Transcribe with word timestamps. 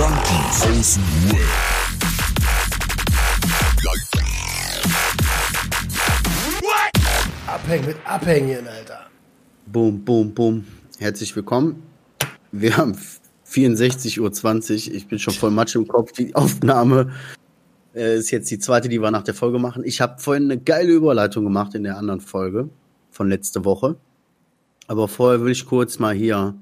Junkies 0.00 0.62
aus 0.62 0.94
dem 0.94 1.32
Web. 1.32 1.40
Abhängen 7.46 7.86
mit 7.86 7.96
Abhängen, 8.06 8.66
Alter. 8.66 9.00
Boom, 9.66 10.02
boom, 10.02 10.32
boom. 10.32 10.64
Herzlich 10.98 11.36
willkommen. 11.36 11.82
Wir 12.50 12.78
haben 12.78 12.96
64.20 13.46 14.88
Uhr. 14.88 14.94
Ich 14.94 15.06
bin 15.06 15.18
schon 15.18 15.34
voll 15.34 15.50
Matsch 15.50 15.74
im 15.74 15.86
Kopf. 15.86 16.12
Die 16.12 16.34
Aufnahme 16.34 17.12
äh, 17.94 18.16
ist 18.16 18.30
jetzt 18.30 18.50
die 18.50 18.58
zweite, 18.58 18.88
die 18.88 19.02
wir 19.02 19.10
nach 19.10 19.24
der 19.24 19.34
Folge 19.34 19.58
machen. 19.58 19.84
Ich 19.84 20.00
habe 20.00 20.18
vorhin 20.18 20.44
eine 20.44 20.58
geile 20.58 20.92
Überleitung 20.92 21.44
gemacht 21.44 21.74
in 21.74 21.82
der 21.82 21.98
anderen 21.98 22.22
Folge 22.22 22.70
von 23.10 23.28
letzte 23.28 23.66
Woche. 23.66 23.96
Aber 24.86 25.08
vorher 25.08 25.42
will 25.42 25.52
ich 25.52 25.66
kurz 25.66 25.98
mal 25.98 26.14
hier 26.14 26.54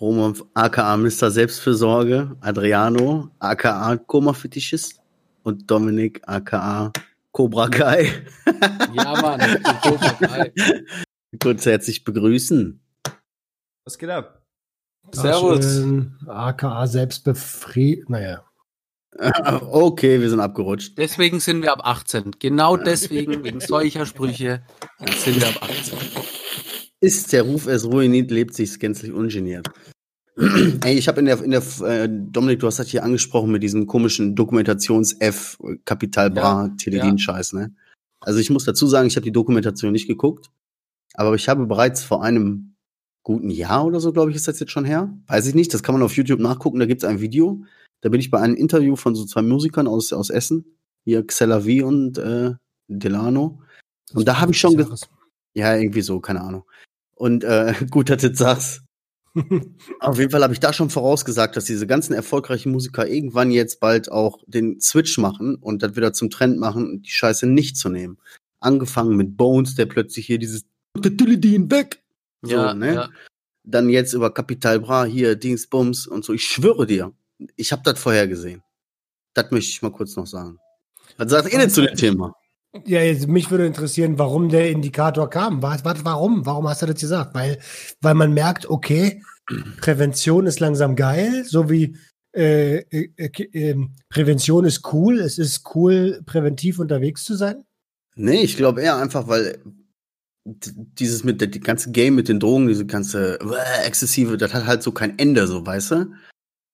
Roman 0.00 0.34
aka 0.54 0.96
Mr. 0.96 1.30
Selbstfürsorge, 1.30 2.36
Adriano 2.40 3.30
aka 3.40 3.96
Koma-Fetischist 3.96 5.00
und 5.42 5.68
Dominik 5.68 6.22
aka 6.26 6.92
Cobra 7.32 7.68
Kai. 7.68 8.12
Ja, 8.94 9.20
Mann, 9.20 9.40
ich 9.40 9.54
bin 9.54 9.80
Cobra 9.82 10.12
Kai. 10.14 10.52
Kurz 11.42 11.66
herzlich 11.66 12.04
begrüßen. 12.04 12.80
Was 13.84 13.98
geht 13.98 14.10
ab? 14.10 14.42
Servus. 15.12 15.82
AKA 16.26 16.86
Selbstbefried. 16.86 18.08
Naja. 18.08 18.44
Okay, 19.70 20.20
wir 20.20 20.30
sind 20.30 20.38
abgerutscht. 20.38 20.96
Deswegen 20.96 21.40
sind 21.40 21.62
wir 21.62 21.72
ab 21.72 21.80
18. 21.82 22.32
Genau 22.38 22.76
deswegen, 22.76 23.42
wegen 23.42 23.60
solcher 23.60 24.06
Sprüche, 24.06 24.62
sind 25.24 25.40
wir 25.40 25.48
ab 25.48 25.62
18. 25.62 25.98
Ist 27.00 27.32
der 27.32 27.42
Ruf 27.42 27.66
es 27.66 27.84
ruiniert, 27.84 28.30
lebt 28.30 28.54
sich's 28.54 28.78
gänzlich 28.78 29.12
ungeniert. 29.12 29.68
Ey, 30.84 30.96
ich 30.96 31.08
habe 31.08 31.18
in 31.18 31.26
der, 31.26 31.42
in 31.42 31.50
der 31.50 31.62
äh, 31.82 32.08
Dominik, 32.08 32.60
du 32.60 32.68
hast 32.68 32.78
das 32.78 32.88
hier 32.88 33.02
angesprochen 33.02 33.50
mit 33.50 33.62
diesem 33.62 33.86
komischen 33.86 34.36
Dokumentations-F, 34.36 35.58
Kapital 35.84 36.30
Bra, 36.30 36.66
Ja, 36.66 36.74
Teledin-Scheiß, 36.76 37.54
ne? 37.54 37.74
Also 38.20 38.38
ich 38.38 38.50
muss 38.50 38.64
dazu 38.64 38.86
sagen, 38.86 39.08
ich 39.08 39.16
habe 39.16 39.24
die 39.24 39.32
Dokumentation 39.32 39.92
nicht 39.92 40.06
geguckt, 40.06 40.50
aber 41.14 41.34
ich 41.34 41.48
habe 41.48 41.66
bereits 41.66 42.04
vor 42.04 42.22
einem 42.22 42.74
guten 43.24 43.50
Jahr 43.50 43.84
oder 43.84 44.00
so, 44.00 44.12
glaube 44.12 44.30
ich, 44.30 44.36
ist 44.36 44.46
das 44.46 44.60
jetzt 44.60 44.70
schon 44.70 44.84
her. 44.84 45.12
Weiß 45.26 45.46
ich 45.46 45.54
nicht, 45.54 45.74
das 45.74 45.82
kann 45.82 45.94
man 45.94 46.02
auf 46.02 46.16
YouTube 46.16 46.40
nachgucken, 46.40 46.78
da 46.78 46.86
gibt's 46.86 47.04
ein 47.04 47.20
Video. 47.20 47.64
Da 48.00 48.08
bin 48.08 48.20
ich 48.20 48.30
bei 48.30 48.40
einem 48.40 48.54
Interview 48.54 48.94
von 48.94 49.14
so 49.14 49.24
zwei 49.24 49.42
Musikern 49.42 49.88
aus, 49.88 50.12
aus 50.12 50.30
Essen, 50.30 50.76
hier 51.04 51.26
Xelavi 51.26 51.82
und 51.82 52.18
äh, 52.18 52.54
Delano. 52.86 53.60
Und 54.14 54.28
da 54.28 54.40
habe 54.40 54.52
ich 54.52 54.60
schon, 54.60 54.78
ja, 55.54 55.76
irgendwie 55.76 56.02
so, 56.02 56.20
keine 56.20 56.42
Ahnung. 56.42 56.64
Und 57.16 57.42
äh, 57.42 57.74
gut, 57.90 58.08
dass 58.08 58.22
du 58.22 58.30
das 58.30 58.38
sagst. 58.38 58.87
Auf 60.00 60.18
jeden 60.18 60.30
Fall 60.30 60.42
habe 60.42 60.52
ich 60.52 60.60
da 60.60 60.72
schon 60.72 60.90
vorausgesagt, 60.90 61.56
dass 61.56 61.64
diese 61.64 61.86
ganzen 61.86 62.12
erfolgreichen 62.12 62.72
Musiker 62.72 63.06
irgendwann 63.06 63.50
jetzt 63.50 63.80
bald 63.80 64.10
auch 64.10 64.38
den 64.46 64.80
Switch 64.80 65.18
machen 65.18 65.56
und 65.56 65.82
das 65.82 65.96
wieder 65.96 66.12
zum 66.12 66.30
Trend 66.30 66.58
machen, 66.58 67.02
die 67.02 67.10
Scheiße 67.10 67.46
nicht 67.46 67.76
zu 67.76 67.88
nehmen. 67.88 68.18
Angefangen 68.60 69.16
mit 69.16 69.36
Bones, 69.36 69.74
der 69.74 69.86
plötzlich 69.86 70.26
hier 70.26 70.38
dieses 70.38 70.64
weg. 70.94 72.02
So, 72.42 72.52
Ja, 72.52 72.74
ne? 72.74 72.94
ja. 72.94 73.08
Dann 73.64 73.88
jetzt 73.88 74.14
über 74.14 74.32
Capital 74.32 74.80
Bra, 74.80 75.04
hier 75.04 75.36
Dingsbums 75.36 76.06
und 76.06 76.24
so. 76.24 76.32
Ich 76.32 76.44
schwöre 76.44 76.86
dir, 76.86 77.12
ich 77.56 77.72
habe 77.72 77.82
das 77.84 77.98
vorher 77.98 78.26
gesehen. 78.26 78.62
Das 79.34 79.50
möchte 79.50 79.70
ich 79.70 79.82
mal 79.82 79.92
kurz 79.92 80.16
noch 80.16 80.26
sagen. 80.26 80.58
Was 81.16 81.30
sagt 81.30 81.52
ihr 81.52 81.58
denn 81.58 81.70
zu 81.70 81.82
dem 81.82 81.94
Thema? 81.94 82.34
Ja, 82.84 83.00
jetzt, 83.00 83.28
mich 83.28 83.50
würde 83.50 83.66
interessieren, 83.66 84.18
warum 84.18 84.50
der 84.50 84.70
Indikator 84.70 85.30
kam. 85.30 85.62
Was, 85.62 85.84
was, 85.84 86.04
warum? 86.04 86.44
Warum 86.44 86.68
hast 86.68 86.82
du 86.82 86.86
das 86.86 87.00
gesagt? 87.00 87.34
Weil, 87.34 87.58
weil 88.00 88.14
man 88.14 88.34
merkt, 88.34 88.68
okay, 88.68 89.22
Prävention 89.80 90.46
ist 90.46 90.60
langsam 90.60 90.94
geil, 90.94 91.44
so 91.46 91.70
wie 91.70 91.96
äh, 92.36 92.78
äh, 92.90 93.10
äh, 93.16 93.42
ähm, 93.52 93.94
Prävention 94.10 94.64
ist 94.64 94.92
cool. 94.92 95.18
Es 95.20 95.38
ist 95.38 95.74
cool, 95.74 96.20
präventiv 96.26 96.78
unterwegs 96.78 97.24
zu 97.24 97.34
sein. 97.36 97.64
Nee, 98.16 98.42
ich 98.42 98.56
glaube 98.56 98.82
eher 98.82 98.96
einfach, 98.96 99.28
weil 99.28 99.58
dieses 100.44 101.24
mit 101.24 101.40
der 101.40 101.48
die 101.48 101.60
ganze 101.60 101.90
Game 101.90 102.14
mit 102.14 102.28
den 102.28 102.40
Drogen, 102.40 102.68
diese 102.68 102.86
ganze 102.86 103.38
äh, 103.40 103.86
exzessive, 103.86 104.36
das 104.36 104.52
hat 104.54 104.66
halt 104.66 104.82
so 104.82 104.92
kein 104.92 105.18
Ende, 105.18 105.46
so 105.46 105.64
weißt 105.64 105.90
du? 105.92 106.12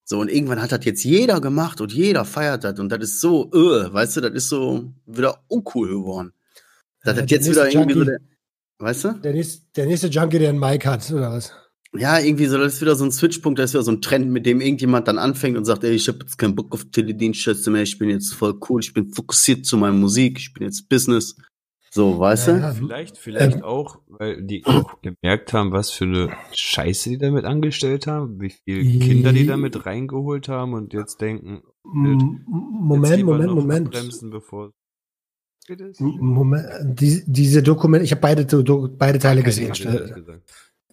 So 0.05 0.21
und 0.21 0.31
irgendwann 0.31 0.61
hat 0.61 0.73
das 0.73 0.85
jetzt 0.85 1.03
jeder 1.03 1.41
gemacht 1.41 1.81
und 1.81 1.93
jeder 1.93 2.25
feiert 2.25 2.65
das 2.65 2.79
und 2.79 2.91
das 2.91 3.03
ist 3.03 3.21
so, 3.21 3.51
äh, 3.53 3.93
weißt 3.93 4.19
du, 4.19 4.21
das 4.21 4.33
ist 4.35 4.49
so 4.51 4.93
wieder 5.07 5.43
uncool 5.49 5.89
geworden. 5.89 6.33
Das 7.03 7.17
Ja, 7.17 7.23
hat 7.23 7.31
jetzt 7.31 7.51
wieder 7.51 7.71
irgendwie 7.71 7.95
so, 7.95 8.05
der, 8.05 8.19
weißt 8.79 9.05
du? 9.05 9.13
Der 9.15 9.33
nächste, 9.33 9.63
der 9.77 9.87
nächste 9.87 10.09
Junkie, 10.09 10.39
der 10.39 10.51
einen 10.51 10.59
Mike 10.59 10.89
hat, 10.89 11.11
oder 11.11 11.33
was? 11.33 11.53
Ja, 11.97 12.19
irgendwie 12.19 12.47
so, 12.47 12.59
das 12.59 12.75
ist 12.75 12.81
wieder 12.81 12.97
so 12.97 13.05
ein 13.05 13.13
Switchpunkt, 13.13 13.59
das 13.59 13.71
ist 13.71 13.75
wieder 13.75 13.85
so 13.85 13.93
ein 13.93 14.03
Trend, 14.03 14.31
mit 14.31 14.47
dem 14.47 14.61
irgendjemand 14.61 15.07
dann 15.07 15.17
anfängt 15.17 15.57
und 15.57 15.65
sagt, 15.65 15.85
ey, 15.85 15.93
ich 15.93 16.09
habe 16.09 16.19
jetzt 16.21 16.37
keinen 16.37 16.55
Bock 16.57 16.73
auf 16.75 16.85
Teledienstschätze 16.91 17.71
mehr, 17.71 17.83
ich 17.83 17.99
bin 17.99 18.11
jetzt 18.11 18.35
voll 18.35 18.59
cool, 18.69 18.81
ich 18.83 18.93
bin 18.93 19.13
fokussiert 19.15 19.65
zu 19.65 19.77
meiner 19.77 19.95
Musik, 19.95 20.39
ich 20.39 20.53
bin 20.53 20.65
jetzt 20.65 20.89
Business. 20.89 21.37
So, 21.95 22.19
weißt 22.19 22.49
Ja, 22.49 22.57
du? 22.57 22.61
ja. 22.61 22.75
Vielleicht, 22.75 23.19
vielleicht 23.19 23.57
Ähm. 23.59 23.63
auch, 23.63 23.99
weil 24.09 24.43
die 24.43 24.65
auch 24.65 25.01
gemerkt 25.01 25.53
haben, 25.53 25.71
was 25.71 25.91
für 25.91 26.05
eine 26.05 26.31
Scheiße 26.53 27.11
die 27.11 27.19
damit 27.19 27.45
angestellt 27.45 28.09
haben, 28.09 28.41
wie 28.41 28.51
viele 28.51 28.85
Kinder 28.99 29.33
die 29.33 29.47
damit 29.47 29.87
reingeholt 29.87 30.49
haben 30.49 30.73
und 30.73 30.93
jetzt 30.93 31.21
denken, 31.21 31.63
M- 31.85 32.19
jetzt 32.19 32.49
Moment, 32.49 33.25
Moment, 33.25 33.55
Moment. 33.55 33.91
Bremsen, 33.91 34.31
bevor 34.31 34.73
Moment, 36.01 37.01
die, 37.01 37.23
diese 37.27 37.63
Dokumente, 37.63 38.05
ich 38.05 38.11
habe 38.11 38.21
beide, 38.21 38.45
Do- 38.45 38.89
beide 38.99 39.21
Teile 39.21 39.41
Okay, 39.41 39.71
gesehen. 39.71 40.25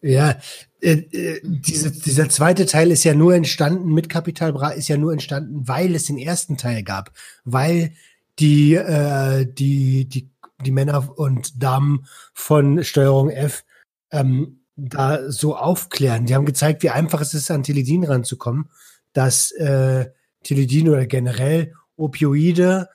Ja, 0.03 0.37
äh, 0.81 0.93
äh, 0.93 1.41
diese, 1.43 1.91
dieser 1.91 2.29
zweite 2.29 2.65
Teil 2.65 2.91
ist 2.91 3.03
ja 3.03 3.13
nur 3.13 3.35
entstanden, 3.35 3.93
mit 3.93 4.09
Capital 4.09 4.53
Bra 4.53 4.69
ist 4.69 4.87
ja 4.87 4.97
nur 4.97 5.13
entstanden, 5.13 5.67
weil 5.67 5.93
es 5.93 6.05
den 6.05 6.17
ersten 6.17 6.57
Teil 6.57 6.83
gab, 6.83 7.11
weil 7.43 7.91
die, 8.39 8.73
äh, 8.75 9.45
die, 9.45 10.05
die, 10.05 10.30
die 10.61 10.71
Männer 10.71 11.17
und 11.17 11.61
Damen 11.61 12.05
von 12.33 12.83
Steuerung 12.83 13.29
F 13.29 13.63
ähm, 14.11 14.61
da 14.75 15.29
so 15.31 15.55
aufklären. 15.55 16.25
Die 16.25 16.35
haben 16.35 16.45
gezeigt, 16.45 16.83
wie 16.83 16.89
einfach 16.89 17.21
es 17.21 17.33
ist, 17.33 17.51
an 17.51 17.63
Teledin 17.63 18.03
ranzukommen, 18.03 18.69
dass 19.13 19.51
äh, 19.51 20.09
Teledin 20.43 20.89
oder 20.89 21.05
generell 21.05 21.73
Opioide 21.95 22.89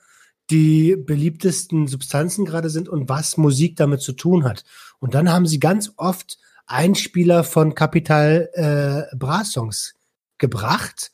die 0.49 0.95
beliebtesten 0.95 1.87
Substanzen 1.87 2.45
gerade 2.45 2.69
sind 2.69 2.87
und 2.89 3.09
was 3.09 3.37
Musik 3.37 3.75
damit 3.75 4.01
zu 4.01 4.13
tun 4.13 4.43
hat. 4.43 4.63
Und 4.99 5.13
dann 5.13 5.31
haben 5.31 5.45
sie 5.45 5.59
ganz 5.59 5.91
oft 5.97 6.37
Einspieler 6.65 7.43
von 7.43 7.75
Capital 7.75 8.49
äh, 8.53 9.15
Bra 9.15 9.43
Songs 9.43 9.95
gebracht 10.37 11.11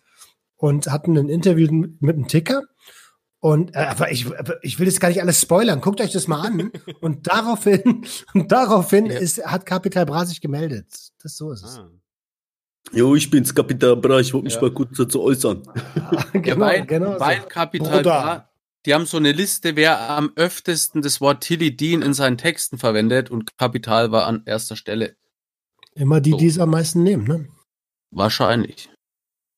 und 0.55 0.87
hatten 0.87 1.17
ein 1.17 1.29
Interview 1.29 1.71
mit, 1.71 2.15
einem 2.15 2.27
Ticker. 2.27 2.63
Und 3.43 3.75
äh, 3.75 3.79
aber 3.79 4.09
ich, 4.09 4.25
ich 4.61 4.79
will 4.79 4.87
jetzt 4.87 5.01
gar 5.01 5.09
nicht 5.09 5.21
alles 5.21 5.41
spoilern. 5.41 5.81
Guckt 5.81 5.99
euch 5.99 6.13
das 6.13 6.29
mal 6.29 6.39
an. 6.47 6.71
und 7.01 7.27
daraufhin, 7.27 8.05
und 8.33 8.53
daraufhin 8.53 9.07
Ja. 9.07 9.17
ist, 9.19 9.43
hat 9.45 9.65
Capital 9.65 10.05
Bra 10.05 10.25
sich 10.25 10.39
gemeldet. 10.39 10.87
Das 11.21 11.35
so 11.35 11.51
ist 11.51 11.61
es. 11.63 11.77
Ah. 11.77 11.89
Jo, 12.93 13.15
ich 13.15 13.29
bin's, 13.29 13.53
Kapitan 13.53 13.99
Bra, 13.99 14.21
ich 14.21 14.33
wollte 14.33 14.45
mich 14.45 14.53
Ja. 14.55 14.61
mal 14.61 14.71
kurz 14.71 14.95
dazu 14.97 15.21
äußern. 15.21 15.61
Ja, 16.45 16.57
weil, 16.57 16.85
genau 16.85 17.15
so. 17.15 17.19
weil 17.19 17.41
Kapital 17.41 17.97
Bruder. 17.97 18.03
Bra, 18.21 18.49
die 18.85 18.93
haben 18.93 19.05
so 19.05 19.17
eine 19.17 19.33
Liste, 19.33 19.75
wer 19.75 20.09
am 20.09 20.31
öftesten 20.37 21.01
das 21.01 21.19
Wort 21.19 21.43
Tilidin 21.43 22.01
in 22.01 22.13
seinen 22.13 22.37
Texten 22.37 22.77
verwendet 22.77 23.29
und 23.29 23.57
Kapital 23.57 24.13
war 24.13 24.25
an 24.25 24.43
erster 24.45 24.77
Stelle. 24.77 25.17
Immer 25.95 26.21
die, 26.21 26.31
So. 26.31 26.37
die 26.37 26.47
es 26.47 26.59
am 26.59 26.69
meisten 26.69 27.03
nehmen, 27.03 27.25
ne? 27.27 27.49
Wahrscheinlich. 28.11 28.89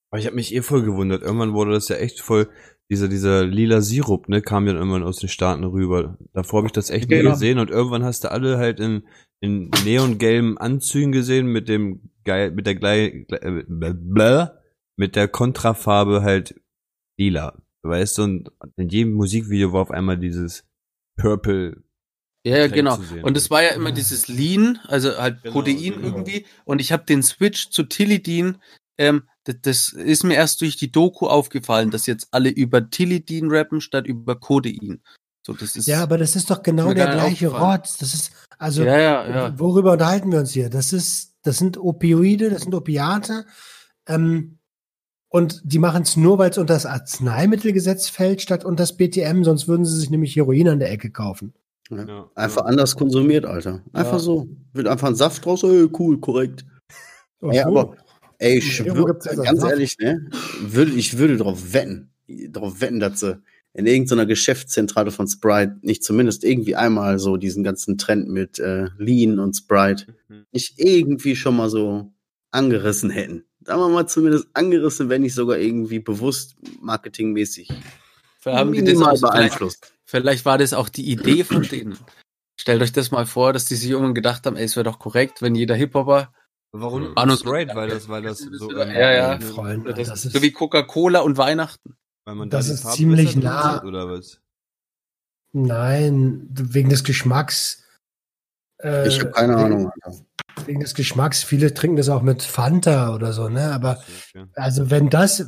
Aber 0.09 0.19
ich 0.19 0.25
habe 0.25 0.35
mich 0.37 0.55
eh 0.55 0.63
voll 0.63 0.81
gewundert. 0.83 1.21
Irgendwann 1.21 1.53
wurde 1.53 1.73
das 1.73 1.87
ja 1.87 1.97
echt 1.97 2.21
voll, 2.21 2.49
dieser, 2.91 3.07
dieser 3.07 3.45
lila 3.45 3.81
Sirup, 3.81 4.29
ne, 4.29 4.41
kam 4.41 4.67
ja 4.67 4.73
dann 4.73 4.81
irgendwann 4.81 5.03
aus 5.03 5.17
den 5.17 5.29
Staaten 5.29 5.63
rüber. 5.63 6.17
Davor 6.33 6.59
habe 6.59 6.67
ich 6.67 6.71
das 6.73 6.89
echt 6.89 7.09
nie 7.09 7.17
Genau. 7.17 7.31
gesehen 7.31 7.59
und 7.59 7.69
irgendwann 7.69 8.03
hast 8.03 8.23
du 8.23 8.31
alle 8.31 8.57
halt 8.57 8.79
in, 8.79 9.07
in 9.41 9.71
neongelben 9.83 10.57
Anzügen 10.57 11.11
gesehen 11.11 11.47
mit 11.47 11.67
dem 11.67 12.11
geil, 12.23 12.51
mit 12.51 12.65
der 12.67 12.75
gleich, 12.75 13.25
äh, 13.29 13.63
mit 14.97 15.15
der 15.15 15.27
Kontrafarbe 15.27 16.21
halt 16.21 16.55
lila. 17.17 17.61
Weißt 17.83 18.17
du, 18.17 18.23
und 18.23 18.51
in 18.77 18.89
jedem 18.89 19.13
Musikvideo 19.13 19.71
war 19.73 19.81
auf 19.81 19.91
einmal 19.91 20.17
dieses 20.17 20.65
Purple. 21.19 21.83
Ja, 22.45 22.57
ja, 22.57 22.67
genau. 22.67 22.97
Und 23.23 23.37
es 23.37 23.49
war 23.49 23.63
ja 23.63 23.69
immer 23.71 23.91
dieses 23.91 24.27
Lean, 24.27 24.79
also 24.85 25.17
halt 25.17 25.41
Genau, 25.41 25.53
Protein 25.53 25.77
genau. 25.77 26.07
irgendwie. 26.07 26.45
Und 26.65 26.79
ich 26.81 26.91
habe 26.91 27.05
den 27.05 27.23
Switch 27.23 27.69
zu 27.69 27.83
Tilidin, 27.83 28.57
ähm, 28.99 29.23
das, 29.45 29.55
das 29.61 29.89
ist 29.93 30.23
mir 30.23 30.35
erst 30.35 30.61
durch 30.61 30.75
die 30.75 30.91
Doku 30.91 31.27
aufgefallen, 31.27 31.91
dass 31.91 32.05
jetzt 32.07 32.27
alle 32.31 32.49
über 32.49 32.89
Tilidin 32.89 33.49
rappen 33.49 33.79
statt 33.81 34.05
über 34.07 34.35
Codein. 34.39 35.01
So, 35.45 35.53
das 35.53 35.75
ist 35.75 35.85
Ja, 35.87 36.01
aber 36.01 36.17
das 36.17 36.35
ist 36.35 36.49
doch 36.49 36.63
genau 36.63 36.93
der 36.93 37.07
gleiche. 37.11 37.47
Rotz. 37.47 37.97
Das 37.97 38.13
ist, 38.13 38.31
also, 38.57 38.83
ja, 38.83 38.99
ja, 38.99 39.29
ja. 39.29 39.59
worüber 39.59 39.93
unterhalten 39.93 40.31
wir 40.31 40.39
uns 40.39 40.51
hier? 40.51 40.69
Das 40.69 40.91
ist, 40.91 41.33
das 41.43 41.57
sind 41.57 41.77
Opioide, 41.77 42.49
das 42.49 42.63
sind 42.63 42.73
Opiate. 42.73 43.45
Ähm, 44.07 44.57
und 45.29 45.61
die 45.63 45.79
machen 45.79 46.03
es 46.03 46.17
nur, 46.17 46.37
weil 46.39 46.49
es 46.49 46.57
unter 46.57 46.73
das 46.73 46.85
Arzneimittelgesetz 46.85 48.09
fällt, 48.09 48.41
statt 48.41 48.65
unter 48.65 48.83
das 48.83 48.97
BTM, 48.97 49.43
sonst 49.43 49.67
würden 49.67 49.85
sie 49.85 49.99
sich 49.99 50.09
nämlich 50.09 50.35
Heroin 50.35 50.69
an 50.69 50.79
der 50.79 50.91
Ecke 50.91 51.11
kaufen. 51.11 51.53
Ja. 51.91 52.03
Ja. 52.05 52.29
Einfach 52.33 52.65
anders 52.65 52.95
konsumiert, 52.95 53.45
Alter. 53.45 53.81
Einfach 53.93 54.13
Ja. 54.13 54.19
so. 54.19 54.47
Wird 54.73 54.87
einfach 54.87 55.09
ein 55.09 55.15
Saft 55.15 55.45
draus, 55.45 55.61
ey, 55.63 55.87
cool, 55.99 56.19
korrekt. 56.19 56.65
Ja, 57.41 57.67
aber 57.67 57.95
Ey, 58.39 58.57
ich 58.57 58.75
schwör, 58.75 59.05
ganz 59.05 59.23
Sachen. 59.23 59.69
ehrlich, 59.69 59.97
ne? 59.97 60.29
Würde, 60.61 60.91
ich 60.91 61.17
würde 61.17 61.37
darauf 61.37 61.73
wetten, 61.73 62.11
darauf 62.27 62.81
wetten, 62.81 62.99
dass 62.99 63.19
sie 63.19 63.41
in 63.73 63.85
irgendeiner 63.85 64.25
Geschäftszentrale 64.25 65.11
von 65.11 65.27
Sprite 65.27 65.77
nicht 65.81 66.03
zumindest 66.03 66.43
irgendwie 66.43 66.75
einmal 66.75 67.19
so 67.19 67.35
diesen 67.37 67.63
ganzen 67.63 67.97
Trend 67.97 68.29
mit 68.29 68.57
äh, 68.59 68.87
Lean 68.97 69.37
und 69.39 69.53
Sprite 69.55 70.15
nicht 70.51 70.75
irgendwie 70.77 71.35
schon 71.35 71.57
mal 71.57 71.69
so 71.69 72.11
angerissen 72.51 73.09
hätten. 73.09 73.43
Sagen 73.65 73.81
wir 73.81 73.89
mal 73.89 74.07
zumindest 74.07 74.47
angerissen, 74.53 75.09
wenn 75.09 75.23
nicht 75.23 75.33
sogar 75.33 75.57
irgendwie 75.57 75.99
bewusst 75.99 76.55
marketingmäßig 76.81 77.69
Haben 78.45 78.71
die 78.71 78.83
das 78.83 79.01
auch 79.01 79.15
so 79.15 79.27
vielleicht, 79.27 79.33
beeinflusst. 79.33 79.93
vielleicht 80.05 80.45
war 80.45 80.57
das 80.57 80.73
auch 80.73 80.87
die 80.87 81.11
Idee 81.11 81.43
von 81.43 81.63
denen. 81.63 81.97
Stellt 82.57 82.81
euch 82.81 82.93
das 82.93 83.11
mal 83.11 83.25
vor, 83.25 83.51
dass 83.51 83.65
die 83.65 83.75
sich 83.75 83.89
irgendwann 83.89 84.15
gedacht 84.15 84.45
haben, 84.45 84.55
ey, 84.55 84.63
es 84.63 84.75
wäre 84.77 84.85
doch 84.85 84.99
korrekt, 84.99 85.41
wenn 85.41 85.55
jeder 85.55 85.75
Hip-Hopper, 85.75 86.31
Warum 86.81 87.15
War 87.15 87.25
nur- 87.25 87.37
Sprite? 87.37 87.73
Weil 87.75 87.89
das, 87.89 88.07
weil 88.09 88.21
das 88.23 88.39
so. 88.39 88.71
Ja, 88.71 89.11
ja. 89.11 89.39
Freunde, 89.39 89.93
das, 89.93 90.09
das 90.09 90.25
ist 90.25 90.33
so 90.33 90.41
wie 90.41 90.51
Coca-Cola 90.51 91.19
und 91.21 91.37
Weihnachten. 91.37 91.95
Weil 92.25 92.35
man 92.35 92.49
Das 92.49 92.67
da 92.67 92.73
ist 92.73 92.91
ziemlich 92.93 93.35
nah. 93.35 93.83
Oder 93.83 94.09
was? 94.09 94.39
Nein, 95.53 96.47
wegen 96.51 96.89
des 96.89 97.03
Geschmacks. 97.03 97.83
Äh, 98.81 99.07
Ich 99.07 99.19
habe 99.19 99.31
keine 99.31 99.53
wegen, 99.53 99.63
Ahnung. 99.65 99.91
Alter. 100.01 100.19
Wegen 100.65 100.79
des 100.81 100.95
Geschmacks. 100.95 101.43
Viele 101.43 101.73
trinken 101.73 101.97
das 101.97 102.09
auch 102.09 102.21
mit 102.21 102.41
Fanta 102.43 103.13
oder 103.15 103.31
so, 103.33 103.47
ne? 103.49 103.71
Aber 103.71 103.99
Okay. 104.33 104.45
also 104.55 104.89
wenn 104.89 105.09
das, 105.09 105.45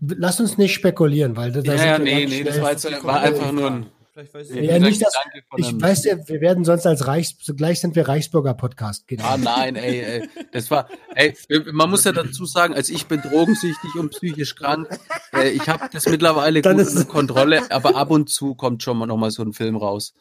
lass 0.00 0.40
uns 0.40 0.58
nicht 0.58 0.74
spekulieren, 0.74 1.36
weil 1.36 1.52
da 1.52 1.60
Ja, 1.60 1.74
ja, 1.74 1.98
nee, 1.98 2.26
nee, 2.26 2.42
das 2.44 2.60
war, 2.60 2.70
jetzt, 2.72 2.84
war 3.04 3.20
einfach 3.20 3.52
nur 3.52 3.70
ein. 3.70 3.86
Vielleicht 4.20 4.34
weiß 4.34 4.48
Ja, 4.50 4.56
ich 4.56 4.68
Ja, 4.70 4.78
nicht, 4.78 5.02
dass- 5.02 5.14
Ich 5.56 5.66
einem- 5.68 5.80
weiß 5.82 6.04
ja, 6.04 6.28
wir 6.28 6.40
werden 6.42 6.64
sonst 6.64 6.86
als 6.86 7.06
Reichs, 7.06 7.34
gleich 7.56 7.80
sind 7.80 7.96
wir 7.96 8.06
Reichsbürger 8.06 8.52
Podcast. 8.54 9.06
Genau. 9.08 9.24
Ah 9.24 9.36
nein, 9.38 9.76
ey, 9.76 10.00
ey, 10.00 10.28
das 10.52 10.70
war, 10.70 10.88
ey, 11.14 11.34
man 11.72 11.88
muss 11.88 12.04
ja 12.04 12.12
dazu 12.12 12.44
sagen, 12.44 12.74
als 12.74 12.90
ich 12.90 13.06
bin 13.06 13.22
drogensüchtig 13.22 13.94
und 13.96 14.10
psychisch 14.10 14.54
krank. 14.56 14.88
Äh, 15.32 15.50
ich 15.50 15.66
habe 15.68 15.88
das 15.92 16.06
mittlerweile 16.06 16.60
Dann 16.60 16.76
gut 16.76 16.88
unter 16.88 17.04
Kontrolle, 17.06 17.70
aber 17.70 17.96
ab 17.96 18.10
und 18.10 18.28
zu 18.28 18.54
kommt 18.54 18.82
schon 18.82 18.98
mal 18.98 19.06
noch 19.06 19.16
mal 19.16 19.30
so 19.30 19.42
ein 19.42 19.52
Film 19.54 19.76
raus. 19.76 20.12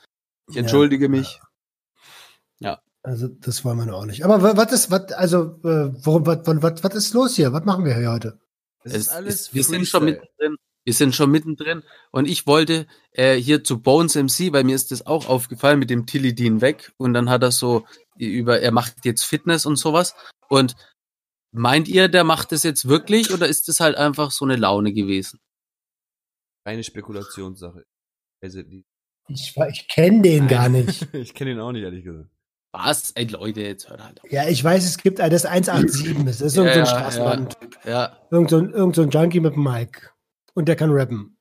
Ich 0.48 0.56
Ja. 0.56 0.62
entschuldige 0.62 1.10
mich. 1.10 1.40
Also 3.02 3.30
das 3.30 3.64
wollen 3.64 3.78
wir 3.78 3.86
noch 3.86 4.00
auch 4.02 4.06
nicht. 4.06 4.26
Aber 4.26 4.42
wa- 4.44 4.58
was 4.58 4.74
ist, 4.74 4.92
was, 4.92 5.14
also 5.14 5.58
äh, 5.64 5.90
worum, 6.04 6.26
was, 6.26 6.40
was, 6.46 6.84
was 6.84 6.96
ist 6.96 7.14
los 7.14 7.34
hier? 7.34 7.54
Was 7.54 7.64
machen 7.64 7.86
wir 7.86 7.96
hier 7.96 8.12
heute? 8.12 8.40
Es 8.84 8.92
Es 8.94 8.98
ist 9.04 9.10
alles 9.10 9.36
ist, 9.36 9.54
wir 9.54 9.64
sind 9.64 9.88
schon 9.88 10.04
mittendrin. 10.04 10.58
Wir 10.86 10.94
sind 10.94 11.14
schon 11.16 11.30
mittendrin. 11.32 11.84
Und 12.12 12.28
ich 12.28 12.48
wollte 12.48 12.88
äh, 13.12 13.36
hier 13.36 13.64
zu 13.64 13.82
Bones 13.82 14.16
MC, 14.16 14.52
weil 14.54 14.64
mir 14.64 14.76
ist 14.76 14.92
das 14.92 15.06
auch 15.06 15.28
aufgefallen 15.28 15.80
mit 15.80 15.90
dem 15.90 16.06
Tilidin 16.06 16.62
weg. 16.62 16.92
Und 16.98 17.14
dann 17.14 17.30
hat 17.30 17.44
er 17.44 17.52
so 17.52 17.86
über, 18.18 18.60
er 18.62 18.72
macht 18.72 19.06
jetzt 19.06 19.24
Fitness 19.24 19.66
und 19.66 19.76
sowas. 19.76 20.16
Und 20.48 20.76
meint 21.52 21.88
ihr, 21.88 22.08
der 22.08 22.24
macht 22.24 22.52
das 22.52 22.64
jetzt 22.64 22.88
wirklich 22.88 23.32
oder 23.34 23.48
ist 23.48 23.68
das 23.68 23.80
halt 23.80 23.98
einfach 23.98 24.32
so 24.32 24.46
eine 24.46 24.56
Laune 24.56 24.94
gewesen? 24.94 25.40
Reine 26.66 26.84
Spekulationssache. 26.84 27.86
Also, 28.42 28.62
Ich, 29.28 29.56
ich 29.72 29.88
kenne 29.90 30.22
den 30.22 30.48
gar 30.48 30.70
nicht. 30.70 31.08
ich 31.14 31.34
kenne 31.34 31.52
ihn 31.52 31.60
auch 31.60 31.72
nicht, 31.72 31.84
ehrlich 31.84 32.04
gesagt. 32.04 32.30
Was? 32.72 33.12
Ey, 33.12 33.26
Leute, 33.26 33.62
jetzt 33.62 33.90
hört 33.90 34.04
halt 34.04 34.22
auf. 34.24 34.32
Ja, 34.32 34.48
ich 34.48 34.64
weiß, 34.64 34.86
es 34.86 34.98
gibt 35.00 35.20
ein- 35.20 35.32
das 35.32 35.46
187. 35.46 36.24
Das 36.26 36.42
ist 36.42 36.56
irgendein 36.56 36.80
Ja, 36.80 36.86
so 36.86 36.92
ja, 36.92 37.00
Straßenbahn-Typ. 37.00 37.86
Ja. 37.86 38.18
Irgend, 38.30 38.50
so 38.52 38.58
ein, 38.58 38.70
irgend 38.72 38.96
so 38.96 39.02
ein 39.02 39.10
Junkie 39.10 39.40
mit 39.40 39.56
dem 39.56 39.64
Mic. 39.64 40.14
Und 40.60 40.66
der 40.66 40.76
kann 40.76 40.92
rappen. 40.92 41.38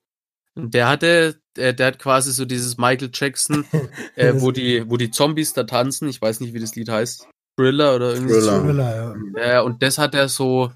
Und 0.55 0.75
der 0.75 0.89
hatte, 0.89 1.41
der, 1.57 1.73
der 1.73 1.89
hat 1.89 1.99
quasi 1.99 2.31
so 2.31 2.45
dieses 2.45 2.79
Michael 2.79 3.11
Jackson, 3.13 3.65
äh, 4.15 4.33
wo 4.37 4.53
die, 4.53 4.89
wo 4.89 4.97
die 4.97 5.11
Zombies 5.11 5.55
da 5.55 5.65
tanzen. 5.65 6.09
Ich 6.09 6.23
weiß 6.23 6.39
nicht, 6.39 6.55
wie 6.55 6.61
das 6.61 6.77
Lied 6.77 6.89
heißt. 6.89 7.27
Thriller 7.57 7.97
oder 7.97 8.15
irgendwie 8.15 8.35
so. 8.35 8.61
Thriller. 8.61 8.63
Thriller, 8.63 9.43
ja. 9.43 9.55
Ja, 9.55 9.61
und 9.63 9.83
das 9.83 9.99
hat 9.99 10.15
er 10.15 10.29
so 10.29 10.71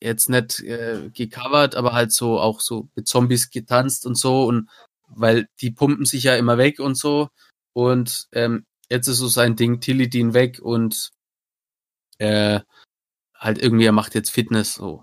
jetzt 0.00 0.28
nicht 0.28 0.60
äh, 0.60 1.10
gecovert, 1.12 1.74
aber 1.74 1.92
halt 1.92 2.12
so 2.12 2.38
auch 2.38 2.60
so 2.60 2.88
mit 2.94 3.08
Zombies 3.08 3.50
getanzt 3.50 4.06
und 4.06 4.14
so 4.14 4.44
und 4.44 4.70
weil 5.08 5.48
die 5.60 5.72
pumpen 5.72 6.06
sich 6.06 6.22
ja 6.22 6.36
immer 6.36 6.58
weg 6.58 6.78
und 6.78 6.94
so 6.94 7.28
und 7.72 8.28
ähm, 8.30 8.66
jetzt 8.88 9.08
ist 9.08 9.18
so 9.18 9.26
sein 9.26 9.56
Ding 9.56 9.80
Tilidin 9.80 10.32
weg 10.32 10.60
und 10.62 11.10
äh, 12.18 12.60
halt 13.34 13.60
irgendwie 13.60 13.86
er 13.86 13.92
macht 13.92 14.14
jetzt 14.14 14.30
Fitness 14.30 14.74
so. 14.74 15.02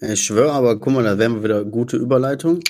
Ich 0.00 0.22
schwöre, 0.22 0.52
aber 0.52 0.78
guck 0.78 0.92
mal, 0.92 1.04
da 1.04 1.18
wären 1.18 1.36
wir 1.36 1.44
wieder 1.44 1.64
gute 1.64 1.96
Überleitung. 1.96 2.60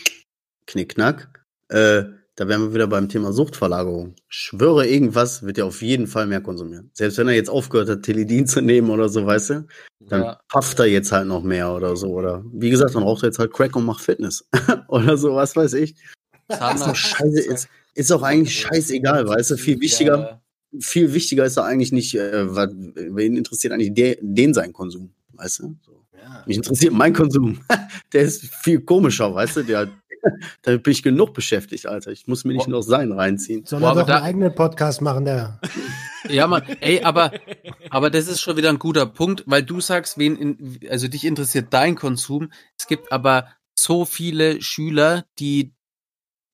Knickknack. 0.67 1.44
Äh, 1.69 2.05
da 2.37 2.49
wären 2.49 2.62
wir 2.62 2.75
wieder 2.75 2.87
beim 2.87 3.09
Thema 3.09 3.32
Suchtverlagerung. 3.32 4.17
Schwöre, 4.29 4.87
irgendwas 4.87 5.44
wird 5.44 5.59
er 5.59 5.67
auf 5.67 5.82
jeden 5.82 6.06
Fall 6.06 6.26
mehr 6.26 6.41
konsumieren. 6.41 6.91
Selbst 6.93 7.19
wenn 7.19 7.29
er 7.29 7.35
jetzt 7.35 7.50
aufgehört 7.50 7.88
hat, 7.88 8.03
Teledin 8.03 8.47
zu 8.47 8.61
nehmen 8.61 8.91
oder 8.91 9.09
so, 9.09 9.25
weißt 9.25 9.50
du, 9.50 9.67
dann 10.00 10.23
Ja. 10.23 10.41
pafft 10.49 10.79
er 10.81 10.87
jetzt 10.87 11.12
halt 11.12 11.29
noch 11.29 11.43
mehr 11.43 11.73
oder 11.73 11.97
so. 11.97 12.09
Oder 12.09 12.44
wie 12.53 12.71
gesagt, 12.71 12.94
dann 12.94 13.05
raucht 13.05 13.23
er 13.23 13.29
jetzt 13.29 13.38
halt 13.38 13.53
Crack 13.53 13.76
und 13.76 13.85
macht 13.85 14.03
Fitness. 14.03 14.44
oder 14.88 15.17
so, 15.17 15.35
was 15.35 15.55
weiß 15.55 15.75
ich. 15.75 15.94
Ist 16.49 16.61
doch 16.61 16.94
scheiße, 16.94 17.41
ist, 17.41 17.69
ist 17.94 18.12
auch 18.12 18.23
eigentlich 18.23 18.59
scheißegal, 18.59 19.26
weißt 19.29 19.53
du? 19.53 19.56
Viel 19.56 19.81
wichtiger, 19.81 20.43
viel 20.81 21.15
wichtiger 21.15 21.44
ist 21.47 21.56
doch 21.56 21.65
eigentlich 21.65 21.93
nicht, 21.93 22.15
äh, 22.17 22.55
was, 22.55 22.69
wen 22.73 23.37
interessiert 23.37 23.73
eigentlich 23.73 23.94
der, 23.94 24.17
den 24.21 24.53
sein 24.53 24.73
Konsum, 24.73 25.15
weißt 25.32 25.61
du? 25.61 25.76
So. 25.87 26.03
Mich 26.46 26.56
interessiert 26.56 26.93
mein 26.93 27.12
Konsum. 27.12 27.61
Der 28.12 28.22
ist 28.22 28.44
viel 28.62 28.81
komischer, 28.81 29.34
weißt 29.34 29.56
du? 29.58 29.62
Der, 29.62 29.88
da 30.62 30.76
bin 30.76 30.93
ich 30.93 31.02
genug 31.02 31.34
beschäftigt, 31.34 31.87
Alter. 31.87 32.11
Ich 32.12 32.26
muss 32.26 32.44
mir 32.44 32.52
nicht 32.55 32.69
noch 32.69 32.82
sein 32.82 33.12
reinziehen. 33.12 33.64
Soll 33.66 33.82
er 33.82 33.90
aber 33.90 34.00
doch 34.00 34.06
da- 34.08 34.16
einen 34.16 34.25
eigenen 34.25 34.55
Podcast 34.55 35.00
machen, 35.02 35.25
der. 35.25 35.61
Ja, 36.28 36.46
Mann, 36.46 36.62
ey, 36.81 37.02
aber, 37.02 37.32
aber 37.90 38.11
das 38.11 38.28
ist 38.28 38.40
schon 38.40 38.56
wieder 38.56 38.70
ein 38.70 38.78
guter 38.78 39.06
Punkt, 39.06 39.43
weil 39.46 39.62
du 39.62 39.81
sagst, 39.81 40.16
wen 40.19 40.37
in, 40.37 40.81
also 40.88 41.08
dich 41.08 41.25
interessiert 41.25 41.69
dein 41.70 41.94
Konsum. 41.96 42.50
Es 42.78 42.87
gibt 42.87 43.12
aber 43.12 43.49
so 43.78 44.05
viele 44.05 44.62
Schüler, 44.62 45.25
die 45.38 45.75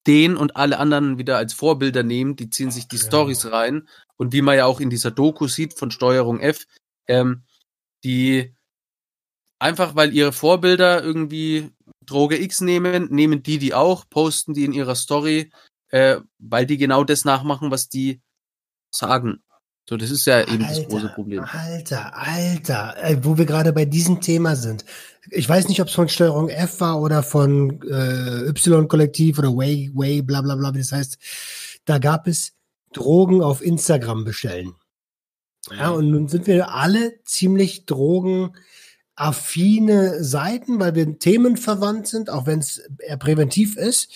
den 0.07 0.37
und 0.37 0.57
alle 0.57 0.79
anderen 0.79 1.19
wieder 1.19 1.37
als 1.37 1.53
Vorbilder 1.53 2.03
nehmen, 2.03 2.35
die 2.35 2.49
ziehen 2.49 2.71
sich 2.71 2.89
die 2.89 2.97
Ja. 2.97 3.03
Stories 3.03 3.53
rein. 3.53 3.87
Und 4.17 4.33
wie 4.33 4.43
man 4.43 4.57
ja 4.57 4.65
auch 4.65 4.81
in 4.81 4.91
dieser 4.91 5.11
Doku 5.11 5.47
sieht 5.47 5.79
von 5.79 5.91
Steuerung 5.91 6.41
F, 6.41 6.65
ähm, 7.07 7.43
die 8.03 8.55
einfach, 9.61 9.95
weil 9.95 10.12
ihre 10.12 10.33
Vorbilder 10.33 11.03
irgendwie 11.03 11.71
Droge 12.05 12.41
X 12.43 12.61
nehmen, 12.61 13.09
nehmen 13.11 13.43
die 13.43 13.59
die 13.59 13.75
auch, 13.75 14.09
posten 14.09 14.55
die 14.55 14.65
in 14.65 14.73
ihrer 14.73 14.97
Story, 14.97 15.53
äh, 15.91 16.17
weil 16.39 16.67
die 16.67 16.77
genau 16.77 17.05
das 17.05 17.25
nachmachen, 17.25 17.71
was 17.71 17.89
die 17.89 18.21
sagen. 18.91 19.43
So, 19.89 19.97
das 19.97 20.11
ist 20.11 20.25
ja 20.25 20.43
eben 20.43 20.61
das 20.61 20.87
große 20.88 21.09
Problem. 21.09 21.45
Alter, 21.45 22.17
Alter, 22.17 22.97
äh, 23.02 23.19
wo 23.23 23.37
wir 23.37 23.45
gerade 23.45 23.73
bei 23.73 23.85
diesem 23.85 24.21
Thema 24.21 24.55
sind. 24.57 24.85
Ich 25.31 25.49
weiß 25.49 25.69
nicht, 25.69 25.81
ob 25.81 25.88
es 25.88 25.95
von 25.95 26.09
Steuerung 26.09 26.49
F 26.49 26.81
war 26.81 27.00
oder 27.00 27.23
von 27.23 27.83
äh, 27.83 28.49
Y-Kollektiv 28.49 29.38
oder 29.38 29.55
Way, 29.55 29.90
Way, 29.95 30.23
bla 30.23 30.43
bla 30.43 30.55
bla, 30.55 30.75
wie 30.75 30.79
das 30.79 30.93
heißt. 30.93 31.19
Da 31.85 31.99
gab 31.99 32.26
es 32.26 32.52
Drogen 32.93 33.43
auf 33.43 33.62
Instagram 33.62 34.25
bestellen. 34.25 34.75
Ja, 35.76 35.90
und 35.90 36.11
nun 36.11 36.29
sind 36.29 36.47
wir 36.47 36.73
alle 36.73 37.23
ziemlich 37.25 37.85
drogenaffine 39.21 40.25
Seiten, 40.25 40.81
weil 40.81 40.95
wir 40.95 41.19
themenverwandt 41.19 42.07
sind, 42.07 42.31
auch 42.31 42.47
wenn 42.47 42.61
es 42.61 42.79
eher 42.99 43.17
präventiv 43.17 43.77
ist. 43.77 44.11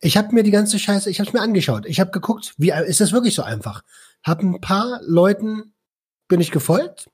Ich 0.00 0.16
habe 0.16 0.34
mir 0.34 0.42
die 0.42 0.50
ganze 0.50 0.78
Scheiße, 0.78 1.10
ich 1.10 1.20
habe 1.20 1.28
es 1.28 1.34
mir 1.34 1.42
angeschaut. 1.42 1.84
Ich 1.86 2.00
habe 2.00 2.10
geguckt, 2.10 2.54
wie 2.56 2.70
ist 2.70 3.00
das 3.00 3.12
wirklich 3.12 3.34
so 3.34 3.42
einfach? 3.42 3.82
Hab 4.22 4.40
ein 4.40 4.60
paar 4.60 5.00
Leuten 5.02 5.74
bin 6.28 6.40
ich 6.40 6.50
gefolgt. 6.50 7.10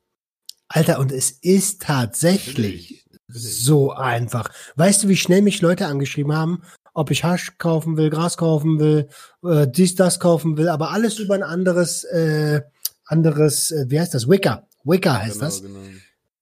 Alter, 0.68 0.98
und 0.98 1.12
es 1.12 1.30
ist 1.30 1.82
tatsächlich 1.82 3.04
so 3.28 3.92
einfach. 3.92 4.50
Weißt 4.76 5.02
du, 5.04 5.08
wie 5.08 5.16
schnell 5.16 5.42
mich 5.42 5.62
Leute 5.62 5.86
angeschrieben 5.86 6.32
haben, 6.36 6.62
ob 6.94 7.10
ich 7.10 7.24
Hasch 7.24 7.58
kaufen 7.58 7.96
will, 7.96 8.10
Gras 8.10 8.36
kaufen 8.36 8.78
will, 8.78 9.08
äh, 9.44 9.66
dies, 9.68 9.94
das 9.94 10.20
kaufen 10.20 10.56
will, 10.56 10.68
aber 10.68 10.92
alles 10.92 11.18
über 11.18 11.34
ein 11.34 11.42
anderes, 11.42 12.04
äh, 12.04 12.62
anderes, 13.04 13.70
äh, 13.70 13.86
wie 13.88 14.00
heißt 14.00 14.14
das? 14.14 14.28
Wicker. 14.28 14.66
Wicker 14.84 15.20
heißt 15.20 15.34
Genau, 15.34 15.44
das. 15.44 15.62
genau. 15.62 15.80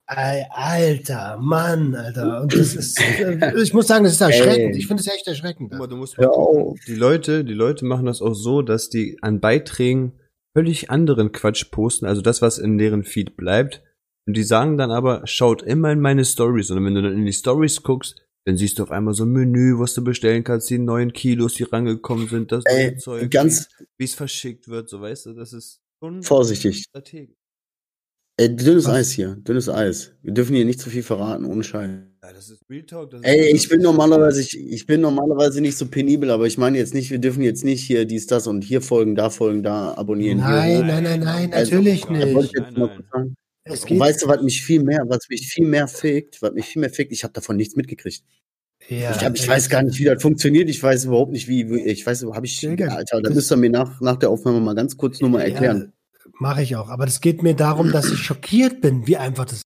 Alter, 0.06 1.38
Mann, 1.40 1.94
Alter. 1.94 2.42
Und 2.42 2.54
das 2.54 2.74
ist, 2.74 3.00
äh, 3.20 3.52
ich 3.60 3.72
muss 3.72 3.86
sagen, 3.86 4.04
das 4.04 4.14
ist 4.14 4.20
erschreckend. 4.20 4.74
Ey. 4.74 4.78
Ich 4.78 4.86
finde 4.86 5.00
es 5.02 5.08
echt 5.08 5.26
erschreckend. 5.26 5.70
Guck 5.70 5.78
mal, 5.78 5.86
du 5.86 5.96
musst 5.96 6.18
auf. 6.18 6.78
die 6.86 6.94
Leute, 6.94 7.44
die 7.44 7.54
Leute 7.54 7.84
machen 7.84 8.06
das 8.06 8.20
auch 8.20 8.34
so, 8.34 8.62
dass 8.62 8.90
die 8.90 9.16
an 9.22 9.40
Beiträgen 9.40 10.12
völlig 10.56 10.90
anderen 10.90 11.32
Quatsch 11.32 11.70
posten, 11.70 12.06
also 12.06 12.20
das, 12.22 12.42
was 12.42 12.58
in 12.58 12.78
deren 12.78 13.02
Feed 13.02 13.36
bleibt. 13.36 13.82
Und 14.26 14.36
die 14.36 14.42
sagen 14.42 14.78
dann 14.78 14.90
aber, 14.90 15.26
schaut 15.26 15.62
immer 15.62 15.92
in 15.92 16.00
meine 16.00 16.24
Stories. 16.24 16.70
Und 16.70 16.84
wenn 16.84 16.94
du 16.94 17.02
dann 17.02 17.12
in 17.12 17.26
die 17.26 17.32
Stories 17.32 17.82
guckst, 17.82 18.24
dann 18.46 18.56
siehst 18.56 18.78
du 18.78 18.82
auf 18.82 18.90
einmal 18.90 19.14
so 19.14 19.24
ein 19.24 19.32
Menü, 19.32 19.78
was 19.78 19.94
du 19.94 20.04
bestellen 20.04 20.44
kannst, 20.44 20.68
die 20.70 20.78
neuen 20.78 21.12
Kilos, 21.12 21.54
die 21.54 21.64
rangekommen 21.64 22.28
sind, 22.28 22.52
das 22.52 22.64
Ey, 22.66 22.88
neue 22.88 22.96
Zeug, 22.96 23.30
ganz 23.30 23.68
wie 23.98 24.04
es 24.04 24.14
verschickt 24.14 24.68
wird, 24.68 24.88
so 24.88 25.00
weißt 25.00 25.26
du, 25.26 25.32
das 25.34 25.52
ist 25.52 25.80
schon 26.02 26.22
vorsichtig. 26.22 26.84
strategisch. 26.84 27.36
Ey, 28.36 28.54
dünnes 28.56 28.86
Was? 28.86 28.94
Eis 28.94 29.10
hier, 29.12 29.36
dünnes 29.36 29.68
Eis. 29.68 30.12
Wir 30.22 30.32
dürfen 30.32 30.56
hier 30.56 30.64
nicht 30.64 30.80
zu 30.80 30.90
viel 30.90 31.04
verraten, 31.04 31.44
ohne 31.44 31.62
Scheiß. 31.62 31.88
Ja, 32.22 32.32
das 32.32 32.50
ist 32.50 32.62
Real 32.68 32.82
Talk. 32.82 33.10
Das 33.10 33.20
ist 33.20 33.26
Ey, 33.26 33.54
ich 33.54 33.68
bin 33.68 33.80
normalerweise, 33.80 34.40
ich, 34.40 34.58
ich 34.58 34.86
bin 34.86 35.02
normalerweise 35.02 35.60
nicht 35.60 35.76
so 35.78 35.86
penibel, 35.86 36.30
aber 36.32 36.46
ich 36.48 36.58
meine 36.58 36.76
jetzt 36.78 36.94
nicht, 36.94 37.12
wir 37.12 37.18
dürfen 37.18 37.42
jetzt 37.42 37.64
nicht 37.64 37.84
hier 37.84 38.06
dies, 38.06 38.26
das 38.26 38.48
und 38.48 38.64
hier 38.64 38.82
folgen, 38.82 39.14
da 39.14 39.30
folgen, 39.30 39.62
da 39.62 39.94
abonnieren. 39.94 40.38
Nein, 40.38 40.70
hier. 40.70 40.84
nein, 40.84 41.04
nein, 41.04 41.20
nein, 41.20 41.52
Also, 41.52 41.76
natürlich 41.76 42.08
nicht. 42.08 42.26
Nein, 42.26 43.36
weißt 44.00 44.22
du, 44.22 44.26
was 44.28 44.42
mich 44.42 44.62
viel 44.64 44.82
mehr, 44.82 45.04
was 45.06 45.28
mich 45.28 45.46
viel 45.46 45.66
mehr 45.68 45.86
fickt, 45.86 46.42
was 46.42 46.52
mich 46.54 46.66
viel 46.66 46.80
mehr 46.80 46.90
fickt, 46.90 47.12
ich 47.12 47.22
habe 47.22 47.32
davon 47.32 47.56
nichts 47.56 47.76
mitgekriegt. 47.76 48.24
ja, 48.88 49.14
ich, 49.14 49.24
hab, 49.24 49.36
ich 49.36 49.46
weiß 49.46 49.68
gar 49.68 49.84
nicht, 49.84 49.98
wie 50.00 50.04
das 50.04 50.20
funktioniert. 50.20 50.68
Ich 50.68 50.82
weiß 50.82 51.04
überhaupt 51.04 51.30
nicht, 51.30 51.46
wie, 51.46 51.70
wie 51.70 51.84
ich 51.84 52.04
weiß, 52.04 52.24
habe 52.24 52.46
ich, 52.46 52.68
Alter, 52.68 53.04
da 53.12 53.20
das- 53.20 53.34
müsst 53.34 53.52
ihr 53.52 53.56
mir 53.56 53.70
nach, 53.70 54.00
nach 54.00 54.16
der 54.16 54.30
Aufnahme 54.30 54.60
mal 54.60 54.74
ganz 54.74 54.96
kurz 54.96 55.20
nur 55.20 55.30
mal 55.30 55.42
erklären. 55.42 55.93
Ja, 56.24 56.30
Mache 56.38 56.62
ich 56.62 56.76
auch. 56.76 56.88
Aber 56.88 57.06
es 57.06 57.20
geht 57.20 57.42
mir 57.42 57.54
darum, 57.54 57.92
dass 57.92 58.10
ich 58.10 58.22
schockiert 58.22 58.80
bin, 58.80 59.06
wie 59.06 59.16
einfach 59.16 59.44
das 59.44 59.58
ist. 59.58 59.64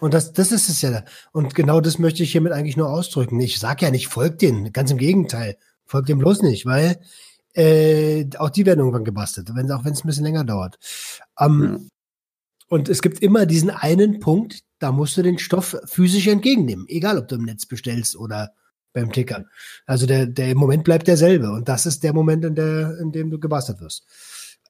Und 0.00 0.14
das, 0.14 0.32
das 0.32 0.52
ist 0.52 0.68
es 0.68 0.80
ja. 0.82 1.04
Und 1.32 1.54
genau 1.54 1.80
das 1.80 1.98
möchte 1.98 2.22
ich 2.22 2.32
hiermit 2.32 2.52
eigentlich 2.52 2.76
nur 2.76 2.90
ausdrücken. 2.90 3.40
Ich 3.40 3.58
sag 3.58 3.82
ja 3.82 3.90
nicht, 3.90 4.08
folgt 4.08 4.42
denen. 4.42 4.72
Ganz 4.72 4.90
im 4.90 4.98
Gegenteil. 4.98 5.56
Folgt 5.86 6.08
dem 6.08 6.18
bloß 6.18 6.42
nicht, 6.42 6.66
weil 6.66 7.00
äh, 7.54 8.26
auch 8.38 8.50
die 8.50 8.66
werden 8.66 8.80
irgendwann 8.80 9.04
gebastelt, 9.04 9.50
wenn, 9.54 9.70
auch 9.72 9.84
wenn 9.84 9.92
es 9.92 10.04
ein 10.04 10.06
bisschen 10.06 10.24
länger 10.24 10.44
dauert. 10.44 10.78
Ähm, 11.38 11.88
Und 12.68 12.88
es 12.88 13.00
gibt 13.02 13.22
immer 13.22 13.46
diesen 13.46 13.70
einen 13.70 14.20
Punkt, 14.20 14.60
da 14.78 14.92
musst 14.92 15.16
du 15.16 15.22
den 15.22 15.38
Stoff 15.38 15.76
physisch 15.86 16.26
entgegennehmen. 16.26 16.86
Egal, 16.88 17.18
ob 17.18 17.26
du 17.28 17.36
im 17.36 17.44
Netz 17.44 17.66
bestellst 17.66 18.14
oder 18.16 18.52
beim 18.92 19.10
Tickern. 19.12 19.46
Also 19.86 20.06
der, 20.06 20.26
der 20.26 20.54
Moment 20.54 20.84
bleibt 20.84 21.08
derselbe. 21.08 21.50
Und 21.50 21.68
das 21.68 21.86
ist 21.86 22.02
der 22.02 22.12
Moment, 22.12 22.44
in, 22.44 22.54
der, 22.54 22.98
in 22.98 23.10
dem 23.10 23.30
du 23.30 23.40
gebastelt 23.40 23.80
wirst. 23.80 24.04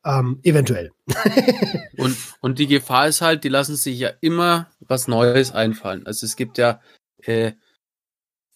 Ähm, 0.05 0.41
eventuell. 0.43 0.93
Und, 1.99 2.17
und 2.41 2.61
die 2.61 2.69
Gefahr 2.69 3.09
ist 3.09 3.21
halt, 3.21 3.43
die 3.43 3.49
lassen 3.49 3.75
sich 3.75 3.99
ja 3.99 4.11
immer 4.21 4.71
was 4.79 5.09
Neues 5.09 5.51
einfallen. 5.51 6.07
Also 6.07 6.27
es 6.27 6.37
gibt 6.37 6.57
ja, 6.57 6.81
äh, 7.23 7.55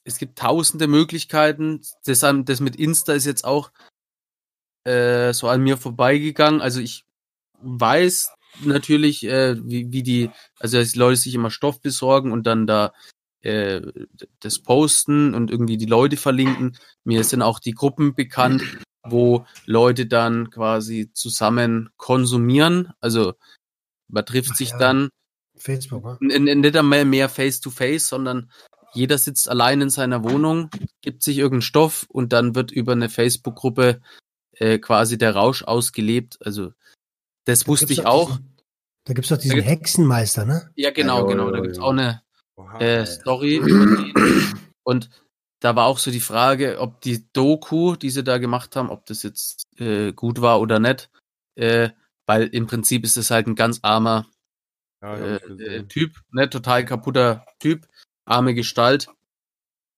es 0.04 0.18
gibt 0.18 0.38
tausende 0.38 0.86
Möglichkeiten. 0.86 1.80
Das, 2.04 2.20
das 2.20 2.60
mit 2.60 2.76
Insta 2.76 3.14
ist 3.14 3.26
jetzt 3.26 3.44
auch 3.44 3.72
äh, 4.84 5.32
so 5.32 5.48
an 5.48 5.62
mir 5.62 5.76
vorbeigegangen. 5.76 6.60
Also 6.60 6.80
ich 6.80 7.04
weiß 7.60 8.30
natürlich, 8.60 9.24
äh, 9.24 9.56
wie, 9.58 9.90
wie 9.90 10.04
die, 10.04 10.30
also 10.60 10.78
dass 10.78 10.92
die 10.92 10.98
Leute 11.00 11.16
sich 11.16 11.34
immer 11.34 11.50
Stoff 11.50 11.80
besorgen 11.80 12.30
und 12.30 12.46
dann 12.46 12.68
da 12.68 12.92
äh, 13.40 13.80
das 14.40 14.60
posten 14.60 15.34
und 15.34 15.50
irgendwie 15.50 15.76
die 15.76 15.86
Leute 15.86 16.16
verlinken. 16.16 16.78
Mir 17.02 17.24
sind 17.24 17.42
auch 17.42 17.58
die 17.58 17.72
Gruppen 17.72 18.14
bekannt, 18.14 18.62
wo 19.04 19.46
Leute 19.66 20.06
dann 20.06 20.50
quasi 20.50 21.10
zusammen 21.12 21.90
konsumieren. 21.96 22.92
Also 23.00 23.34
man 24.08 24.24
trifft 24.26 24.50
Ach 24.52 24.56
sich 24.56 24.70
ja. 24.70 24.78
dann 24.78 25.08
Facebook, 25.56 26.04
ne? 26.04 26.18
n- 26.34 26.46
n- 26.48 26.60
nicht 26.60 26.76
einmal 26.76 27.04
mehr 27.04 27.28
face 27.28 27.60
to 27.60 27.70
face, 27.70 28.06
sondern 28.08 28.50
jeder 28.94 29.16
sitzt 29.18 29.48
allein 29.48 29.80
in 29.80 29.90
seiner 29.90 30.22
Wohnung, 30.22 30.68
gibt 31.00 31.22
sich 31.22 31.38
irgendeinen 31.38 31.62
Stoff 31.62 32.06
und 32.10 32.32
dann 32.32 32.54
wird 32.54 32.70
über 32.70 32.92
eine 32.92 33.08
Facebook-Gruppe 33.08 34.00
äh, 34.56 34.78
quasi 34.78 35.16
der 35.18 35.34
Rausch 35.34 35.62
ausgelebt. 35.62 36.38
Also 36.44 36.72
das 37.44 37.66
wusste 37.66 37.86
Gibt's 37.86 38.00
ich 38.02 38.06
auch. 38.06 38.28
Diesen, 38.36 38.56
da 39.04 39.12
gibt's 39.14 39.30
doch 39.30 39.38
diesen 39.38 39.54
gibt's- 39.56 39.70
Hexenmeister, 39.70 40.44
ne? 40.44 40.70
Ja, 40.76 40.90
genau, 40.90 41.20
Ja, 41.22 41.26
genau. 41.26 41.50
Da 41.50 41.60
gibt's 41.60 41.78
ja. 41.78 41.84
auch 41.84 41.90
eine 41.92 42.22
äh, 42.78 43.06
Story 43.06 43.56
über 43.56 43.68
den. 43.68 44.12
Und 44.84 45.08
da 45.62 45.76
war 45.76 45.86
auch 45.86 45.98
so 45.98 46.10
die 46.10 46.20
Frage, 46.20 46.80
ob 46.80 47.00
die 47.02 47.24
Doku, 47.32 47.94
die 47.94 48.10
sie 48.10 48.24
da 48.24 48.38
gemacht 48.38 48.74
haben, 48.74 48.90
ob 48.90 49.06
das 49.06 49.22
jetzt 49.22 49.62
äh, 49.78 50.12
gut 50.12 50.40
war 50.40 50.60
oder 50.60 50.80
nicht. 50.80 51.08
Äh, 51.54 51.90
weil 52.26 52.48
im 52.48 52.66
Prinzip 52.66 53.04
ist 53.04 53.16
es 53.16 53.30
halt 53.30 53.46
ein 53.46 53.54
ganz 53.54 53.78
armer 53.82 54.26
Ja, 55.00 55.16
äh, 55.16 55.36
äh, 55.36 55.84
Typ, 55.84 56.16
ne, 56.32 56.50
total 56.50 56.84
kaputter 56.84 57.46
Typ, 57.60 57.86
arme 58.24 58.54
Gestalt. 58.54 59.06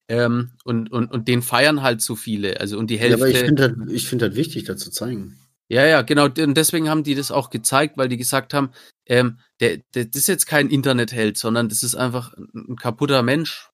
Ähm, 0.07 0.53
und, 0.65 0.93
und, 0.93 1.11
und 1.11 1.29
den 1.29 1.41
feiern 1.41 1.81
halt 1.81 2.03
so 2.03 2.15
viele. 2.15 2.61
Also 2.61 2.79
und 2.79 2.91
die 2.91 2.97
Ja, 2.97 3.15
aber 3.15 3.29
ich 3.29 3.37
Hälfte. 3.37 3.47
finde 3.47 3.71
das, 3.71 3.91
ich 3.91 4.07
finde 4.07 4.29
das 4.29 4.37
wichtig, 4.37 4.65
das 4.65 4.81
zu 4.81 4.91
zeigen. 4.91 5.39
Ja, 5.69 5.87
ja, 5.87 6.03
genau. 6.03 6.27
Und 6.27 6.57
deswegen 6.59 6.91
haben 6.91 7.05
die 7.05 7.15
das 7.15 7.31
auch 7.31 7.49
gezeigt, 7.49 7.97
weil 7.97 8.09
die 8.09 8.19
gesagt 8.19 8.53
haben, 8.53 8.71
ähm, 9.07 9.39
der, 9.61 9.79
der, 9.95 10.05
das 10.05 10.17
ist 10.17 10.27
jetzt 10.27 10.45
kein 10.45 10.69
Internetheld, 10.69 11.39
sondern 11.39 11.71
das 11.71 11.83
ist 11.83 11.95
einfach 11.95 12.35
ein, 12.35 12.73
ein 12.73 12.77
kaputter 12.77 13.23
Mensch. 13.23 13.71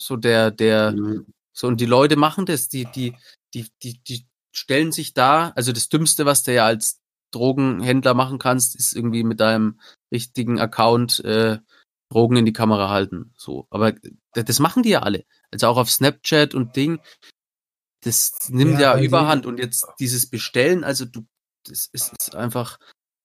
So 0.00 0.16
der, 0.16 0.50
der, 0.50 0.92
Mhm. 0.92 1.26
so 1.52 1.66
und 1.66 1.80
die 1.80 1.86
Leute 1.86 2.16
machen 2.16 2.46
das, 2.46 2.68
die, 2.68 2.84
die, 2.86 3.16
die, 3.54 3.66
die, 3.82 3.98
die 4.04 4.26
stellen 4.54 4.92
sich 4.92 5.12
da. 5.14 5.50
Also 5.56 5.72
das 5.72 5.88
Dümmste, 5.88 6.24
was 6.26 6.42
du 6.44 6.54
ja 6.54 6.66
als 6.66 7.00
Drogenhändler 7.32 8.14
machen 8.14 8.38
kannst, 8.38 8.76
ist 8.76 8.94
irgendwie 8.94 9.22
mit 9.24 9.40
deinem 9.40 9.80
richtigen 10.12 10.58
Account 10.60 11.20
äh, 11.24 11.58
Drogen 12.10 12.36
in 12.36 12.46
die 12.46 12.52
Kamera 12.54 12.88
halten. 12.88 13.34
So, 13.36 13.66
aber 13.70 13.92
d- 13.92 14.12
das 14.32 14.60
machen 14.60 14.82
die 14.82 14.90
ja 14.90 15.00
alle. 15.02 15.24
Also 15.50 15.66
auch 15.66 15.76
auf 15.76 15.90
Snapchat 15.90 16.54
und 16.54 16.74
Ding. 16.76 17.00
Das 18.04 18.48
nimmt 18.48 18.74
Ja, 18.80 18.96
ja, 18.96 19.02
Überhand 19.02 19.44
und 19.44 19.58
jetzt 19.58 19.84
dieses 19.98 20.30
Bestellen, 20.30 20.84
also 20.84 21.04
du, 21.04 21.26
das 21.64 21.88
ist 21.92 22.34
einfach 22.34 22.78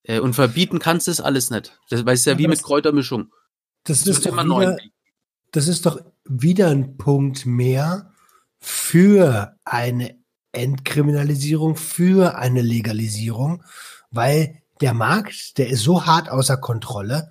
äh, 0.06 0.20
und 0.20 0.34
verbieten 0.34 0.80
kannst 0.80 1.08
du 1.08 1.12
das 1.12 1.22
alles 1.22 1.50
nicht. 1.52 1.80
Das 1.90 2.06
weißt 2.06 2.26
ja 2.26 2.34
Aber 2.34 2.40
wie 2.40 2.48
mit 2.48 2.58
das- 2.58 2.64
Kräutermischung. 2.66 3.32
Das 3.86 4.02
Es 4.02 4.08
ist 4.08 4.26
doch 4.26 4.32
immer 4.34 4.44
neu. 4.44 4.76
Das 5.54 5.68
ist 5.68 5.86
doch 5.86 6.02
wieder 6.26 6.70
ein 6.70 6.98
Punkt 6.98 7.46
mehr 7.46 8.12
für 8.60 9.56
eine 9.66 10.18
Entkriminalisierung, 10.52 11.76
für 11.76 12.38
eine 12.38 12.62
Legalisierung, 12.62 13.64
weil 14.12 14.62
der 14.82 14.94
Markt, 14.94 15.58
der 15.58 15.70
ist 15.70 15.84
so 15.84 16.06
hart 16.06 16.30
außer 16.30 16.58
Kontrolle, 16.58 17.30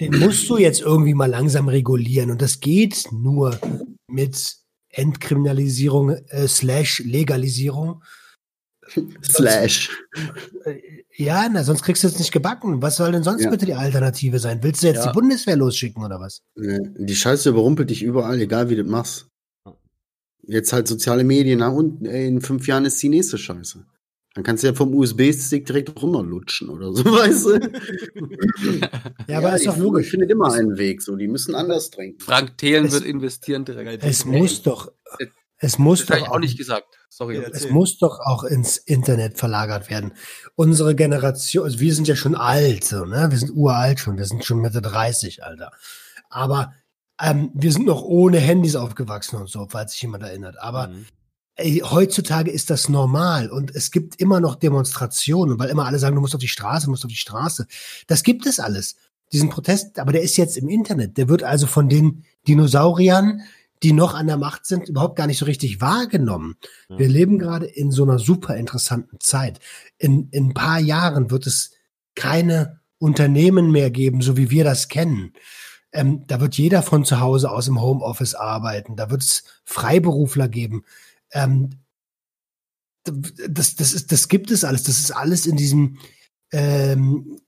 den 0.00 0.18
musst 0.18 0.48
du 0.48 0.56
jetzt 0.56 0.80
irgendwie 0.80 1.14
mal 1.14 1.30
langsam 1.30 1.68
regulieren 1.68 2.30
und 2.30 2.42
das 2.42 2.60
geht 2.60 3.06
nur 3.12 3.58
mit 4.08 4.56
Entkriminalisierung 4.90 6.10
äh, 6.10 6.48
slash 6.48 7.00
Legalisierung. 7.04 8.02
Slash. 9.22 9.90
Äh, 10.64 10.74
Ja, 11.16 11.48
na, 11.50 11.62
sonst 11.62 11.82
kriegst 11.82 12.02
du 12.02 12.08
es 12.08 12.18
nicht 12.18 12.32
gebacken. 12.32 12.82
Was 12.82 12.96
soll 12.96 13.12
denn 13.12 13.22
sonst 13.22 13.44
Ja. 13.44 13.50
bitte 13.50 13.66
die 13.66 13.74
Alternative 13.74 14.38
sein? 14.40 14.58
Willst 14.62 14.82
du 14.82 14.88
jetzt 14.88 15.04
Ja. 15.04 15.06
die 15.12 15.14
Bundeswehr 15.14 15.56
losschicken 15.56 16.04
oder 16.04 16.18
was? 16.18 16.42
Die 16.56 17.14
Scheiße 17.14 17.50
überrumpelt 17.50 17.90
dich 17.90 18.02
überall, 18.02 18.40
egal 18.40 18.68
wie 18.70 18.76
du 18.76 18.82
das 18.82 18.90
machst. 18.90 19.26
Jetzt 20.46 20.72
halt 20.72 20.88
soziale 20.88 21.24
Medien, 21.24 21.60
na 21.60 21.68
und 21.68 22.04
ey, 22.06 22.26
in 22.26 22.40
fünf 22.42 22.66
Jahren 22.66 22.84
ist 22.84 23.00
die 23.02 23.08
nächste 23.08 23.38
Scheiße. 23.38 23.86
Dann 24.34 24.42
kannst 24.42 24.64
du 24.64 24.66
ja 24.66 24.74
vom 24.74 24.92
USB-Stick 24.92 25.64
direkt 25.64 26.02
runterlutschen 26.02 26.68
oder 26.68 26.92
so, 26.92 27.04
weißt 27.04 27.46
du? 27.46 27.60
Ja, 29.28 29.38
aber 29.38 29.54
ist 29.54 29.66
doch 29.66 29.76
logisch. 29.76 30.06
Ich 30.06 30.10
finde 30.10 30.26
immer 30.26 30.52
einen 30.52 30.76
Weg, 30.76 31.00
so. 31.00 31.14
Die 31.16 31.28
müssen 31.28 31.54
anders 31.54 31.90
denken. 31.90 32.18
Frank 32.20 32.58
Thelen 32.58 32.86
Es- 32.86 32.92
wird 32.92 33.04
investieren 33.04 33.64
direkt. 33.64 34.02
Es 34.04 34.24
muss 34.24 34.62
doch, 34.62 34.92
es 35.58 35.78
muss 35.78 36.00
Das 36.00 36.10
habe 36.10 36.20
doch 36.20 36.26
ich 36.26 36.32
auch 36.32 36.38
nicht 36.40 36.58
gesagt. 36.58 36.86
Sorry. 37.16 37.36
Ja, 37.36 37.42
Es 37.52 37.70
muss 37.70 37.98
doch 37.98 38.18
auch 38.18 38.42
ins 38.42 38.76
Internet 38.76 39.38
verlagert 39.38 39.88
werden. 39.88 40.14
Unsere 40.56 40.96
Generation, 40.96 41.64
also 41.64 41.78
wir 41.78 41.94
sind 41.94 42.08
ja 42.08 42.16
schon 42.16 42.34
alt, 42.34 42.82
so, 42.82 43.04
ne? 43.04 43.28
Wir 43.30 43.38
sind 43.38 43.52
uralt 43.54 44.00
schon, 44.00 44.16
wir 44.18 44.24
sind 44.24 44.44
schon 44.44 44.58
Mitte 44.60 44.82
30, 44.82 45.44
Alter. 45.44 45.70
Aber 46.28 46.72
ähm, 47.22 47.52
wir 47.54 47.70
sind 47.70 47.86
noch 47.86 48.02
ohne 48.02 48.38
Handys 48.38 48.74
aufgewachsen 48.74 49.36
und 49.36 49.48
so, 49.48 49.68
falls 49.70 49.92
sich 49.92 50.02
jemand 50.02 50.24
erinnert. 50.24 50.58
Aber 50.58 50.88
Mhm. 50.88 51.06
ey, 51.54 51.82
heutzutage 51.84 52.50
ist 52.50 52.68
das 52.70 52.88
normal 52.88 53.48
und 53.48 53.72
es 53.76 53.92
gibt 53.92 54.20
immer 54.20 54.40
noch 54.40 54.56
Demonstrationen, 54.56 55.56
weil 55.56 55.70
immer 55.70 55.86
alle 55.86 56.00
sagen, 56.00 56.16
du 56.16 56.20
musst 56.20 56.34
auf 56.34 56.40
die 56.40 56.48
Straße, 56.48 56.86
du 56.86 56.90
musst 56.90 57.04
auf 57.04 57.10
die 57.10 57.16
Straße. 57.16 57.68
Das 58.08 58.24
gibt 58.24 58.44
es 58.44 58.58
alles. 58.58 58.96
Diesen 59.32 59.50
Protest, 59.50 60.00
aber 60.00 60.10
der 60.10 60.22
ist 60.22 60.36
jetzt 60.36 60.56
im 60.56 60.68
Internet. 60.68 61.16
Der 61.16 61.28
wird 61.28 61.44
also 61.44 61.68
von 61.68 61.88
den 61.88 62.24
Dinosauriern, 62.48 63.42
die 63.84 63.92
noch 63.92 64.14
an 64.14 64.26
der 64.26 64.38
Macht 64.38 64.64
sind, 64.64 64.88
überhaupt 64.88 65.14
gar 65.14 65.26
nicht 65.26 65.38
so 65.38 65.44
richtig 65.44 65.80
wahrgenommen. 65.82 66.56
Ja. 66.88 66.98
Wir 66.98 67.08
leben 67.08 67.38
gerade 67.38 67.66
in 67.66 67.92
so 67.92 68.02
einer 68.02 68.18
super 68.18 68.56
interessanten 68.56 69.20
Zeit. 69.20 69.60
In, 69.98 70.30
in 70.30 70.48
ein 70.48 70.54
paar 70.54 70.80
Jahren 70.80 71.30
wird 71.30 71.46
es 71.46 71.72
keine 72.14 72.80
Unternehmen 72.98 73.70
mehr 73.70 73.90
geben, 73.90 74.22
so 74.22 74.38
wie 74.38 74.50
wir 74.50 74.64
das 74.64 74.88
kennen. 74.88 75.34
Ähm, 75.92 76.26
da 76.26 76.40
wird 76.40 76.56
jeder 76.56 76.82
von 76.82 77.04
zu 77.04 77.20
Hause 77.20 77.50
aus 77.50 77.68
im 77.68 77.80
Homeoffice 77.80 78.34
arbeiten. 78.34 78.96
Da 78.96 79.10
wird 79.10 79.22
es 79.22 79.44
Freiberufler 79.64 80.48
geben. 80.48 80.84
Ähm, 81.30 81.70
das, 83.04 83.76
das, 83.76 83.92
ist, 83.92 84.12
das 84.12 84.28
gibt 84.28 84.50
es 84.50 84.64
alles. 84.64 84.84
Das 84.84 84.98
ist 84.98 85.10
alles 85.10 85.46
in 85.46 85.56
diesem, 85.56 85.98
ähm, 86.52 87.38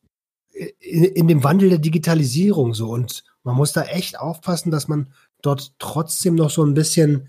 in, 0.53 1.05
in 1.05 1.29
dem 1.29 1.43
Wandel 1.43 1.71
der 1.71 1.79
Digitalisierung 1.79 2.75
so. 2.75 2.91
Und 2.91 3.25
man 3.43 3.57
muss 3.57 3.73
da 3.73 3.85
echt 3.85 4.19
aufpassen, 4.21 4.71
dass 4.71 4.87
man 4.87 5.13
dort 5.43 5.75
trotzdem 5.79 6.35
noch 6.35 6.51
so 6.51 6.65
ein 6.65 6.75
bisschen, 6.75 7.29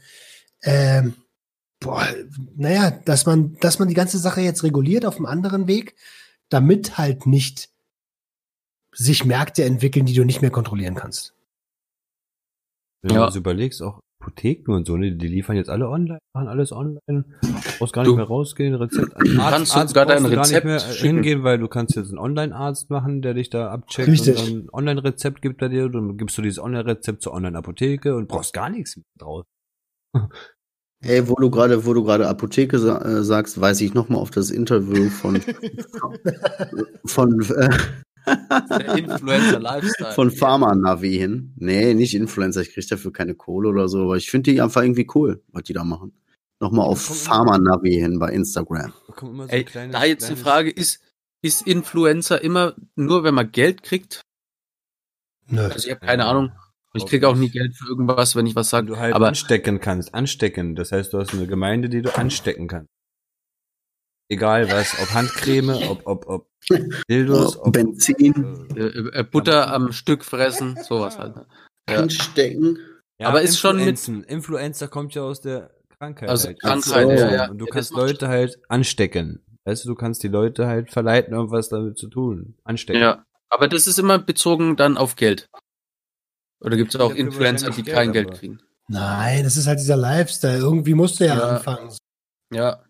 ähm, 0.63 1.13
boah, 1.79 2.05
naja, 2.55 2.91
dass 2.91 3.25
man, 3.25 3.55
dass 3.59 3.79
man 3.79 3.87
die 3.87 3.93
ganze 3.93 4.17
Sache 4.17 4.41
jetzt 4.41 4.63
reguliert 4.63 5.05
auf 5.05 5.17
einem 5.17 5.25
anderen 5.25 5.67
Weg, 5.67 5.95
damit 6.49 6.97
halt 6.97 7.25
nicht 7.25 7.69
sich 8.93 9.25
Märkte 9.25 9.63
entwickeln, 9.63 10.05
die 10.05 10.13
du 10.13 10.23
nicht 10.23 10.41
mehr 10.41 10.51
kontrollieren 10.51 10.95
kannst. 10.95 11.33
Wenn 13.03 13.13
Ja. 13.13 13.19
du 13.21 13.25
das 13.27 13.35
überlegst, 13.35 13.81
auch 13.83 13.99
Apotheken 14.27 14.73
und 14.73 14.85
so, 14.85 14.97
ne, 14.97 15.15
die 15.15 15.27
liefern 15.27 15.55
jetzt 15.55 15.69
alle 15.69 15.87
online, 15.89 16.19
machen 16.33 16.47
alles 16.47 16.71
online, 16.71 17.25
brauchst 17.79 17.93
gar 17.93 18.01
nicht 18.03 18.11
Du- 18.11 18.15
mehr 18.17 18.25
rausgehen, 18.25 18.75
Rezept. 18.75 19.13
kannst 19.37 19.71
sogar 19.71 20.05
dein 20.05 20.23
brauchst 20.23 20.31
du 20.31 20.35
gar 20.35 20.43
Rezept 20.45 20.65
nicht 20.65 20.65
mehr 20.65 20.79
schicken. 20.79 21.15
hingehen, 21.15 21.43
weil 21.43 21.57
du 21.59 21.67
kannst 21.67 21.95
jetzt 21.95 22.09
einen 22.09 22.19
Online-Arzt 22.19 22.89
machen, 22.89 23.21
der 23.21 23.33
dich 23.33 23.49
da 23.49 23.69
abcheckt 23.71 24.07
Richtig. 24.09 24.37
und 24.39 24.67
dann 24.67 24.69
Online-Rezept 24.73 25.41
gibt 25.41 25.61
er 25.61 25.69
dir, 25.69 25.89
dann 25.89 26.17
gibst 26.17 26.37
du 26.37 26.41
dieses 26.41 26.59
Online-Rezept 26.59 27.21
zur 27.21 27.33
Online-Apotheke 27.33 28.15
und 28.15 28.27
brauchst 28.27 28.53
gar 28.53 28.69
nichts 28.69 28.97
mehr 28.97 29.05
draus. 29.17 29.45
Ey, 31.03 31.29
wo 31.29 31.35
du 31.35 31.51
gerade, 31.51 31.85
wo 31.85 31.93
du 31.93 32.03
gerade 32.03 32.27
Apotheke 32.27 32.79
sa 32.79 32.99
äh, 33.03 33.23
sagst, 33.23 33.61
weise 33.61 33.85
ich 33.85 33.93
nochmal 33.93 34.19
auf 34.19 34.31
das 34.31 34.49
Interview 34.49 35.09
von 35.09 35.39
von 37.05 37.39
äh, 37.41 37.69
Der 38.27 38.95
Influencer-Lifestyle. 38.97 40.13
Von 40.13 40.31
Pharma-Navi 40.31 41.17
hin. 41.17 41.53
Nee, 41.57 41.93
nicht 41.93 42.13
Influencer, 42.13 42.61
ich 42.61 42.73
krieg 42.73 42.87
dafür 42.87 43.11
keine 43.13 43.35
Kohle 43.35 43.69
oder 43.69 43.87
so, 43.87 44.03
aber 44.03 44.17
ich 44.17 44.29
finde 44.29 44.51
die 44.51 44.61
einfach 44.61 44.81
irgendwie 44.81 45.07
cool, 45.15 45.43
was 45.49 45.63
die 45.63 45.73
da 45.73 45.83
machen. 45.83 46.13
Nochmal 46.59 46.85
auf 46.87 46.99
Pharma-Navi 47.01 47.93
hin 47.93 48.19
bei 48.19 48.31
Instagram. 48.31 48.93
So 49.19 49.45
Ey, 49.47 49.59
ein 49.59 49.65
kleines- 49.65 49.93
da 49.95 50.05
jetzt 50.05 50.29
die 50.29 50.35
Frage, 50.35 50.69
ist, 50.71 51.01
ist 51.41 51.65
Influencer 51.67 52.41
immer 52.43 52.75
nur, 52.95 53.23
wenn 53.23 53.35
man 53.35 53.51
Geld 53.51 53.83
kriegt? 53.83 54.21
Nö. 55.47 55.61
Also 55.61 55.87
ich 55.87 55.91
habe 55.95 56.05
keine 56.05 56.23
Ja, 56.23 56.29
Ahnung. 56.31 56.51
Ich 56.93 57.05
kriege 57.05 57.27
auch 57.27 57.35
nie 57.35 57.41
nicht. 57.41 57.53
Geld 57.53 57.75
für 57.75 57.87
irgendwas, 57.87 58.35
wenn 58.35 58.47
ich 58.47 58.55
was 58.55 58.69
sage. 58.71 58.87
du 58.87 58.97
halt 58.97 59.13
Aber 59.13 59.27
anstecken 59.27 59.79
kannst, 59.79 60.15
anstecken. 60.15 60.75
Das 60.75 60.91
heißt, 60.91 61.13
du 61.13 61.19
hast 61.19 61.33
eine 61.33 61.45
Gemeinde, 61.45 61.89
die 61.89 62.01
du 62.01 62.17
anstecken 62.17 62.67
kannst. 62.67 62.89
Egal 64.29 64.69
was, 64.71 64.93
ob 65.01 65.13
Handcreme, 65.13 65.69
ob, 65.89 66.01
ob, 66.05 66.27
ob 66.27 66.47
Dildos, 67.09 67.57
ob 67.59 67.73
Benzin. 67.73 68.67
äh, 68.75 69.19
äh, 69.19 69.23
Butter 69.23 69.71
am 69.73 69.91
Stück 69.93 70.25
fressen, 70.25 70.77
sowas 70.83 71.17
halt. 71.17 71.35
ne? 71.35 71.45
Ja. 71.89 71.99
Anstecken. 71.99 72.77
Ja, 73.19 73.29
Aber 73.29 73.41
ist 73.41 73.57
schon 73.59 73.77
mit-. 73.83 74.07
Influencer 74.07 74.87
kommt 74.89 75.15
ja 75.15 75.21
aus 75.23 75.41
der 75.41 75.71
Krankheit. 75.97 76.29
Aus 76.29 76.45
halt. 76.45 76.61
Krankheit, 76.61 77.07
Ach 77.09 77.17
so. 77.17 77.25
ja, 77.25 77.31
ja. 77.33 77.49
Und 77.49 77.57
du 77.59 77.65
Ja, 77.65 77.71
kannst 77.71 77.91
Leute 77.93 78.27
halt 78.27 78.59
anstecken. 78.67 79.41
Weißt 79.63 79.85
du, 79.85 79.89
du 79.89 79.95
kannst 79.95 80.21
die 80.23 80.27
Leute 80.27 80.67
halt 80.67 80.91
verleiten, 80.91 81.33
irgendwas 81.33 81.69
damit 81.69 81.97
zu 81.97 82.07
tun. 82.09 82.55
Anstecken. 82.63 83.01
Ja. 83.01 83.23
Aber 83.49 83.67
das 83.69 83.87
ist 83.87 83.97
immer 83.97 84.19
bezogen 84.19 84.75
dann 84.75 84.97
auf 84.97 85.15
Geld. 85.15 85.47
Oder 86.59 86.75
gibt 86.75 86.93
es 86.93 86.99
auch 86.99 87.13
Influencer, 87.13 87.69
die 87.71 87.83
kein 87.83 88.11
Geld, 88.11 88.27
Geld 88.27 88.39
kriegen? 88.39 88.59
Nein, 88.89 89.43
das 89.43 89.57
ist 89.57 89.67
halt 89.67 89.79
dieser 89.79 89.95
Lifestyle. 89.97 90.57
Irgendwie 90.59 90.93
musst 90.93 91.19
du 91.19 91.25
ja, 91.25 91.37
Ja. 91.37 91.47
anfangen. 91.57 91.93
Ja. 92.53 92.83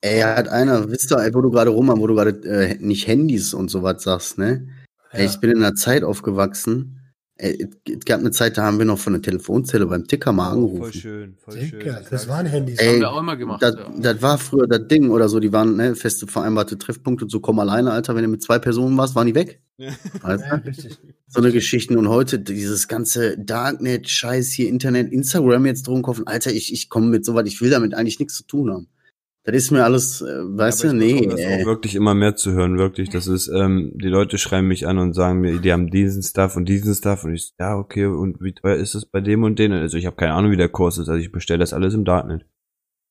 Ey, 0.00 0.20
hat 0.20 0.48
einer, 0.48 0.88
wisst 0.90 1.10
ihr, 1.12 1.18
ey, 1.18 1.34
wo 1.34 1.40
du 1.40 1.50
gerade 1.50 1.70
rum, 1.70 1.88
wo 1.88 2.06
du 2.06 2.14
gerade 2.14 2.30
äh, 2.48 2.76
nicht 2.80 3.06
Handys 3.08 3.52
und 3.52 3.68
sowas 3.70 4.02
sagst, 4.02 4.38
ne? 4.38 4.68
Ey, 5.10 5.24
Ja. 5.24 5.30
ich 5.30 5.38
bin 5.40 5.50
in 5.50 5.56
einer 5.58 5.74
Zeit 5.74 6.04
aufgewachsen. 6.04 6.94
Ey, 7.40 7.68
es- 7.84 8.04
gab 8.04 8.20
eine 8.20 8.30
Zeit, 8.30 8.58
da 8.58 8.62
haben 8.62 8.78
wir 8.78 8.84
noch 8.84 8.98
von 8.98 9.12
der 9.12 9.22
Telefonzelle 9.22 9.86
beim 9.86 10.06
Ticker 10.06 10.32
mal 10.32 10.56
Oh, 10.56 10.68
voll 10.68 10.68
angerufen. 10.70 10.92
schön, 10.92 11.36
voll 11.38 11.54
Dicker, 11.58 11.94
schön. 11.94 12.06
das 12.10 12.28
waren 12.28 12.46
Handys. 12.46 12.78
Ey, 12.78 12.92
Haben 12.94 13.00
wir 13.00 13.10
auch 13.12 13.20
immer 13.20 13.36
gemacht. 13.36 13.62
Das, 13.62 13.74
ja. 13.76 13.92
das 14.12 14.22
war 14.22 14.38
früher 14.38 14.66
das 14.68 14.86
Ding 14.88 15.10
oder 15.10 15.28
so, 15.28 15.40
die 15.40 15.52
waren 15.52 15.76
ne, 15.76 15.94
feste 15.96 16.26
vereinbarte 16.28 16.78
Treffpunkte, 16.78 17.26
so 17.28 17.40
komm 17.40 17.58
alleine, 17.58 17.90
Alter, 17.92 18.14
wenn 18.14 18.22
du 18.22 18.28
mit 18.28 18.42
zwei 18.42 18.58
Personen 18.60 18.96
warst, 18.96 19.14
waren 19.16 19.26
die 19.26 19.34
weg. 19.34 19.60
Ja. 19.78 19.90
Weißt 20.22 20.44
Ja, 20.48 20.54
richtig. 20.56 20.98
So 21.28 21.40
eine 21.40 21.52
Geschichten 21.52 21.96
und 21.96 22.08
heute 22.08 22.38
dieses 22.40 22.88
ganze 22.88 23.36
Darknet, 23.38 24.08
Scheiß 24.08 24.48
hier, 24.50 24.68
Internet, 24.68 25.12
Instagram 25.12 25.66
jetzt 25.66 25.86
drum 25.86 26.02
kaufen, 26.02 26.26
Alter, 26.26 26.50
ich, 26.52 26.72
ich 26.72 26.88
komme 26.88 27.06
mit 27.08 27.24
sowas, 27.24 27.44
ich 27.46 27.60
will 27.60 27.70
damit 27.70 27.94
eigentlich 27.94 28.18
nichts 28.18 28.34
zu 28.34 28.44
tun 28.44 28.72
haben. 28.72 28.88
Das 29.52 29.64
ist 29.64 29.70
mir 29.70 29.84
alles, 29.84 30.20
äh, 30.20 30.26
weißt 30.26 30.84
du, 30.84 30.92
nee, 30.92 31.26
das 31.26 31.40
auch 31.40 31.64
wirklich 31.66 31.94
immer 31.94 32.14
mehr 32.14 32.36
zu 32.36 32.52
hören, 32.52 32.76
wirklich. 32.78 33.08
Das 33.08 33.26
ist, 33.26 33.48
ähm, 33.48 33.92
die 33.94 34.08
Leute 34.08 34.36
schreiben 34.36 34.68
mich 34.68 34.86
an 34.86 34.98
und 34.98 35.14
sagen 35.14 35.40
mir, 35.40 35.58
die 35.58 35.72
haben 35.72 35.90
diesen 35.90 36.22
Stuff 36.22 36.56
und 36.56 36.66
diesen 36.68 36.94
Stuff 36.94 37.24
und 37.24 37.34
ich, 37.34 37.52
ja, 37.58 37.76
okay, 37.76 38.06
und 38.06 38.40
wie 38.42 38.52
teuer 38.52 38.76
ist 38.76 38.94
es 38.94 39.06
bei 39.06 39.20
dem 39.20 39.42
und 39.44 39.58
denen? 39.58 39.80
Also 39.80 39.96
ich 39.96 40.06
habe 40.06 40.16
keine 40.16 40.34
Ahnung, 40.34 40.50
wie 40.50 40.56
der 40.56 40.68
Kurs 40.68 40.98
ist, 40.98 41.08
also 41.08 41.18
ich 41.20 41.32
bestelle 41.32 41.60
das 41.60 41.72
alles 41.72 41.94
im 41.94 42.04
Darknet. 42.04 42.44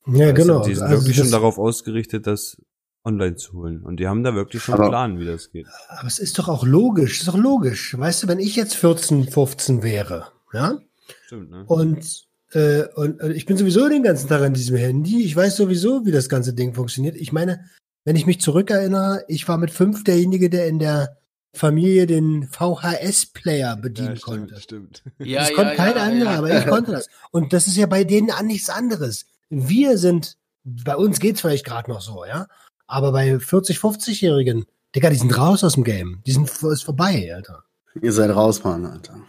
Ja, 0.05 0.27
du, 0.27 0.33
genau. 0.35 0.63
Die 0.63 0.75
sind 0.75 0.83
Also 0.85 1.01
wirklich 1.01 1.17
das- 1.17 1.25
schon 1.25 1.31
darauf 1.31 1.57
ausgerichtet, 1.57 2.27
das 2.27 2.61
online 3.03 3.35
zu 3.35 3.53
holen. 3.53 3.81
Und 3.83 3.99
die 3.99 4.07
haben 4.07 4.23
da 4.23 4.35
wirklich 4.35 4.61
schon 4.61 4.75
einen 4.79 4.89
Plan, 4.89 5.19
wie 5.19 5.25
das 5.25 5.49
geht. 5.51 5.65
Aber 5.89 6.07
es 6.07 6.19
ist 6.19 6.37
doch 6.37 6.49
auch 6.49 6.65
logisch, 6.65 7.19
ist 7.19 7.27
doch 7.27 7.37
logisch. 7.37 7.97
Weißt 7.97 8.23
du, 8.23 8.27
wenn 8.27 8.39
ich 8.39 8.55
jetzt 8.55 8.75
14, 8.75 9.25
15 9.29 9.81
wäre, 9.81 10.27
ja, 10.53 10.77
Stimmt, 11.25 11.49
ne? 11.51 11.63
und, 11.67 12.26
äh, 12.53 12.83
und 12.95 13.19
äh, 13.21 13.33
ich 13.33 13.45
bin 13.45 13.57
sowieso 13.57 13.87
den 13.89 14.03
ganzen 14.03 14.27
Tag 14.29 14.41
an 14.41 14.53
diesem 14.53 14.77
Handy, 14.77 15.23
ich 15.23 15.35
weiß 15.35 15.57
sowieso, 15.57 16.05
wie 16.05 16.11
das 16.11 16.29
ganze 16.29 16.53
Ding 16.53 16.73
funktioniert. 16.73 17.15
Ich 17.15 17.31
meine, 17.31 17.65
wenn 18.05 18.15
ich 18.15 18.25
mich 18.25 18.39
zurückerinnere, 18.39 19.25
ich 19.27 19.47
war 19.47 19.57
mit 19.57 19.71
fünf 19.71 20.03
derjenige, 20.03 20.49
der 20.49 20.67
in 20.67 20.79
der 20.79 21.17
Familie 21.53 22.05
den 22.07 22.47
VHS-Player 22.47 23.75
bedienen 23.75 24.15
ja, 24.15 24.21
konnte. 24.21 24.59
stimmt, 24.61 25.01
stimmt. 25.03 25.27
Ja, 25.27 25.39
das 25.39 25.49
ja, 25.49 25.55
konnte 25.55 25.71
ja, 25.71 25.75
kein 25.75 25.95
ja, 25.95 26.03
anderer, 26.03 26.31
ja. 26.31 26.37
aber 26.37 26.57
ich 26.57 26.67
konnte 26.67 26.91
das. 26.91 27.09
Und 27.31 27.51
das 27.51 27.67
ist 27.67 27.75
ja 27.75 27.85
bei 27.87 28.03
denen 28.03 28.31
an 28.31 28.47
nichts 28.47 28.69
anderes. 28.69 29.25
Wir 29.49 29.97
sind, 29.97 30.37
bei 30.63 30.95
uns 30.95 31.19
geht's 31.19 31.41
vielleicht 31.41 31.65
gerade 31.65 31.89
noch 31.89 32.01
so, 32.01 32.23
ja. 32.25 32.47
Aber 32.85 33.11
bei 33.11 33.39
40, 33.39 33.77
50-Jährigen, 33.79 34.65
Digga, 34.95 35.09
die 35.09 35.17
sind 35.17 35.37
raus 35.37 35.63
aus 35.63 35.73
dem 35.73 35.83
Game. 35.83 36.21
Die 36.25 36.31
sind 36.31 36.49
ist 36.49 36.83
vorbei, 36.83 37.33
Alter. 37.33 37.63
Ihr 38.01 38.13
seid 38.13 38.33
raus, 38.33 38.63
Mann, 38.63 38.85
Alter. 38.85 39.19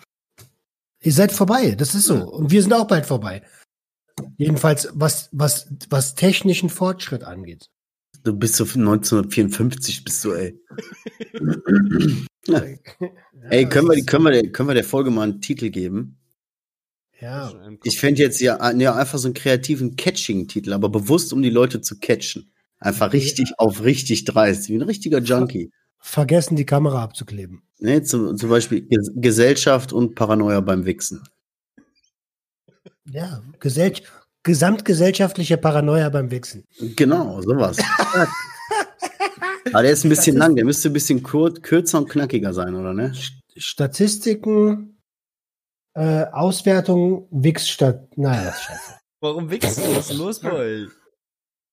Ihr 1.01 1.13
seid 1.13 1.33
vorbei, 1.33 1.75
das 1.77 1.95
ist 1.95 2.07
so. 2.07 2.17
Und 2.29 2.51
wir 2.51 2.61
sind 2.63 2.73
auch 2.73 2.87
bald 2.87 3.07
vorbei. 3.07 3.43
Jedenfalls, 4.37 4.89
was, 4.95 5.29
was, 5.33 5.69
was 5.91 6.15
technischen 6.15 6.71
Fortschritt 6.71 7.23
angeht. 7.23 7.69
Du 8.25 8.33
bist 8.37 8.57
so 8.57 8.65
1954, 8.65 10.05
bist 10.05 10.25
du, 10.25 10.33
ey. 10.33 10.59
Ey, 13.51 13.69
können 13.69 13.89
wir, 13.89 13.95
die- 13.97 14.05
können, 14.07 14.25
wir 14.25 14.33
der, 14.33 14.51
können 14.51 14.69
wir 14.69 14.75
der 14.75 14.85
Folge 14.85 15.11
mal 15.11 15.23
einen 15.23 15.41
Titel 15.41 15.71
geben? 15.71 16.19
Ja, 17.21 17.53
Ich 17.83 17.99
fände 17.99 18.23
jetzt 18.23 18.41
ja, 18.41 18.71
ja 18.73 18.95
einfach 18.95 19.19
so 19.19 19.27
einen 19.29 19.35
kreativen 19.35 19.97
Catching-Titel, 19.97 20.73
aber 20.73 20.89
bewusst, 20.89 21.33
um 21.33 21.43
die 21.43 21.51
Leute 21.51 21.81
zu 21.81 21.99
catchen. 21.99 22.53
Einfach 22.79 23.13
richtig 23.13 23.53
auf 23.59 23.83
richtig 23.83 24.25
dreist, 24.25 24.69
wie 24.69 24.77
ein 24.77 24.83
richtiger 24.83 25.19
Junkie. 25.19 25.71
Vergessen 25.99 26.57
die 26.57 26.67
Kamera 26.67 27.03
abzukleben. 27.03 27.63
Ne, 27.79 28.03
zum, 28.03 28.37
zum 28.37 28.51
Beispiel 28.51 28.83
Ges 28.83 29.11
Gesellschaft 29.15 29.93
und 29.93 30.15
Paranoia 30.15 30.61
beim 30.61 30.85
Wichsen. 30.85 31.23
Ja, 33.05 33.43
Gesell 33.61 33.93
gesamtgesellschaftliche 34.43 35.59
Paranoia 35.59 36.09
beim 36.09 36.31
Wichsen. 36.31 36.65
Genau, 36.97 37.41
sowas. 37.43 37.79
aber 39.73 39.83
der 39.83 39.93
ist 39.93 40.05
ein 40.05 40.09
bisschen 40.09 40.37
lang, 40.37 40.57
der 40.57 40.65
müsste 40.65 40.89
ein 40.89 40.93
bisschen 40.93 41.23
kürzer 41.23 41.99
und 41.99 42.09
knackiger 42.09 42.53
sein, 42.53 42.75
oder 42.75 42.95
ne? 42.95 43.13
Statistiken, 43.57 44.99
äh, 45.95 46.25
Auswertung, 46.33 47.29
Wix-Stat. 47.31 48.17
Naja, 48.17 48.45
das 48.45 48.57
ist 48.57 48.63
scheiße. 48.63 48.95
Warum 49.21 49.51
wichst 49.51 49.79
du? 49.79 49.97
Was 49.97 50.11
ist 50.11 50.17
los 50.17 50.41
bei 50.41 50.53
euch? 50.53 50.89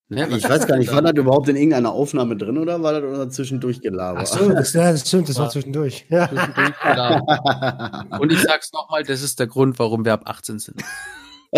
Ja, 0.09 0.27
Ich 0.27 0.47
weiß 0.47 0.67
gar 0.67 0.77
nicht, 0.77 0.91
war 0.91 1.01
das 1.03 1.13
überhaupt 1.13 1.49
in 1.49 1.55
irgendeiner 1.55 1.91
Aufnahme 1.91 2.37
drin 2.37 2.57
oder 2.57 2.81
war 2.83 2.93
das 2.93 3.03
oder 3.03 3.29
zwischendurch 3.29 3.81
gelabert? 3.81 4.29
Ach 4.31 4.37
so, 4.39 4.49
das, 4.49 4.73
ja, 4.73 4.91
das 4.91 5.07
stimmt, 5.07 5.29
das 5.29 5.37
war 5.39 5.49
zwischendurch. 5.49 6.05
Ja. 6.09 6.29
Zwischendurch. 6.29 6.73
Und 8.19 8.31
ich 8.31 8.41
sag's 8.41 8.71
nochmal, 8.71 9.03
das 9.03 9.21
ist 9.23 9.39
der 9.39 9.47
Grund, 9.47 9.79
warum 9.79 10.05
wir 10.05 10.13
ab 10.13 10.23
18 10.25 10.59
sind. 10.59 10.81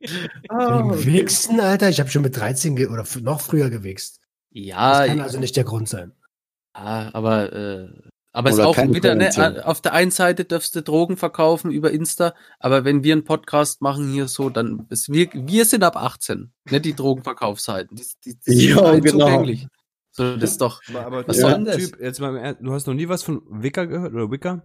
Wegen 0.00 1.04
Wichsen, 1.04 1.60
Alter, 1.60 1.88
ich 1.88 2.00
habe 2.00 2.10
schon 2.10 2.22
mit 2.22 2.36
13 2.36 2.76
ge 2.76 2.86
oder 2.88 3.04
noch 3.22 3.40
früher 3.40 3.70
gewichst. 3.70 4.20
Ja, 4.50 5.00
Das 5.00 5.06
kann 5.08 5.20
also 5.20 5.38
nicht 5.38 5.56
der 5.56 5.64
Grund 5.64 5.88
sein. 5.88 6.12
ja 6.76 7.10
aber, 7.12 7.52
äh, 7.52 7.88
aber 8.34 8.50
es 8.50 8.56
ist 8.56 8.64
auch 8.64 8.76
wieder, 8.76 9.14
ne, 9.14 9.62
auf 9.64 9.80
der 9.80 9.92
einen 9.92 10.10
Seite 10.10 10.44
darfst 10.44 10.74
du 10.74 10.82
Drogen 10.82 11.16
verkaufen 11.16 11.70
über 11.70 11.92
Insta, 11.92 12.34
aber 12.58 12.84
wenn 12.84 13.04
wir 13.04 13.12
einen 13.12 13.22
Podcast 13.22 13.80
machen 13.80 14.10
hier 14.10 14.26
so, 14.26 14.50
dann 14.50 14.86
ist 14.90 15.12
wir, 15.12 15.28
wir 15.32 15.64
sind 15.64 15.84
ab 15.84 15.96
18, 15.96 16.52
nicht 16.68 16.84
die 16.84 16.94
Drogenverkaufsseiten. 16.94 17.96
Die, 17.96 18.04
die, 18.24 18.36
die 18.44 18.52
sind 18.52 18.70
Ja, 18.70 18.76
frei 18.78 18.98
genau. 19.00 19.26
zugänglich. 19.26 19.68
So, 20.10 20.36
das 20.36 20.50
ist 20.52 20.60
doch, 20.60 20.82
Aber, 20.90 21.06
aber 21.06 21.28
Was 21.28 21.36
der 21.36 21.44
soll 21.44 21.54
denn 21.54 21.64
das? 21.64 21.76
Typ, 21.76 22.00
jetzt 22.00 22.20
mal, 22.20 22.56
du 22.60 22.72
hast 22.72 22.86
noch 22.88 22.94
nie 22.94 23.08
was 23.08 23.22
von 23.22 23.42
Wicker 23.48 23.86
gehört 23.86 24.12
oder 24.12 24.30
Wicker? 24.30 24.62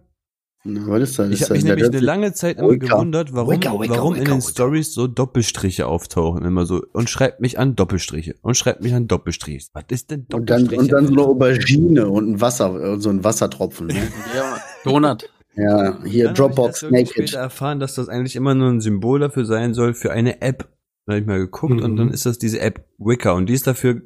Was 0.64 1.02
ist 1.02 1.18
das? 1.18 1.30
Ich 1.30 1.42
habe 1.42 1.54
mich 1.54 1.64
nämlich 1.64 1.86
eine 1.86 2.00
lange 2.00 2.32
Zeit 2.34 2.58
immer 2.58 2.76
gewundert, 2.76 3.32
warum, 3.32 3.54
Wicker, 3.54 3.80
Wicker, 3.80 3.94
warum 3.94 4.14
in 4.14 4.24
den. 4.26 4.42
Stories 4.42 4.92
so 4.92 5.06
Doppelstriche 5.06 5.86
auftauchen, 5.86 6.44
immer 6.44 6.66
so 6.66 6.82
und 6.92 7.08
schreibt 7.08 7.40
mich 7.40 7.58
an 7.58 7.76
Doppelstriche 7.76 8.34
und 8.42 8.56
schreibt 8.58 8.82
mich 8.82 8.92
an 8.92 9.08
Doppelstriche. 9.08 9.68
Was 9.72 9.84
ist 9.90 10.10
denn 10.10 10.26
Und 10.32 10.50
dann, 10.50 10.64
Doppelstriche? 10.66 10.80
und 10.80 10.92
dann 10.92 11.06
so 11.06 11.12
eine 11.14 11.22
Aubergine 11.22 12.08
und 12.10 12.28
ein 12.32 12.40
Wasser, 12.42 12.74
äh, 12.78 13.00
so 13.00 13.08
ein 13.08 13.24
Wassertropfen. 13.24 13.86
Ne? 13.86 13.94
ja, 14.36 14.58
Donut. 14.84 15.30
Ja, 15.56 15.98
hier 16.04 16.26
Dann 16.26 16.34
Dropbox 16.34 16.82
ich 16.84 16.90
Naked. 16.90 17.08
später 17.10 17.38
erfahren, 17.38 17.80
dass 17.80 17.94
das 17.94 18.08
eigentlich 18.08 18.36
immer 18.36 18.54
nur 18.54 18.68
ein 18.68 18.80
Symbol 18.80 19.18
dafür 19.18 19.44
sein 19.46 19.72
soll 19.74 19.94
für 19.94 20.12
eine 20.12 20.42
App. 20.42 20.68
Da 21.06 21.14
habe 21.14 21.20
ich 21.22 21.26
mal 21.26 21.38
geguckt 21.38 21.80
und 21.80 21.92
Mhm. 21.92 21.96
dann 21.96 22.10
ist 22.10 22.26
das 22.26 22.38
diese 22.38 22.60
App 22.60 22.86
Wicker 22.98 23.34
und 23.34 23.46
die 23.46 23.54
ist 23.54 23.66
dafür, 23.66 24.02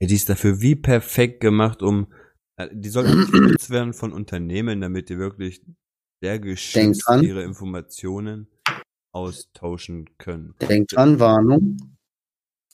ja, 0.00 0.08
die 0.08 0.14
ist 0.14 0.28
dafür 0.30 0.60
wie 0.62 0.74
perfekt 0.74 1.40
gemacht, 1.40 1.82
um 1.82 2.06
äh, 2.56 2.68
die 2.72 2.88
soll 2.88 3.04
genutzt 3.30 3.68
werden 3.70 3.92
von 3.92 4.12
Unternehmen, 4.12 4.80
damit 4.80 5.08
die 5.10 5.18
wirklich 5.18 5.62
sehr 6.22 6.38
geschützt 6.38 7.04
ihre 7.20 7.42
Informationen 7.42 8.46
austauschen 9.12 10.08
können. 10.18 10.54
Denkt 10.60 10.92
dran, 10.94 11.18
Warnung. 11.18 11.76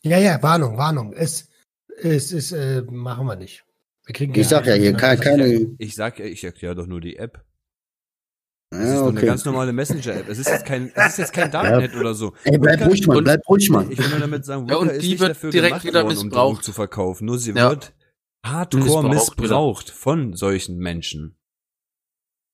Ja, 0.03 0.19
ja, 0.19 0.41
Warnung, 0.43 0.77
Warnung. 0.77 1.13
Es, 1.15 1.49
es 1.97 2.31
ist, 2.31 2.53
äh, 2.53 2.83
machen 2.83 3.27
wir 3.27 3.37
nicht. 3.37 3.65
Wir 4.05 4.15
kriegen 4.15 4.35
Ich 4.35 4.49
sag 4.49 4.67
ja 4.67 4.75
hier, 4.75 4.93
keine, 4.93 5.21
keine 5.21 5.75
Ich 5.79 5.95
sag 5.95 6.19
ja, 6.19 6.27
ich 6.27 6.45
erkläre 6.45 6.75
doch 6.75 6.87
nur 6.87 7.01
die 7.01 7.17
App. 7.17 7.43
Das 8.71 8.81
ist 8.81 8.87
ja, 8.87 9.01
eine 9.01 9.09
okay. 9.09 9.27
ganz 9.27 9.45
normale 9.47 9.73
Messenger-App. 9.73 10.29
Es 10.29 10.39
ist 10.39 10.49
jetzt 10.51 10.67
kein, 10.67 10.93
es 10.95 11.13
ist 11.13 11.19
jetzt 11.19 11.33
kein 11.33 11.51
Darknet 11.51 11.95
oder 11.97 12.13
so. 12.13 12.35
Ey, 12.45 12.59
bleib 12.59 12.83
ruhig, 12.87 13.07
Mann, 13.07 13.17
und- 13.17 13.25
bleib 13.25 13.41
ruhig, 13.49 13.71
Mann. 13.71 13.91
Ich 13.91 13.99
will 13.99 14.11
nur 14.11 14.21
damit 14.21 14.45
sagen, 14.45 14.67
Ja, 14.69 14.75
Wicker 14.75 14.81
und 14.81 14.91
ist 14.91 15.03
die 15.03 15.09
nicht 15.09 15.21
wird 15.21 15.31
dafür 15.31 15.51
direkt 15.51 15.71
gemacht 15.71 15.85
wieder 15.87 16.03
worden, 16.05 16.19
um 16.19 16.25
missbraucht. 16.27 16.53
Drogen 16.53 16.63
zu 16.63 16.73
verkaufen. 16.73 17.25
Nur 17.25 17.39
sie 17.39 17.53
Ja. 17.53 17.71
wird 17.71 17.95
hardcore 18.45 19.09
Missbraucht 19.09 19.39
missbraucht, 19.41 19.91
von 19.91 20.35
solchen 20.35 20.77
Menschen. 20.77 21.38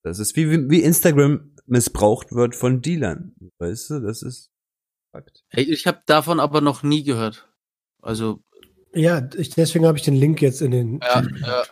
Das 0.05 0.19
ist 0.19 0.37
wie, 0.37 0.71
wie 0.71 0.83
Instagram 0.83 1.51
missbraucht 1.67 2.33
wird 2.33 2.55
von 2.55 2.81
Dealern. 2.83 3.35
Weißt 3.59 3.91
du, 3.91 4.01
das 4.01 4.23
ist 4.23 4.51
Fakt. 5.13 5.45
Hey, 5.49 5.65
ich 5.65 5.87
habe 5.87 6.03
davon 6.07 6.41
aber 6.41 6.61
noch 6.61 6.83
nie 6.83 7.03
gehört. 7.05 7.49
Also, 8.03 8.41
Ja, 8.93 9.29
ich, 9.37 9.51
deswegen 9.51 9.87
habe 9.87 9.97
ich 9.97 10.05
den 10.05 10.15
Link 10.17 10.43
jetzt 10.43 10.61
in 10.61 10.71
den. 10.73 11.01
ja, 11.03 11.23
ja. 11.47 11.63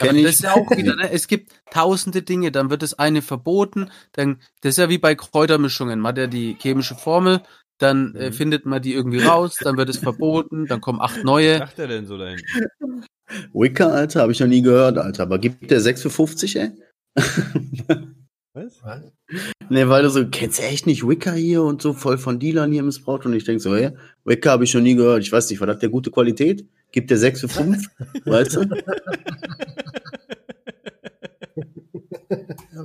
Aber 0.00 0.12
das 0.12 0.22
ist 0.34 0.42
ja 0.42 0.52
auch 0.54 0.68
wieder, 0.76 0.96
ne? 0.96 1.08
es 1.12 1.28
gibt 1.28 1.52
tausende 1.70 2.22
Dinge, 2.22 2.50
dann 2.50 2.68
wird 2.68 2.82
das 2.82 2.94
eine 2.98 3.22
verboten, 3.22 3.90
dann, 4.12 4.40
das 4.60 4.70
ist 4.70 4.78
ja 4.78 4.88
wie 4.88 4.98
bei 4.98 5.14
Kräutermischungen, 5.14 6.00
man 6.00 6.10
hat 6.10 6.18
ja 6.18 6.26
die 6.26 6.56
chemische 6.60 6.96
Formel, 6.96 7.42
dann 7.78 8.12
äh, 8.16 8.30
Mhm. 8.30 8.32
findet 8.32 8.66
man 8.66 8.82
die 8.82 8.92
irgendwie 8.92 9.20
raus, 9.20 9.56
dann 9.62 9.76
wird 9.76 9.88
es 9.88 9.98
verboten, 9.98 10.66
dann 10.66 10.80
kommen 10.80 11.00
acht 11.00 11.18
Was 11.18 11.24
neue. 11.24 11.58
sagt 11.58 11.78
er 11.78 11.86
denn 11.86 12.06
so 12.06 12.18
da 12.18 12.26
hinten? 12.26 13.04
Wicker, 13.52 13.92
Alter, 13.92 14.22
habe 14.22 14.32
ich 14.32 14.40
noch 14.40 14.48
nie 14.48 14.62
gehört, 14.62 14.98
Alter. 14.98 15.22
Aber 15.22 15.38
gibt 15.38 15.70
der 15.70 15.80
6 15.80 16.02
für 16.02 16.10
50, 16.10 16.56
ey? 16.56 16.72
Was? 18.56 18.80
Ne, 19.68 19.88
weil 19.88 20.04
du 20.04 20.10
so, 20.10 20.28
kennst 20.28 20.60
du 20.60 20.62
echt 20.62 20.86
nicht 20.86 21.06
Wicker 21.06 21.32
hier 21.32 21.62
und 21.62 21.82
so 21.82 21.92
voll 21.92 22.18
von 22.18 22.38
Dealern 22.38 22.70
hier 22.70 22.84
missbraucht? 22.84 23.26
Und 23.26 23.32
ich 23.34 23.42
denk 23.44 23.60
so, 23.60 23.74
hey, 23.74 23.90
Wicker 24.24 24.52
habe 24.52 24.62
ich 24.64 24.72
noch 24.74 24.80
nie 24.80 24.94
gehört. 24.94 25.22
Ich 25.22 25.32
weiß 25.32 25.50
nicht, 25.50 25.58
war 25.60 25.66
das 25.66 25.80
der 25.80 25.88
gute 25.88 26.10
Qualität? 26.12 26.64
Gibt 26.92 27.10
der 27.10 27.18
6 27.18 27.40
für 27.40 27.48
5? 27.48 27.88
weißt 28.24 28.56
du? 28.56 28.60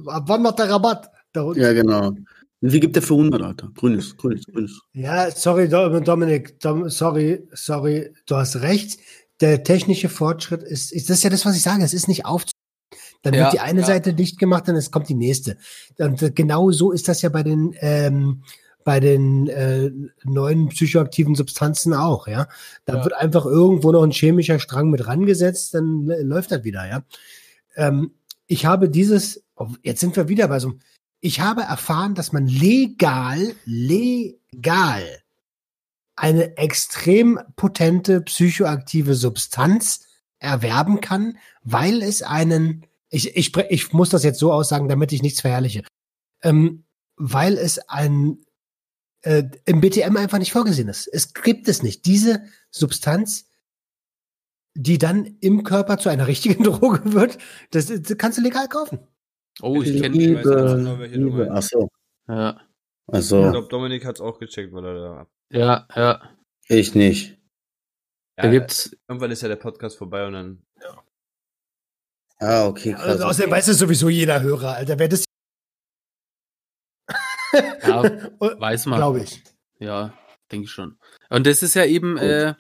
Ab 0.08 0.24
wann 0.28 0.42
macht 0.42 0.60
der 0.60 0.70
Rabatt? 0.70 1.10
Unten. 1.36 1.62
Ja, 1.62 1.74
genau. 1.74 2.14
Wie 2.62 2.80
gibt 2.80 2.96
der 2.96 3.04
für 3.04 3.14
100, 3.14 3.42
Alter? 3.42 3.72
Grünes, 3.76 4.18
grünes, 4.18 4.46
grünes. 4.46 4.82
Ja, 4.94 5.32
sorry, 5.32 5.70
Do- 5.70 6.00
Dominik, 6.00 6.60
Dom, 6.60 6.90
sorry, 6.90 7.48
sorry, 7.54 8.12
du 8.26 8.36
hast 8.36 8.58
recht. 8.62 9.00
Der 9.40 9.64
technische 9.64 10.10
Fortschritt 10.10 10.64
ist, 10.64 10.92
ist, 10.92 11.10
das 11.10 11.18
ist 11.20 11.24
ja 11.24 11.30
das, 11.30 11.46
was 11.46 11.56
ich 11.56 11.62
sage, 11.62 11.84
es 11.84 11.94
ist 11.94 12.10
nicht 12.10 12.26
auf. 12.26 12.44
Dann 13.22 13.34
Ja, 13.34 13.42
wird 13.44 13.54
die 13.54 13.60
eine 13.60 13.82
ja. 13.82 13.86
Seite 13.88 14.14
dicht 14.14 14.40
gemacht, 14.40 14.68
dann 14.68 14.76
es 14.76 14.92
kommt 14.92 15.10
die 15.10 15.16
nächste. 15.16 15.58
Und 15.98 16.36
genau 16.36 16.72
so 16.72 16.92
ist 16.92 17.08
das 17.08 17.22
ja 17.22 17.30
bei 17.30 17.44
den, 17.44 17.76
ähm, 17.80 18.44
bei 18.86 19.00
den 19.00 19.48
äh, 19.48 19.92
neuen 20.24 20.70
psychoaktiven 20.70 21.36
Substanzen 21.36 21.94
auch, 21.94 22.28
ja. 22.28 22.48
Da 22.86 22.98
Ja. 22.98 23.04
wird 23.04 23.14
einfach 23.16 23.46
irgendwo 23.46 23.92
noch 23.92 24.04
ein 24.04 24.12
chemischer 24.12 24.60
Strang 24.60 24.90
mit 24.90 25.06
rangesetzt, 25.06 25.74
dann 25.74 26.06
läuft 26.06 26.52
das 26.52 26.64
wieder, 26.64 26.88
ja. 26.88 27.04
Ähm, 27.76 28.12
ich 28.48 28.66
habe 28.66 28.90
dieses, 28.90 29.44
oh, 29.58 29.68
jetzt 29.84 30.00
sind 30.00 30.16
wir 30.16 30.28
wieder 30.30 30.48
bei 30.48 30.60
so 30.60 30.70
einem, 30.70 30.80
ich 31.22 31.42
habe 31.42 31.62
erfahren, 31.64 32.16
dass 32.16 32.32
man 32.32 32.48
legal, 32.48 33.54
legal 33.66 35.04
eine 36.16 36.58
extrem 36.58 37.40
potente 37.56 38.22
psychoaktive 38.22 39.16
Substanz 39.16 40.02
erwerben 40.40 41.02
kann, 41.02 41.38
weil 41.64 42.02
es 42.02 42.24
einen, 42.24 42.86
ich, 43.10 43.36
ich, 43.36 43.56
ich 43.58 43.94
muss 43.94 44.10
das 44.10 44.24
jetzt 44.24 44.40
so 44.40 44.52
aussagen, 44.54 44.88
damit 44.90 45.12
ich 45.12 45.22
nichts 45.22 45.42
verherrliche, 45.42 45.84
ähm, 46.44 46.86
weil 47.16 47.58
es 47.58 47.80
ein 47.90 48.44
äh, 49.24 49.44
im 49.66 49.82
BTM 49.82 50.16
einfach 50.16 50.38
nicht 50.40 50.52
vorgesehen 50.54 50.88
ist. 50.88 51.08
Es 51.08 51.34
gibt 51.34 51.68
es 51.68 51.84
nicht. 51.84 52.06
Diese 52.06 52.44
Substanz, 52.72 53.50
die 54.76 54.98
dann 54.98 55.26
im 55.42 55.64
Körper 55.64 55.98
zu 55.98 56.10
einer 56.10 56.28
richtigen 56.28 56.64
Droge 56.64 57.14
wird, 57.14 57.38
das, 57.72 57.88
das 57.88 58.18
kannst 58.18 58.38
du 58.38 58.42
legal 58.42 58.68
kaufen. 58.70 59.00
Oh, 59.62 59.82
ich 59.82 60.02
kenne 60.02 60.18
die. 60.18 60.22
Ich 60.22 60.28
Liebe, 60.28 61.00
welche 61.00 61.20
du 61.20 61.26
Liebe. 61.26 61.46
meinst. 61.50 61.52
Ach 61.76 61.80
so. 61.80 61.90
Ja, 62.30 62.62
Ich 63.08 63.14
Also, 63.14 63.52
glaube, 63.52 63.68
Dominik 63.68 64.06
hat's 64.06 64.22
auch 64.22 64.40
gecheckt, 64.40 64.72
weil 64.72 64.86
er 64.86 64.94
da. 64.94 65.28
ja, 65.52 65.88
ja. 65.96 66.30
ich 66.70 66.96
nicht. 66.96 67.38
Da 68.38 68.46
Ja, 68.46 68.52
gibt's, 68.52 68.96
Irgendwann 69.10 69.32
ist 69.32 69.42
ja 69.42 69.50
der 69.50 69.58
Podcast 69.58 69.98
vorbei 69.98 70.26
und 70.26 70.34
dann. 70.34 70.64
Ah, 72.40 72.68
okay, 72.68 72.94
krass. 72.94 73.04
Also, 73.06 73.26
außerdem 73.26 73.52
weiß 73.52 73.68
es 73.68 73.78
sowieso 73.80 74.10
jeder 74.10 74.42
Hörer, 74.42 74.76
Alter. 74.76 74.98
Wer 74.98 75.10
das 75.10 75.26
ja, 77.54 78.04
weiß 78.40 78.86
man. 78.86 79.00
glaube 79.00 79.22
ich. 79.22 79.44
Ja, 79.80 80.14
denke 80.52 80.66
ich 80.66 80.72
schon. 80.72 80.98
Und 81.30 81.48
das 81.48 81.64
ist 81.64 81.74
ja 81.74 81.86
eben, 81.86 82.18
äh, 82.18 82.54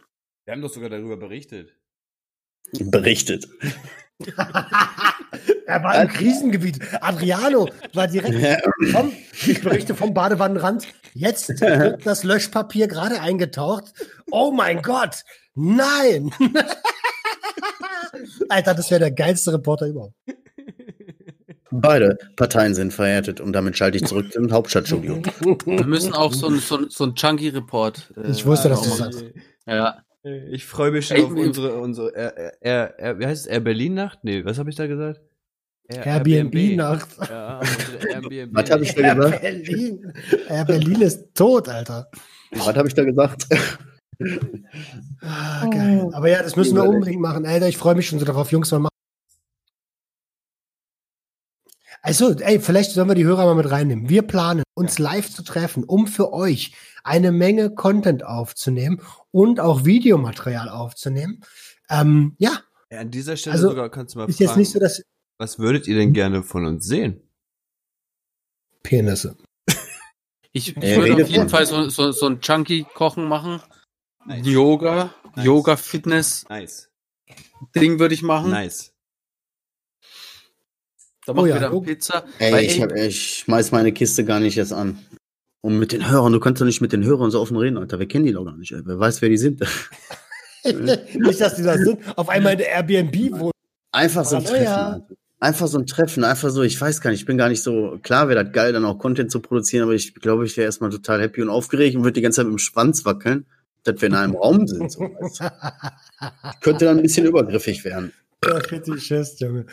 Wir 0.45 0.53
haben 0.53 0.61
doch 0.61 0.73
sogar 0.73 0.89
darüber 0.89 1.17
berichtet. 1.17 1.75
Berichtet. 2.73 3.47
er 4.35 5.83
war 5.83 6.01
im 6.01 6.07
Krisengebiet. 6.09 6.79
Adriano 7.01 7.69
war 7.93 8.07
direkt 8.07 8.63
vom, 8.91 9.11
ich 9.45 9.61
berichte 9.61 9.95
vom 9.95 10.13
Badewannenrand. 10.13 10.87
Jetzt 11.13 11.61
wird 11.61 12.05
das 12.05 12.23
Löschpapier 12.23 12.87
gerade 12.87 13.21
eingetaucht. 13.21 13.93
Oh 14.29 14.51
mein 14.51 14.81
Gott! 14.81 15.23
Nein! 15.55 16.31
Alter, 18.49 18.73
das 18.73 18.89
wäre 18.91 18.99
der 18.99 19.11
geilste 19.11 19.53
Reporter 19.53 19.87
überhaupt. 19.87 20.15
Beide 21.71 22.17
Parteien 22.35 22.73
sind 22.73 22.93
verhärtet 22.93 23.39
und 23.39 23.53
damit 23.53 23.77
schalte 23.77 23.97
ich 23.97 24.05
zurück 24.05 24.33
zum 24.33 24.51
Hauptstadtstudio. 24.51 25.21
wir 25.65 25.85
müssen 25.85 26.13
auch 26.13 26.33
so 26.33 26.47
ein, 26.47 26.57
so 26.59 26.89
so 26.89 27.03
ein 27.05 27.13
Chunky-Report. 27.13 28.13
Äh, 28.17 28.31
Ich 28.31 28.43
wusste, 28.45 28.69
dass 28.69 28.81
du 28.81 28.89
sagst. 28.89 29.23
Ja, 29.67 30.01
Ich 30.51 30.65
freue 30.65 30.89
mich 30.89 31.05
schon 31.07 31.17
Ey, 31.17 31.23
auf 31.23 31.31
unsere, 31.31 31.73
unsere 31.79 32.09
Air, 32.15 32.53
Air, 32.61 32.95
Air, 32.99 33.19
wie 33.19 33.25
heißt 33.27 33.41
es, 33.41 33.47
Air 33.47 33.59
Berlin 33.59 33.93
Nacht? 33.93 34.19
Nee, 34.23 34.43
was 34.45 34.57
habe 34.57 34.71
ich 34.71 34.75
da 34.77 34.87
gesagt? 34.87 35.21
Air, 35.89 36.05
Airbnb-Nacht. 36.05 37.09
Ja, 37.29 37.61
Airbnb. 38.09 38.49
Was 38.55 38.69
habe 38.71 38.83
ich 38.83 38.93
da 38.95 39.01
Air 39.01 39.15
gesagt? 39.15 39.41
Berlin. 39.41 40.13
Air 40.47 40.65
Berlin 40.65 41.01
ist 41.01 41.35
tot, 41.35 41.67
Alter. 41.69 42.09
Was 42.51 42.75
habe 42.75 42.87
ich 42.87 42.93
da 42.95 43.03
gesagt? 43.03 43.47
Ah, 45.21 45.67
geil. 45.69 46.09
Aber 46.13 46.29
ja, 46.29 46.43
das 46.43 46.55
müssen 46.55 46.75
wir 46.75 46.83
unbedingt 46.83 47.21
machen. 47.21 47.45
Alter, 47.45 47.67
ich 47.67 47.77
freue 47.77 47.95
mich 47.95 48.07
schon 48.07 48.19
so 48.19 48.25
darauf. 48.25 48.51
Jungs, 48.51 48.71
wir 48.71 48.79
machen. 48.79 48.89
Also, 52.01 52.31
ey, 52.39 52.59
vielleicht 52.59 52.91
sollen 52.91 53.07
wir 53.09 53.15
die 53.15 53.25
Hörer 53.25 53.45
mal 53.45 53.55
mit 53.55 53.69
reinnehmen. 53.69 54.07
Wir 54.09 54.21
planen, 54.21 54.63
uns 54.73 54.99
live 54.99 55.29
zu 55.29 55.43
treffen, 55.43 55.83
um 55.83 56.07
für 56.07 56.31
euch 56.33 56.73
eine 57.03 57.31
Menge 57.31 57.71
Content 57.73 58.23
aufzunehmen 58.23 59.01
und 59.31 59.59
auch 59.59 59.83
Videomaterial 59.85 60.69
aufzunehmen. 60.69 61.41
Ähm, 61.89 62.35
ja, 62.37 62.61
Ja, 62.91 62.99
an 62.99 63.11
dieser 63.11 63.35
Stelle 63.35 63.55
Also, 63.55 63.69
sogar 63.69 63.89
kannst 63.89 64.15
du 64.15 64.19
mal 64.19 64.29
ist 64.29 64.37
fragen, 64.37 64.49
jetzt 64.49 64.57
nicht 64.57 64.71
so, 64.71 64.79
dass 64.79 65.03
was 65.37 65.59
würdet 65.59 65.87
ihr 65.87 65.95
denn 65.95 66.13
gerne 66.13 66.43
von 66.43 66.65
uns 66.65 66.85
sehen? 66.85 67.21
Penisse. 68.83 69.37
ich, 70.51 70.75
ich 70.75 70.77
Äh, 70.83 70.97
würde 70.97 71.23
auf 71.23 71.29
jeden 71.29 71.41
von- 71.43 71.49
Fall 71.49 71.65
so, 71.65 71.89
so, 71.89 72.11
so 72.11 72.25
ein 72.27 72.39
Chunky-Kochen 72.41 73.25
machen. 73.25 73.61
Nice. 74.25 74.45
Yoga, 74.45 75.13
Nice. 75.35 75.45
Yoga-Fitness-Ding 75.45 76.49
Nice. 76.49 76.89
würde 77.99 78.13
ich 78.13 78.21
machen. 78.21 78.51
Nice. 78.51 78.91
Da 81.25 81.33
Oh 81.33 81.35
machen 81.35 81.47
ja, 81.49 81.55
wir 81.55 81.61
dann 81.61 81.73
Yoga. 81.73 81.85
Pizza. 81.85 82.23
Ey, 82.39 82.65
ich, 82.65 82.81
hab, 82.81 82.91
ich 82.95 83.37
schmeiß 83.39 83.71
meine 83.71 83.91
Kiste 83.91 84.25
gar 84.25 84.39
nicht 84.39 84.55
jetzt 84.55 84.73
an. 84.73 84.99
Und 85.61 85.77
mit 85.77 85.91
den 85.91 86.09
Hörern, 86.09 86.31
du 86.33 86.39
kannst 86.39 86.61
doch 86.61 86.65
nicht 86.65 86.81
mit 86.81 86.93
den 86.93 87.03
Hörern 87.03 87.31
so 87.31 87.41
offen 87.41 87.57
reden, 87.57 87.77
Alter. 87.77 87.99
Wir 87.99 88.07
kennen 88.07 88.25
die 88.25 88.31
doch 88.31 88.45
gar 88.45 88.55
nicht, 88.57 88.71
ey. 88.71 88.81
Wer 88.85 88.97
weiß, 88.99 89.21
wer 89.21 89.29
die 89.29 89.37
sind. 89.37 89.59
nicht, 90.63 91.41
dass 91.41 91.55
die 91.55 91.63
das 91.63 91.81
sind. 91.81 91.99
Auf 92.17 92.29
einmal 92.29 92.53
in 92.53 92.59
der 92.59 92.69
Airbnb 92.69 93.39
wohnen. 93.39 93.51
Einfach 93.91 94.25
so 94.25 94.37
ein 94.37 94.45
Halleluja. 94.45 94.75
Treffen. 94.75 94.93
Alter. 95.01 95.15
Einfach 95.41 95.67
so 95.67 95.77
ein 95.77 95.85
Treffen, 95.85 96.23
einfach 96.25 96.49
so, 96.49 96.63
ich 96.63 96.79
weiß 96.79 96.99
gar 96.99 97.11
nicht, 97.11 97.21
ich 97.21 97.25
bin 97.25 97.37
gar 97.37 97.47
nicht 97.47 97.63
so, 97.63 97.97
klar 98.03 98.27
wäre 98.27 98.43
das 98.43 98.51
geil, 98.53 98.73
dann 98.73 98.83
auch 98.83 98.97
Content 98.99 99.31
zu 99.31 99.39
produzieren, 99.39 99.83
aber 99.83 99.93
ich 99.93 100.13
glaube, 100.15 100.45
ich 100.45 100.57
wäre 100.57 100.65
erstmal 100.65 100.89
total 100.89 101.21
happy 101.21 101.41
und 101.41 101.49
aufgeregt 101.49 101.95
und 101.95 102.03
würde 102.03 102.15
die 102.15 102.21
ganze 102.21 102.37
Zeit 102.41 102.47
mit 102.47 102.55
dem 102.55 102.59
Schwanz 102.59 103.05
wackeln, 103.05 103.45
dass 103.83 104.01
wir 104.01 104.07
in 104.07 104.15
einem 104.15 104.35
Raum 104.35 104.67
sind. 104.67 104.91
So. 104.91 105.09
Könnte 106.61 106.85
dann 106.85 106.97
ein 106.97 107.03
bisschen 107.03 107.25
übergriffig 107.25 107.83
werden. 107.85 108.13
Der 108.43 108.61
Fetischist, 108.61 109.41
Junge. 109.41 109.65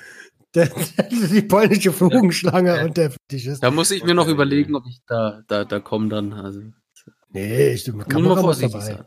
Der, 0.55 0.71
die 1.11 1.43
polnische 1.43 1.93
Fugenschlange 1.93 2.85
und 2.85 2.97
der 2.97 3.11
Fetischist. 3.11 3.63
Da 3.63 3.71
muss 3.71 3.91
ich 3.91 4.05
mir 4.05 4.15
noch 4.15 4.29
überlegen, 4.29 4.75
ob 4.75 4.87
ich 4.87 5.01
da, 5.07 5.43
da, 5.49 5.65
da 5.65 5.81
komme 5.81 6.09
dann. 6.09 6.33
Also, 6.33 6.61
Nee, 7.31 7.73
ich 7.75 7.85
bin 7.85 8.05
nur 8.23 8.39
vorsichtig 8.39 8.73
dabei. 8.73 8.85
sein. 8.95 9.05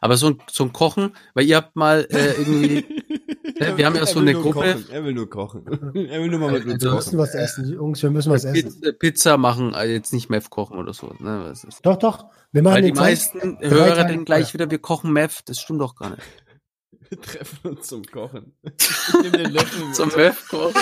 Aber 0.00 0.16
so 0.16 0.28
ein, 0.28 0.38
so 0.50 0.64
ein 0.64 0.72
Kochen, 0.72 1.14
weil 1.34 1.44
ihr 1.46 1.56
habt 1.56 1.76
mal 1.76 2.06
äh, 2.10 2.32
irgendwie, 2.38 2.84
Ja, 3.58 3.76
wir 3.76 3.86
haben 3.86 3.94
ja 3.96 4.04
so 4.06 4.18
eine 4.20 4.34
Gruppe. 4.34 4.52
Kochen. 4.74 4.84
Er 4.90 5.04
will 5.04 5.12
nur 5.14 5.30
kochen. 5.30 5.64
er 5.94 6.20
will 6.22 6.28
nur 6.28 6.40
mal 6.40 6.52
mit 6.52 6.64
uns 6.64 6.72
Also, 6.74 6.86
Wir 6.86 6.94
müssen 6.94 7.10
kochen. 7.10 7.18
was 7.18 7.34
essen, 7.34 7.68
Jungs, 7.72 8.02
wir 8.02 8.10
müssen 8.10 8.32
was 8.32 8.44
essen. 8.44 8.80
Pizza, 8.98 9.36
machen, 9.36 9.74
also 9.74 9.92
jetzt 9.92 10.12
nicht 10.12 10.28
Meth 10.30 10.50
kochen 10.50 10.78
oder 10.78 10.92
so. 10.92 11.14
Ne, 11.20 11.44
was 11.48 11.64
ist. 11.64 11.84
Doch, 11.86 11.96
doch. 11.96 12.26
Wir 12.52 12.62
machen 12.62 12.74
Weil 12.76 12.82
die 12.82 12.92
Zeit- 12.92 12.96
meisten 13.04 13.58
drei 13.60 13.68
Hörer 13.70 13.94
Tage 13.94 14.08
denken 14.08 14.24
gleich 14.24 14.54
wieder, 14.54 14.70
wir 14.70 14.78
kochen 14.78 15.12
Meth. 15.12 15.48
Das 15.48 15.58
stimmt 15.60 15.80
doch 15.80 15.94
gar 15.96 16.10
nicht. 16.10 16.22
Wir 17.10 17.20
treffen 17.20 17.68
uns 17.70 17.86
zum 17.86 18.02
Kochen. 18.04 18.54
Ich 18.62 19.14
nehme 19.22 19.36
den 19.36 19.50
Löffel. 19.52 19.92
Zum 19.92 20.08
Meth 20.16 20.48
kochen. 20.48 20.74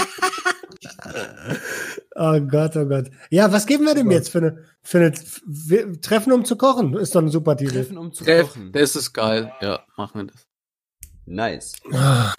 Oh 2.15 2.41
Gott, 2.41 2.77
oh 2.77 2.85
Gott. 2.87 3.11
Ja, 3.31 3.53
was 3.53 3.67
geben 3.67 3.85
wir 3.87 3.95
dem 3.95 4.11
jetzt 4.11 4.29
für 4.31 4.39
eine, 4.39 4.65
für 4.83 4.99
eine 4.99 5.13
wir 5.47 6.01
Treffen, 6.01 6.33
um 6.33 6.45
zu 6.45 6.57
kochen? 6.57 6.95
Ist 6.95 7.15
doch 7.15 7.23
ein 7.23 7.29
super 7.29 7.57
Titel. 7.57 7.73
Treffen, 7.73 7.99
um 7.99 8.13
zu 8.13 8.25
Treff, 8.25 8.49
kochen. 8.49 8.73
das 8.73 8.97
ist 8.97 9.13
geil. 9.13 9.53
Ja, 9.61 9.85
machen 9.97 10.21
wir 10.21 10.27
das. 10.27 10.47
Nice. 11.27 11.73
Ah, 11.93 12.33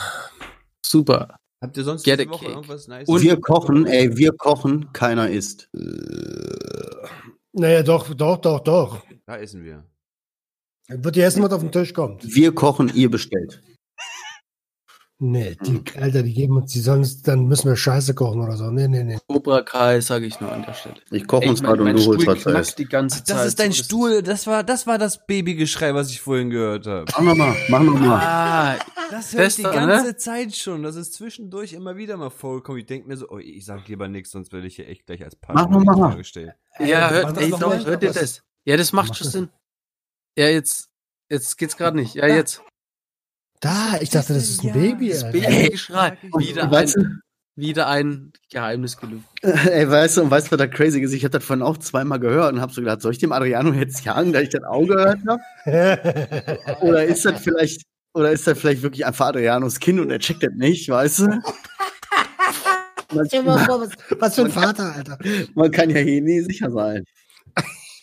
Super. 0.86 1.36
Habt 1.62 1.78
ihr 1.78 1.84
sonst 1.84 2.04
Get 2.04 2.20
diese 2.20 2.30
a 2.30 2.34
Woche 2.34 2.46
cake. 2.46 2.56
irgendwas 2.56 2.88
nice? 2.88 3.08
Und- 3.08 3.22
wir 3.22 3.40
kochen, 3.40 3.86
ey, 3.88 4.18
wir 4.18 4.34
kochen, 4.34 4.92
keiner 4.94 5.30
isst. 5.30 5.70
Naja, 7.54 7.84
doch, 7.84 8.14
doch, 8.14 8.38
doch, 8.38 8.60
doch. 8.60 9.02
da 9.26 9.38
essen 9.38 9.64
wir. 9.64 9.86
Wird 10.90 11.16
dir 11.16 11.26
essen, 11.26 11.42
was 11.42 11.54
auf 11.54 11.62
den 11.62 11.72
Tisch 11.72 11.94
kommt. 11.94 12.24
Wir 12.36 12.54
kochen, 12.54 12.92
ihr 12.94 13.10
bestellt. 13.10 13.62
Nee, 15.26 15.56
die, 15.66 15.82
Alter, 15.98 16.22
die 16.22 16.34
geben 16.34 16.58
uns, 16.58 16.74
die 16.74 16.82
sollen 16.82 17.00
uns, 17.00 17.22
dann 17.22 17.46
müssen 17.46 17.70
wir 17.70 17.78
Scheiße 17.78 18.14
kochen 18.14 18.42
oder 18.42 18.58
so. 18.58 18.70
Nee, 18.72 18.90
nee, 18.90 19.06
nee. 19.06 19.18
Cobra 19.28 19.62
Kai, 19.62 20.02
sage 20.02 20.26
ich 20.26 20.42
nur 20.42 20.52
an 20.52 20.64
der 20.64 20.74
Stelle. 20.74 20.96
Ich 21.12 21.26
koche 21.26 21.48
uns 21.48 21.62
gerade 21.64 21.82
und 21.82 21.94
du 21.94 22.06
holst 22.06 22.22
Stuhl 22.24 22.28
was 22.28 22.44
zu 22.44 22.50
essen. 22.50 22.76
die 22.80 22.86
ganze 22.86 23.24
Zeit. 23.24 23.38
Das 23.38 23.46
ist 23.48 23.60
dein 23.60 23.72
Stuhl, 23.72 24.22
das 24.22 24.48
war, 24.48 24.64
das 24.66 24.86
war 24.86 24.98
das 24.98 25.26
Babygeschrei, 25.26 25.94
was 25.96 26.10
ich 26.10 26.20
vorhin 26.20 26.50
gehört 26.50 26.88
habe. 26.88 27.06
Mach 27.14 27.22
nochmal, 27.22 27.56
mach 27.70 27.80
nochmal. 27.82 28.20
Ah, 28.22 28.76
Das 29.10 29.34
höre 29.34 29.46
ich 29.48 29.56
die 29.56 29.62
Fester, 29.62 29.72
ganze 29.88 30.08
ne? 30.08 30.18
Zeit 30.18 30.56
schon. 30.58 30.84
Das 30.84 30.98
ist 30.98 31.14
zwischendurch 31.14 31.72
immer 31.72 31.96
wieder 31.96 32.18
mal 32.18 32.30
vorgekommen. 32.30 32.80
Ich 32.82 32.86
denke 32.88 33.08
mir 33.08 33.16
so, 33.16 33.30
oh, 33.30 33.38
ich 33.40 33.64
sag 33.64 33.88
lieber 33.88 34.10
nichts, 34.10 34.32
sonst 34.32 34.52
werde 34.52 34.68
ich 34.68 34.76
hier 34.76 34.90
echt 34.90 35.06
gleich 35.06 35.24
als 35.24 35.38
Mach 35.48 35.70
mal, 35.70 35.80
mach 35.86 35.96
mal. 35.96 36.10
Frage 36.12 36.24
stellen. 36.26 36.52
ja, 36.80 37.10
hört, 37.10 37.38
ey, 37.38 37.50
doch 37.50 37.86
hört 37.86 38.04
ihr 38.04 38.12
das? 38.12 38.44
Ja, 38.66 38.76
das 38.76 38.92
macht 38.92 39.10
Mach 39.10 39.16
schon. 39.16 39.30
Sinn. 39.30 39.50
Ja, 40.38 40.48
jetzt, 40.48 40.90
jetzt 41.30 41.58
geht's 41.58 41.78
gerade 41.78 41.96
nicht. 41.96 42.16
Ja, 42.16 42.28
jetzt. 42.28 42.62
Da, 43.64 43.98
ich 44.02 44.10
dachte, 44.10 44.34
das 44.34 44.50
ist 44.50 44.62
ein 44.62 44.68
Ja, 44.68 44.74
Baby. 44.74 45.10
das. 45.10 45.32
Babygeschrei. 45.32 46.18
Wieder 46.38 46.70
weißt 46.70 46.98
ein, 46.98 47.22
wieder 47.56 47.88
ein 47.88 48.34
Geheimnis 48.52 48.98
gelüftet. 48.98 49.30
Ey, 49.72 49.90
weißt 49.90 50.18
du, 50.18 50.24
und 50.24 50.32
weißt 50.32 50.48
du, 50.48 50.52
was 50.52 50.58
da 50.58 50.68
crazy 50.68 51.00
ist? 51.00 51.14
Ich 51.14 51.24
habe 51.24 51.32
das 51.32 51.46
vorhin 51.46 51.64
auch 51.64 51.78
zweimal 51.78 52.20
gehört 52.20 52.54
und 52.54 52.60
habe 52.60 52.74
so 52.74 52.82
gedacht, 52.82 53.02
soll 53.02 53.14
ich 53.14 53.20
dem 53.20 53.32
Adriano 53.32 53.72
jetzt 53.72 54.04
jagen, 54.04 54.34
da 54.34 54.42
ich 54.42 54.50
das 54.50 54.64
auch 54.66 54.86
gehört 54.86 55.20
habe? 55.26 55.40
Oder 56.82 57.06
ist 57.06 57.24
das 57.24 57.42
vielleicht, 57.42 57.84
oder 58.14 58.32
ist 58.34 58.46
das 58.46 58.60
vielleicht 58.60 58.82
wirklich 58.82 59.06
einfach 59.06 59.28
Adrianos 59.28 59.80
Kind 59.80 60.02
und 60.02 60.12
er 60.12 60.20
checkt 60.20 60.44
das 60.44 60.52
nicht, 60.56 60.90
weißt 60.90 61.20
du? 61.20 61.28
Man, 63.14 63.28
was, 63.32 63.92
was 64.20 64.36
für 64.36 64.46
ein 64.46 64.50
Vater, 64.52 64.92
Alter. 64.96 65.20
man 65.54 65.70
kann 65.70 65.92
ja 65.92 66.00
hier 66.00 66.20
nie 66.20 66.42
sicher 66.42 66.72
sein. 66.72 67.04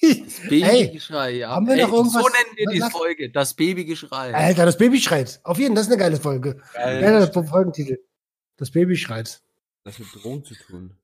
Babygeschrei, 0.48 1.30
ja. 1.36 1.50
haben 1.50 1.66
wir 1.66 1.74
Ey, 1.74 1.82
noch 1.82 1.92
irgendwas- 1.92 2.22
So 2.22 2.28
nennen 2.28 2.56
wir 2.56 2.66
die 2.68 2.90
Folge. 2.90 3.30
Das 3.30 3.54
Babygeschrei. 3.54 4.34
Alter, 4.34 4.66
das 4.66 4.78
Baby 4.78 5.00
schreit. 5.00 5.40
Auf 5.44 5.58
jeden 5.58 5.70
Fall, 5.70 5.76
das 5.76 5.86
ist 5.86 5.92
eine 5.92 6.00
geile 6.02 6.16
Folge. 6.16 6.60
Geil. 6.74 7.02
Ja, 7.02 7.26
das 7.26 7.48
Folgentitel. 7.48 7.98
Das 8.56 8.70
Baby 8.70 8.96
schreit. 8.96 9.40
Das 9.84 9.98
mit 9.98 10.08
Drogen 10.14 10.44
zu 10.44 10.54
tun. 10.54 10.94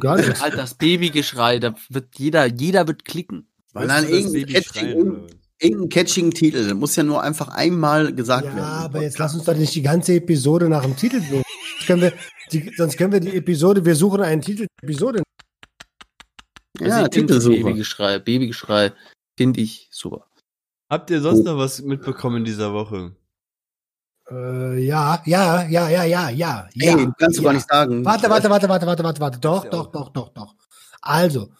Gar 0.00 0.16
nichts. 0.18 0.40
Alter, 0.42 0.56
das 0.58 0.74
Babygeschrei, 0.74 1.58
da 1.58 1.74
wird 1.88 2.16
jeder, 2.18 2.46
jeder 2.46 2.86
wird 2.86 3.04
klicken. 3.04 3.48
Weil 3.72 3.88
dann 3.88 4.02
das 4.04 4.10
irgendein 4.10 5.26
irgendein 5.60 5.88
catchigen 5.88 6.30
Titel. 6.30 6.64
Das 6.68 6.74
muss 6.74 6.94
ja 6.96 7.02
nur 7.02 7.22
einfach 7.22 7.48
einmal 7.48 8.14
gesagt 8.14 8.44
Ja, 8.46 8.54
werden. 8.56 8.64
aber 8.68 9.02
jetzt 9.02 9.18
lass 9.18 9.34
uns 9.34 9.44
doch 9.44 9.56
nicht 9.56 9.74
die 9.74 9.82
ganze 9.82 10.14
Episode 10.14 10.68
nach 10.68 10.82
dem 10.82 10.96
Titel 10.96 11.20
suchen. 11.20 11.42
Sonst 11.78 11.86
können 11.86 12.02
wir 12.02 12.12
die, 12.52 12.72
sonst 12.76 12.96
können 12.96 13.12
wir 13.12 13.20
die 13.20 13.36
Episode, 13.36 13.84
wir 13.84 13.96
suchen 13.96 14.20
einen 14.22 14.42
Titel 14.42 14.66
der 14.82 14.88
Episode. 14.88 15.22
Also 16.80 16.90
Ja, 16.90 17.08
Titelsuche. 17.08 17.62
Babygeschrei, 17.62 18.18
Babygeschrei 18.18 18.92
finde 19.36 19.60
ich 19.60 19.88
super. 19.90 20.26
Habt 20.90 21.10
ihr 21.10 21.20
sonst 21.20 21.44
noch 21.44 21.56
was 21.58 21.82
mitbekommen 21.82 22.38
in 22.38 22.44
dieser 22.44 22.72
Woche? 22.72 23.16
Äh, 24.30 24.84
ja, 24.84 25.22
ja, 25.26 25.64
ja, 25.66 25.88
ja, 25.88 26.04
ja, 26.04 26.30
ja. 26.30 26.68
Ey, 26.74 26.86
ja, 26.88 27.12
kannst 27.18 27.38
du 27.38 27.42
ja. 27.42 27.48
gar 27.48 27.54
nicht 27.54 27.68
sagen. 27.68 28.04
Warte, 28.04 28.30
warte, 28.30 28.50
warte, 28.50 28.68
warte, 28.68 28.86
warte, 28.86 29.04
warte, 29.04 29.20
warte. 29.20 29.38
Doch, 29.40 29.64
ja 29.64 29.70
doch, 29.70 29.92
doch, 29.92 30.08
doch, 30.10 30.28
doch. 30.30 30.54
Also, 31.00 31.50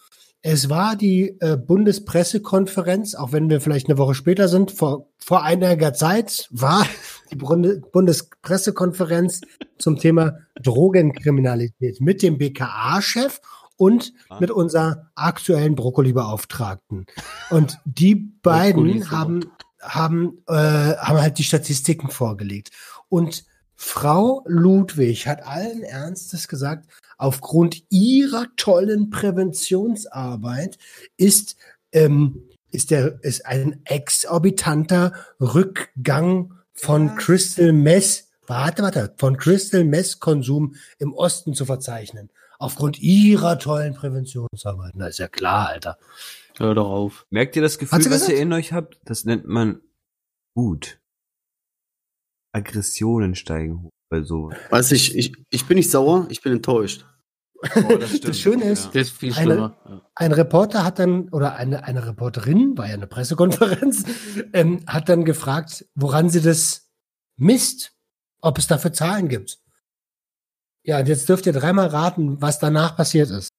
es 0.41 0.69
war 0.69 0.95
die 0.95 1.37
äh, 1.39 1.57
Bundespressekonferenz, 1.57 3.15
auch 3.15 3.31
wenn 3.31 3.49
wir 3.49 3.61
vielleicht 3.61 3.87
eine 3.89 3.97
Woche 3.97 4.13
später 4.15 4.47
sind, 4.47 4.71
vor, 4.71 5.07
vor 5.17 5.43
einiger 5.43 5.93
Zeit 5.93 6.47
war 6.51 6.85
die 7.31 7.35
Bunde- 7.35 7.81
Bundespressekonferenz 7.91 9.41
zum 9.77 9.97
Thema 9.97 10.37
Drogenkriminalität 10.61 11.99
mit 12.01 12.21
dem 12.21 12.37
BKA-Chef 12.37 13.41
und 13.77 14.13
Ah. 14.29 14.39
mit 14.39 14.51
unserer 14.51 15.11
aktuellen 15.15 15.75
Brokkoli-Beauftragten. 15.75 17.05
Und 17.49 17.77
die 17.85 18.15
beiden 18.41 19.11
haben, 19.11 19.51
haben, 19.81 20.43
äh, 20.47 20.53
haben 20.53 21.21
halt 21.21 21.37
die 21.37 21.43
Statistiken 21.43 22.09
vorgelegt. 22.09 22.71
Und 23.09 23.45
Frau 23.75 24.43
Ludwig 24.47 25.27
hat 25.27 25.45
allen 25.45 25.83
Ernstes 25.83 26.47
gesagt, 26.47 26.87
aufgrund 27.17 27.83
ihrer 27.89 28.47
tollen 28.55 29.09
Präventionsarbeit 29.09 30.77
ist, 31.17 31.55
ähm, 31.91 32.43
ist, 32.71 32.91
der, 32.91 33.23
ist 33.23 33.45
ein 33.45 33.81
exorbitanter 33.85 35.13
Rückgang 35.39 36.53
von 36.73 37.15
Crystal 37.15 37.71
Mess, 37.71 38.29
warte, 38.47 38.83
warte, 38.83 39.13
von 39.17 39.37
Crystal 39.37 39.83
Mess 39.83 40.19
Konsum 40.19 40.75
im 40.99 41.13
Osten 41.13 41.53
zu 41.53 41.65
verzeichnen. 41.65 42.29
Aufgrund 42.65 42.99
ihrer 42.99 43.59
tollen 43.59 43.93
Präventionsarbeit. 43.93 44.93
Na, 44.95 45.05
ist 45.07 45.19
ja 45.19 45.27
klar, 45.27 45.69
Alter. 45.69 45.99
Hör 46.57 46.73
doch 46.73 46.89
auf. 46.89 47.27
Merkt 47.29 47.55
ihr 47.55 47.61
das 47.61 47.77
Gefühl, 47.77 47.99
was 47.99 48.05
gesagt? 48.05 48.31
ihr 48.31 48.39
in 48.39 48.51
euch 48.53 48.73
habt? 48.73 48.99
Das 49.03 49.23
nennt 49.23 49.45
man 49.45 49.81
Wut. 50.55 50.99
Aggressionen 52.53 53.35
steigen 53.35 53.83
hoch 53.83 53.91
bei 54.09 54.23
so. 54.23 54.51
Weiß 54.71 54.91
ich, 54.93 55.15
ich, 55.15 55.33
ich 55.51 55.67
bin 55.67 55.77
nicht 55.77 55.91
sauer, 55.91 56.25
ich 56.29 56.41
bin 56.41 56.53
enttäuscht. 56.53 57.05
Oh, 57.75 57.97
das, 57.97 58.19
Das 58.21 58.39
Schöne 58.39 58.63
ist, 58.63 58.87
Das 58.87 59.09
ist 59.09 59.11
viel 59.11 59.33
Eine-. 59.33 59.55
Ja. 59.85 60.01
ein 60.15 60.31
Reporter 60.31 60.83
hat 60.83 60.97
dann, 60.97 61.29
oder 61.29 61.55
eine, 61.55 61.83
eine 61.83 62.07
Reporterin, 62.07 62.77
war 62.77 62.87
ja 62.87 62.95
eine 62.95 63.07
Pressekonferenz, 63.07 64.05
ähm, 64.53 64.83
hat 64.87 65.07
dann 65.09 65.23
gefragt, 65.25 65.85
woran 65.93 66.29
sie 66.29 66.41
das 66.41 66.89
misst, 67.37 67.93
ob 68.41 68.57
es 68.57 68.67
dafür 68.67 68.91
Zahlen 68.91 69.27
gibt. 69.27 69.59
Ja, 70.85 70.99
und 70.99 71.07
jetzt 71.07 71.27
dürft 71.27 71.45
ihr 71.47 71.53
dreimal 71.53 71.87
raten, 71.87 72.41
was 72.41 72.59
danach 72.59 72.95
passiert 72.95 73.31
ist. 73.31 73.49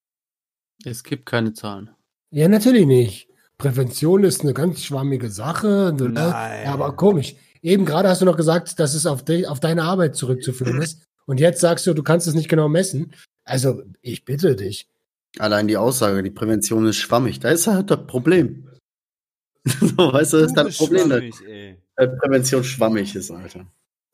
Es 0.84 1.02
gibt 1.02 1.26
keine 1.26 1.52
Zahlen. 1.52 1.90
Ja, 2.30 2.48
natürlich 2.48 2.86
nicht. 2.86 3.28
Prävention 3.58 4.22
ist 4.22 4.42
eine 4.42 4.54
ganz 4.54 4.84
schwammige 4.84 5.30
Sache. 5.30 5.92
ne? 5.98 6.08
Nein. 6.10 6.64
Ja, 6.64 6.72
aber 6.72 6.94
komisch. 6.94 7.34
Eben 7.62 7.84
gerade 7.84 8.08
hast 8.08 8.20
du 8.20 8.26
noch 8.26 8.36
gesagt, 8.36 8.78
dass 8.78 8.94
es 8.94 9.06
auf, 9.06 9.24
de 9.24 9.46
auf 9.46 9.58
deine 9.58 9.82
Arbeit 9.82 10.14
zurückzuführen 10.14 10.80
ist. 10.82 11.02
Und 11.26 11.40
jetzt 11.40 11.60
sagst 11.60 11.86
du, 11.86 11.94
du 11.94 12.04
kannst 12.04 12.28
es 12.28 12.34
nicht 12.34 12.48
genau 12.48 12.68
messen. 12.68 13.12
Also, 13.44 13.82
ich 14.02 14.24
bitte 14.24 14.54
dich. 14.54 14.88
Allein 15.38 15.66
die 15.66 15.76
Aussage, 15.76 16.22
die 16.22 16.30
Prävention 16.30 16.86
ist 16.86 16.96
schwammig. 16.96 17.40
Da 17.40 17.50
ist 17.50 17.66
halt 17.66 17.90
das 17.90 18.06
Problem. 18.06 18.68
so, 19.64 20.12
weißt 20.12 20.34
du, 20.34 20.36
das 20.38 20.46
ist 20.48 20.56
das 20.56 20.78
Problem, 20.78 21.08
dass 21.08 21.24
Prävention 22.20 22.62
schwammig 22.62 23.16
ist, 23.16 23.32
Alter. 23.32 23.66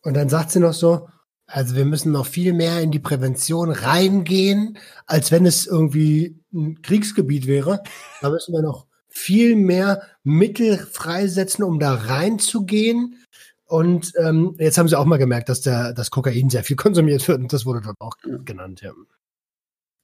Und 0.03 0.15
dann 0.15 0.31
sagt 0.31 0.51
sie 0.51 0.61
noch 0.61 0.73
so, 0.73 1.09
also 1.53 1.77
wir 1.77 1.85
müssen 1.85 2.13
noch 2.13 2.27
viel 2.27 2.55
mehr 2.55 2.81
in 2.81 2.91
die 2.91 2.99
Prävention 2.99 3.71
reingehen, 3.71 4.79
als 5.07 5.31
wenn 5.31 5.45
es 5.45 5.67
irgendwie 5.67 6.41
ein 6.53 6.81
Kriegsgebiet 6.81 7.47
wäre. 7.47 7.83
Da 8.23 8.31
müssen 8.31 8.55
wir 8.55 8.63
noch 8.63 8.87
viel 9.09 9.57
mehr 9.57 10.03
Mittel 10.25 10.79
freisetzen, 10.79 11.63
um 11.63 11.79
da 11.79 11.95
reinzugehen. 11.95 13.23
Und 13.67 14.13
ähm, 14.19 14.57
jetzt 14.59 14.79
haben 14.79 14.89
sie 14.89 14.99
auch 14.99 15.05
mal 15.05 15.19
gemerkt, 15.19 15.51
dass 15.51 15.61
der, 15.61 15.93
das 15.93 16.11
Kokain 16.11 16.49
sehr 16.49 16.65
viel 16.65 16.77
konsumiert 16.77 17.29
wird. 17.29 17.41
Und 17.41 17.53
das 17.53 17.67
wurde 17.67 17.83
dort 17.83 18.01
auch 18.01 18.17
genannt, 18.45 18.81
ja. 18.81 18.93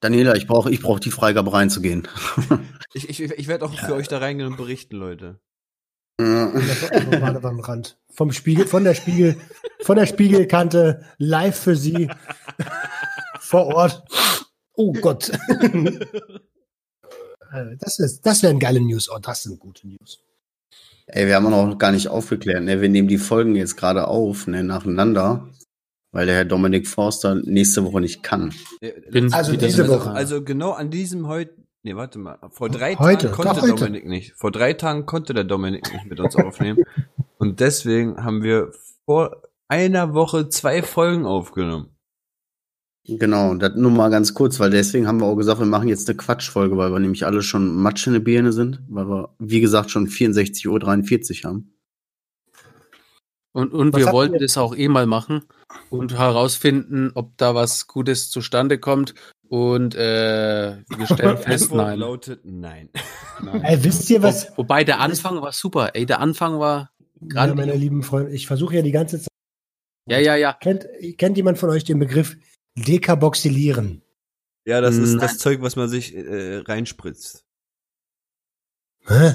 Daniela, 0.01 0.37
ich 0.37 0.47
brauche 0.47 0.71
ich 0.71 0.81
brauch 0.81 1.01
die 1.01 1.11
Freigabe 1.11 1.53
reinzugehen. 1.53 2.07
Ich, 2.95 3.07
ich, 3.11 3.21
ich 3.21 3.49
werde 3.49 3.67
auch 3.67 3.75
für 3.75 3.95
euch 3.95 4.09
da 4.09 4.17
reingehen 4.17 4.49
und 4.49 4.57
berichten, 4.57 4.97
Leute. 4.97 5.41
Ja. 6.21 6.49
Vom 6.51 7.11
Badewannenrand. 7.21 7.97
Vom 8.11 8.33
Spiegel, 8.33 8.67
von 8.67 8.83
der 8.85 8.95
Spiegel, 8.95 9.37
von 9.83 9.97
der 9.97 10.07
Spiegelkante 10.07 11.05
live 11.19 11.57
für 11.57 11.77
Sie 11.77 12.11
vor 13.41 13.67
Ort. 13.67 14.03
Oh 14.75 14.93
Gott. 14.93 15.31
Äh, 17.51 17.77
Das 17.81 17.99
ist, 17.99 18.27
das 18.27 18.43
wären 18.43 18.59
geile 18.59 18.79
News. 18.79 19.09
Oh, 19.11 19.19
das 19.19 19.45
sind 19.45 19.59
gute 19.59 19.89
News. 19.89 20.19
Ey, 21.07 21.27
wir 21.27 21.35
haben 21.35 21.47
auch 21.47 21.67
noch 21.67 21.79
gar 21.79 21.93
nicht 21.93 22.09
aufgeklärt. 22.09 22.63
Ne? 22.63 22.83
Wir 22.83 22.91
nehmen 22.91 23.09
die 23.09 23.17
Folgen 23.17 23.57
jetzt 23.57 23.77
gerade 23.77 24.07
auf, 24.07 24.47
ne, 24.47 24.63
nacheinander, 24.63 25.49
weil 26.13 26.27
der 26.27 26.35
Herr 26.35 26.45
Dominik 26.45 26.87
Forster 26.87 27.37
nächste 27.37 27.85
Woche 27.85 28.03
nicht 28.03 28.23
kann. 28.23 28.53
Bin 29.11 29.33
Also 29.33 29.57
diese 29.57 29.89
Woche. 29.89 30.11
Also 30.11 30.45
genau 30.45 30.73
an 30.73 30.91
diesem 30.91 31.27
heute. 31.27 31.55
Nee, 31.89 31.97
warte 31.97 32.19
mal. 32.19 32.39
Vor 32.51 32.69
drei 32.69 32.97
Heute, 32.97 33.31
Tagen 33.31 33.43
konnte. 33.61 33.75
Dominik 33.75 34.05
nicht. 34.05 34.35
Vor 34.37 34.51
drei 34.51 34.75
Tagen 34.75 35.07
konnte 35.07 35.33
der 35.33 35.45
Dominik 35.45 35.91
nicht 35.91 36.05
mit 36.05 36.21
uns 36.21 36.37
aufnehmen. 36.37 36.85
Und 37.39 37.61
deswegen 37.61 38.23
haben 38.23 38.43
wir 38.43 38.73
vor 39.07 39.41
einer 39.69 40.13
Woche 40.13 40.51
zwei 40.51 40.83
Folgen 40.83 41.25
aufgenommen. 41.25 41.97
Genau, 43.07 43.55
das 43.55 43.75
nur 43.75 43.91
mal 43.91 44.11
ganz 44.11 44.35
kurz, 44.35 44.61
weil 44.61 44.69
deswegen 44.69 45.07
haben 45.07 45.19
wir 45.21 45.25
auch 45.27 45.37
gesagt, 45.37 45.61
wir 45.61 45.67
machen 45.67 45.89
jetzt 45.89 46.07
eine 46.11 46.19
Quatschfolge, 46.19 46.77
weil 46.77 46.93
wir 46.93 46.99
nämlich 46.99 47.25
alle 47.25 47.41
schon 47.41 47.75
Matsch 47.75 48.07
in 48.07 48.13
der 48.13 48.21
Birne 48.21 48.53
sind, 48.53 48.83
weil 48.91 49.09
wir, 49.09 49.35
wie 49.39 49.63
gesagt, 49.63 49.91
schon 49.91 50.09
64.43 50.09 51.39
Uhr 51.47 51.49
haben. 51.51 51.75
Und, 53.53 53.73
und 53.73 53.95
Was 53.95 54.05
wir 54.05 54.13
wollten 54.13 54.35
ihr- 54.35 54.41
das 54.41 54.59
auch 54.59 54.77
eh 54.77 54.89
mal 54.89 55.07
machen 55.07 55.43
und 55.89 56.19
herausfinden, 56.19 57.13
ob 57.15 57.39
da 57.39 57.55
was 57.55 57.87
Gutes 57.87 58.29
zustande 58.29 58.79
kommt. 58.79 59.15
Und 59.49 59.95
äh, 59.95 60.77
wir 60.89 61.07
stellen 61.13 61.39
fest, 61.39 61.73
nein. 61.73 61.99
lautet 61.99 62.41
nein. 62.45 62.91
nein. 63.43 63.63
Ey, 63.63 63.83
wisst 63.83 64.09
ihr 64.11 64.23
was? 64.23 64.51
Wo, 64.53 64.59
wobei 64.59 64.85
der 64.85 65.01
Anfang 65.01 65.41
war 65.41 65.53
super. 65.53 65.95
Ey, 65.95 66.05
der 66.07 66.21
Anfang 66.21 66.59
war 66.59 66.91
Ja, 67.21 67.27
gerade. 67.29 67.55
meine 67.55 67.75
lieben 67.75 68.03
Freunde, 68.03 68.31
ich 68.33 68.47
versuche 68.47 68.77
ja 68.77 68.83
die 68.83 68.93
ganze 68.93 69.19
Zeit. 69.21 69.29
Ja, 70.09 70.19
ja, 70.19 70.37
ja. 70.37 70.53
Kennt, 70.53 70.87
kennt 71.19 71.37
jemand 71.37 71.59
von 71.59 71.71
euch 71.71 71.85
den 71.85 71.99
Begriff 71.99 72.37
Dekaboxylieren? 72.77 74.03
Ja, 74.67 74.81
das 74.83 74.97
ist 74.97 75.13
Nein. 75.13 75.21
das 75.21 75.39
Zeug, 75.39 75.63
was 75.63 75.77
man 75.77 75.89
sich 75.89 76.15
äh, 76.15 76.59
reinspritzt. 76.59 77.45
Hä? 79.07 79.33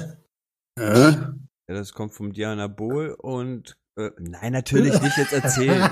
Äh? 0.78 1.10
Ja, 1.12 1.34
das 1.66 1.92
kommt 1.92 2.12
vom 2.14 2.32
Dianabol 2.32 3.16
und 3.18 3.76
Äh, 3.96 4.10
nein, 4.18 4.52
natürlich 4.52 5.00
nicht 5.00 5.16
jetzt 5.16 5.32
erzählen. 5.32 5.80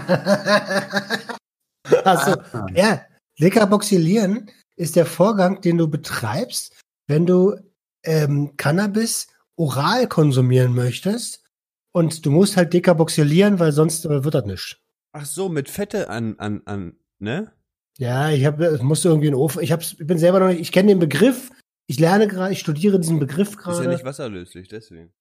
Achso, 2.04 2.34
ja, 2.74 3.04
Dekarboxylieren 3.40 4.50
ist 4.76 4.96
der 4.96 5.06
Vorgang, 5.06 5.60
den 5.60 5.78
du 5.78 5.88
betreibst, 5.88 6.80
wenn 7.06 7.26
du 7.26 7.56
ähm, 8.04 8.56
Cannabis 8.56 9.28
oral 9.56 10.08
konsumieren 10.08 10.74
möchtest. 10.74 11.42
Und 11.92 12.24
du 12.24 12.30
musst 12.30 12.56
halt 12.56 12.72
dekarboxylieren, 12.72 13.58
weil 13.58 13.72
sonst 13.72 14.08
wird 14.08 14.34
das 14.34 14.46
nicht. 14.46 14.80
Ach 15.12 15.26
so, 15.26 15.50
mit 15.50 15.68
Fette 15.68 16.08
an, 16.08 16.38
an, 16.38 16.62
an, 16.64 16.96
ne? 17.18 17.52
Ja, 17.98 18.30
ich 18.30 18.46
habe, 18.46 18.64
es 18.64 18.80
musste 18.80 19.08
irgendwie 19.08 19.26
in 19.26 19.34
den 19.34 19.40
Ofen. 19.40 19.62
Ich 19.62 19.72
hab's, 19.72 19.96
ich 19.98 20.06
bin 20.06 20.16
selber 20.16 20.40
noch 20.40 20.48
nicht, 20.48 20.60
ich 20.60 20.72
kenne 20.72 20.88
den 20.88 20.98
Begriff. 20.98 21.50
Ich 21.86 22.00
lerne 22.00 22.28
gerade, 22.28 22.52
ich 22.52 22.60
studiere 22.60 22.98
diesen 22.98 23.18
Begriff 23.18 23.50
Ist 23.50 23.66
ja 23.66 23.72
gerade. 23.72 23.88
nicht 23.90 24.04
wasserlöslich, 24.04 24.68
deswegen. 24.68 25.12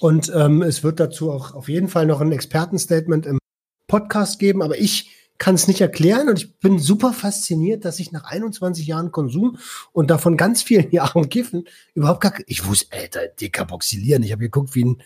Und 0.00 0.32
ähm, 0.34 0.62
es 0.62 0.82
wird 0.82 0.98
dazu 0.98 1.30
auch 1.30 1.54
auf 1.54 1.68
jeden 1.68 1.86
Fall 1.86 2.06
noch 2.06 2.20
ein 2.20 2.32
Expertenstatement 2.32 3.24
im 3.24 3.38
Podcast 3.86 4.40
geben, 4.40 4.62
aber 4.62 4.76
ich 4.78 5.14
kann 5.42 5.56
es 5.56 5.66
nicht 5.66 5.80
erklären 5.80 6.28
und 6.28 6.38
ich 6.38 6.56
bin 6.60 6.78
super 6.78 7.12
fasziniert, 7.12 7.84
dass 7.84 7.98
ich 7.98 8.12
nach 8.12 8.22
21 8.22 8.86
Jahren 8.86 9.10
Konsum 9.10 9.58
und 9.90 10.08
davon 10.08 10.36
ganz 10.36 10.62
vielen 10.62 10.88
Jahren 10.92 11.28
Kiffen 11.28 11.66
überhaupt 11.94 12.20
gar 12.20 12.32
ich 12.46 12.64
wusste, 12.64 12.96
Alter, 12.96 13.26
dekarboxylieren. 13.26 14.22
Ich 14.22 14.30
habe 14.30 14.42
geguckt 14.42 14.76
wie 14.76 14.84
ein 14.84 15.02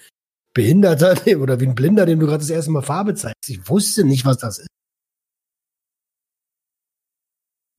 Behinderter 0.52 1.16
oder 1.40 1.58
wie 1.60 1.66
ein 1.66 1.74
Blinder, 1.74 2.04
dem 2.04 2.20
du 2.20 2.26
gerade 2.26 2.40
das 2.40 2.50
erste 2.50 2.70
Mal 2.70 2.82
Farbe 2.82 3.14
zeigst. 3.14 3.48
Ich 3.48 3.66
wusste 3.66 4.04
nicht, 4.04 4.26
was 4.26 4.36
das 4.36 4.58
ist. 4.58 4.68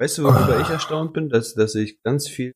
Weißt 0.02 0.17
du, 0.17 0.24
worüber 0.24 0.58
Ah. 0.58 0.62
ich 0.62 0.70
erstaunt 0.70 1.13
bin, 1.13 1.30
dass, 1.30 1.54
dass 1.54 1.76
ich 1.76 2.02
ganz 2.02 2.28
viel 2.28 2.54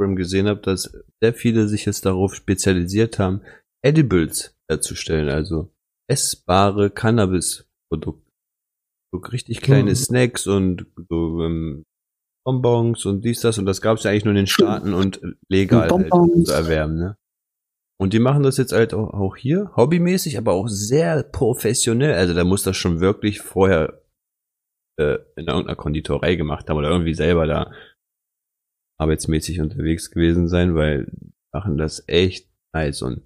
gesehen 0.00 0.48
habe, 0.48 0.60
dass 0.60 0.92
sehr 1.22 1.34
viele 1.34 1.68
sich 1.68 1.84
jetzt 1.84 2.04
darauf 2.04 2.34
spezialisiert 2.34 3.20
haben, 3.20 3.42
Edibles 3.84 4.56
herzustellen, 4.68 5.28
also 5.28 5.72
essbare 6.10 6.90
Cannabis-Produkte. 6.90 8.27
So 9.12 9.18
richtig 9.20 9.60
kleine 9.62 9.90
Mhm. 9.90 9.96
Snacks 9.96 10.46
und 10.46 10.86
so 11.08 11.42
ähm, 11.42 11.84
Bonbons 12.44 13.04
und 13.06 13.24
dies, 13.24 13.40
das 13.40 13.58
und 13.58 13.66
das 13.66 13.80
gab 13.80 13.98
es 13.98 14.04
ja 14.04 14.10
eigentlich 14.10 14.24
nur 14.24 14.32
in 14.32 14.36
den 14.36 14.46
Staaten 14.46 14.94
und 14.94 15.20
legal 15.48 15.90
halt 15.90 16.10
Bonbons. 16.10 16.48
zu 16.48 16.52
erwerben, 16.54 16.96
ne? 16.98 17.16
Und 18.00 18.12
die 18.12 18.20
machen 18.20 18.44
das 18.44 18.58
jetzt 18.58 18.72
halt 18.72 18.94
auch, 18.94 19.12
auch 19.12 19.36
hier, 19.36 19.72
hobbymäßig, 19.74 20.38
aber 20.38 20.52
auch 20.52 20.68
sehr 20.68 21.24
professionell. 21.24 22.14
Also 22.14 22.32
da 22.32 22.44
muss 22.44 22.62
das 22.62 22.76
schon 22.76 23.00
wirklich 23.00 23.40
vorher 23.40 24.02
äh, 25.00 25.18
in 25.36 25.48
irgendeiner 25.48 25.74
Konditorei 25.74 26.36
gemacht 26.36 26.68
haben 26.68 26.76
oder 26.76 26.90
irgendwie 26.90 27.14
selber 27.14 27.46
da 27.46 27.72
arbeitsmäßig 29.00 29.60
unterwegs 29.60 30.10
gewesen 30.10 30.48
sein, 30.48 30.74
weil 30.74 31.06
die 31.06 31.32
machen 31.52 31.76
das 31.76 32.04
echt 32.08 32.48
nice 32.72 33.02
und 33.02 33.22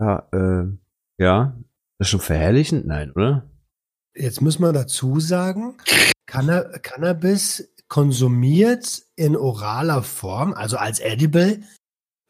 ja, 0.00 0.28
äh, 0.32 0.66
ja, 1.20 1.58
das 1.98 2.06
ist 2.06 2.10
schon 2.10 2.20
verherrlichend? 2.20 2.86
Nein, 2.86 3.12
oder? 3.12 3.48
Jetzt 4.14 4.40
muss 4.40 4.58
man 4.58 4.74
dazu 4.74 5.20
sagen, 5.20 5.76
Canna 6.26 6.62
Cannabis 6.78 7.72
konsumiert 7.88 9.02
in 9.16 9.36
oraler 9.36 10.02
Form, 10.02 10.52
also 10.54 10.76
als 10.76 11.00
Edible, 11.00 11.62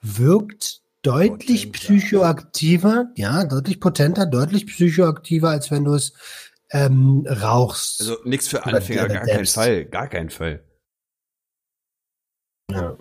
wirkt 0.02 0.82
deutlich 1.02 1.72
Potenter. 1.72 1.94
psychoaktiver, 1.94 3.12
ja, 3.16 3.44
deutlich 3.44 3.80
potenter, 3.80 4.26
deutlich 4.26 4.66
psychoaktiver, 4.66 5.50
als 5.50 5.70
wenn 5.70 5.84
du 5.84 5.94
es 5.94 6.12
ähm, 6.70 7.26
rauchst. 7.28 8.00
Also 8.00 8.16
nichts 8.24 8.48
für 8.48 8.64
Anfänger, 8.64 9.08
gar 9.08 9.26
keinen. 9.26 9.46
Fall, 9.46 9.84
gar 9.84 10.08
keinen 10.08 10.30
Fall. 10.30 10.64
Ja. 12.70 12.96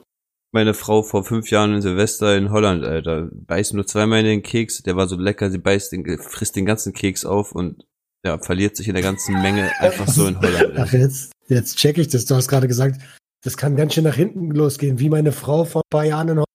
Meine 0.55 0.75
Frau 0.75 1.01
vor 1.01 1.23
fünf 1.23 1.49
Jahren 1.49 1.73
in 1.73 1.81
Silvester 1.81 2.37
in 2.37 2.51
Holland, 2.51 2.83
Alter, 2.83 3.27
beißt 3.31 3.73
nur 3.73 3.87
zweimal 3.87 4.19
in 4.19 4.25
den 4.25 4.43
Keks, 4.43 4.83
der 4.83 4.95
war 4.95 5.07
so 5.07 5.15
lecker, 5.15 5.49
sie 5.49 5.57
beißt 5.57 5.91
den, 5.91 6.19
frisst 6.19 6.55
den 6.55 6.67
ganzen 6.67 6.93
Keks 6.93 7.25
auf 7.25 7.53
und 7.53 7.87
ja, 8.23 8.37
verliert 8.37 8.77
sich 8.77 8.87
in 8.87 8.93
der 8.93 9.01
ganzen 9.01 9.41
Menge 9.41 9.71
einfach 9.79 10.07
so 10.07 10.27
in 10.27 10.39
Holland. 10.39 10.75
Ach, 10.77 10.93
jetzt, 10.93 11.31
jetzt 11.47 11.77
check 11.77 11.97
ich 11.97 12.07
das. 12.09 12.25
Du 12.25 12.35
hast 12.35 12.47
gerade 12.49 12.67
gesagt, 12.67 13.01
das 13.43 13.57
kann 13.57 13.75
ganz 13.75 13.95
schön 13.95 14.03
nach 14.03 14.13
hinten 14.13 14.51
losgehen, 14.51 14.99
wie 14.99 15.09
meine 15.09 15.31
Frau 15.31 15.65
vor 15.65 15.81
ein 15.81 15.89
paar 15.89 16.05
Jahren 16.05 16.29
in 16.29 16.37
Holland. 16.37 16.47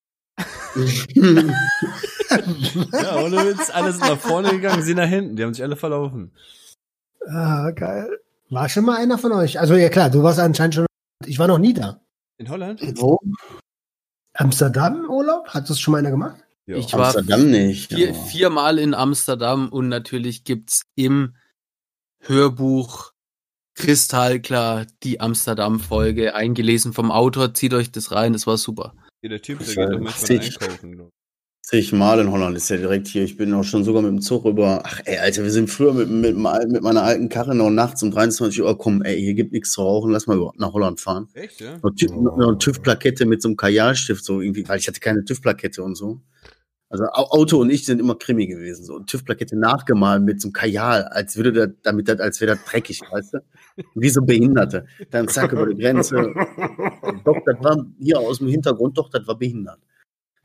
Ja, 2.93 3.23
ohne 3.23 3.37
Witz, 3.37 3.71
alle 3.73 3.91
sind 3.91 4.01
nach 4.01 4.19
vorne 4.19 4.51
gegangen, 4.51 4.83
sie 4.83 4.93
nach 4.93 5.09
hinten, 5.09 5.35
die 5.35 5.43
haben 5.43 5.53
sich 5.53 5.63
alle 5.63 5.75
verlaufen. 5.75 6.31
ah, 7.27 7.71
geil. 7.71 8.19
War 8.49 8.69
schon 8.69 8.85
mal 8.85 8.97
einer 8.97 9.17
von 9.17 9.31
euch? 9.31 9.59
Also 9.59 9.75
ja 9.75 9.89
klar, 9.89 10.09
du 10.09 10.21
warst 10.23 10.39
anscheinend 10.39 10.75
schon. 10.75 10.85
Ich 11.25 11.39
war 11.39 11.47
noch 11.47 11.57
nie 11.57 11.73
da. 11.73 12.01
In 12.37 12.49
Holland? 12.49 12.81
Wo? 13.01 13.19
Amsterdam 14.33 15.09
Urlaub? 15.09 15.47
Hat 15.49 15.69
das 15.69 15.79
schon 15.79 15.93
mal 15.93 15.99
einer 15.99 16.11
gemacht? 16.11 16.37
Ja. 16.65 16.77
Ich 16.77 16.93
war 16.93 17.07
Amsterdam 17.07 17.49
nicht. 17.49 17.93
vier, 17.93 18.09
ja. 18.09 18.13
viermal 18.13 18.77
in 18.77 18.93
Amsterdam 18.93 19.69
und 19.69 19.89
natürlich 19.89 20.43
gibt's 20.43 20.83
im 20.95 21.35
Hörbuch 22.19 23.11
kristallklar 23.73 24.85
die 25.03 25.19
Amsterdam-Folge 25.21 26.35
eingelesen 26.35 26.93
vom 26.93 27.11
Autor. 27.11 27.53
Zieht 27.53 27.73
euch 27.73 27.91
das 27.91 28.11
rein, 28.11 28.33
das 28.33 28.45
war 28.45 28.57
super. 28.57 28.93
Hier, 29.21 29.29
der 29.29 29.41
Typ, 29.41 29.59
der 29.59 29.67
geht 29.67 29.93
doch 29.93 29.99
manchmal 29.99 30.39
einkaufen. 30.39 31.11
Zig 31.61 31.91
Mal 31.93 32.19
in 32.19 32.31
Holland, 32.31 32.57
ist 32.57 32.69
ja 32.69 32.77
direkt 32.77 33.07
hier. 33.07 33.23
Ich 33.23 33.37
bin 33.37 33.53
auch 33.53 33.63
schon 33.63 33.83
sogar 33.83 34.01
mit 34.01 34.09
dem 34.09 34.21
Zug 34.21 34.45
über. 34.45 34.81
Ach 34.85 35.01
ey, 35.05 35.17
Alter, 35.19 35.43
wir 35.43 35.51
sind 35.51 35.69
früher 35.69 35.93
mit, 35.93 36.09
mit, 36.09 36.35
mit 36.35 36.81
meiner 36.81 37.03
alten 37.03 37.29
Karre 37.29 37.53
noch 37.53 37.69
nachts 37.69 38.01
um 38.01 38.09
23 38.11 38.61
Uhr, 38.63 38.75
komm, 38.77 39.03
ey, 39.03 39.19
hier 39.21 39.35
gibt 39.35 39.51
nichts 39.51 39.71
zu 39.73 39.81
rauchen, 39.81 40.11
lass 40.11 40.25
mal 40.25 40.39
nach 40.57 40.73
Holland 40.73 40.99
fahren. 40.99 41.27
Echt, 41.33 41.61
ja? 41.61 41.77
Noch, 41.83 41.91
noch 42.37 42.47
eine 42.47 42.57
TÜV-Plakette 42.57 43.25
mit 43.27 43.41
so 43.43 43.49
einem 43.49 43.57
Kajalstift, 43.57 44.25
so 44.25 44.41
irgendwie, 44.41 44.67
weil 44.67 44.79
ich 44.79 44.87
hatte 44.87 44.99
keine 44.99 45.23
TÜV-Plakette 45.23 45.83
und 45.83 45.95
so. 45.95 46.21
Also 46.91 47.03
Au- 47.03 47.29
Auto 47.39 47.59
und 47.59 47.69
ich 47.69 47.85
sind 47.85 47.99
immer 47.99 48.15
Krimi 48.15 48.47
gewesen. 48.47 48.83
So 48.83 48.99
TÜV-Plakette 49.01 49.55
nachgemalt 49.55 50.23
mit 50.23 50.41
so 50.41 50.47
einem 50.47 50.53
Kajal, 50.53 51.03
als 51.03 51.37
würde 51.37 51.51
das, 51.53 51.69
damit 51.83 52.07
das, 52.07 52.19
als 52.19 52.41
wäre 52.41 52.55
das 52.55 52.65
dreckig, 52.65 53.01
weißt 53.11 53.35
du? 53.35 53.39
Wie 53.93 54.09
so 54.09 54.23
Behinderte. 54.23 54.87
Dann 55.11 55.27
zack 55.27 55.51
über 55.51 55.67
die 55.67 55.79
Grenze. 55.79 56.15
Doch, 57.25 57.37
das 57.45 57.57
war 57.63 57.85
hier 57.99 58.17
aus 58.19 58.39
dem 58.39 58.47
Hintergrund, 58.47 58.97
doch, 58.97 59.09
das 59.11 59.27
war 59.27 59.37
behindert. 59.37 59.77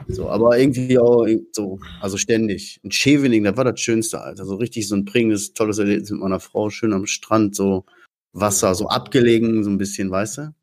So, 0.08 0.28
aber 0.28 0.58
irgendwie 0.58 0.98
auch 0.98 1.26
so, 1.52 1.78
also 2.00 2.16
ständig. 2.18 2.80
In 2.82 2.90
Scheveningen, 2.90 3.44
das 3.44 3.56
war 3.56 3.64
das 3.64 3.80
Schönste, 3.80 4.20
Alter. 4.20 4.44
So 4.44 4.56
richtig 4.56 4.88
so 4.88 4.96
ein 4.96 5.04
prägendes, 5.04 5.52
tolles 5.54 5.78
Erlebnis 5.78 6.10
mit 6.10 6.20
meiner 6.20 6.40
Frau, 6.40 6.68
schön 6.70 6.92
am 6.92 7.06
Strand, 7.06 7.54
so 7.54 7.84
Wasser, 8.32 8.74
so 8.74 8.88
abgelegen, 8.88 9.62
so 9.64 9.70
ein 9.70 9.78
bisschen, 9.78 10.10
weißt 10.10 10.38
du? 10.38 10.54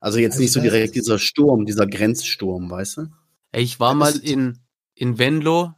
Also 0.00 0.18
jetzt 0.18 0.32
Also 0.34 0.42
nicht 0.42 0.52
so 0.52 0.60
direkt 0.60 0.94
dieser 0.94 1.18
Sturm, 1.18 1.66
dieser 1.66 1.86
Grenzsturm, 1.86 2.70
weißt 2.70 2.96
du? 2.98 3.06
Ey, 3.52 3.62
ich 3.62 3.78
war 3.80 3.94
mal 3.94 4.14
in, 4.16 4.58
in 4.94 5.18
Venlo. 5.18 5.74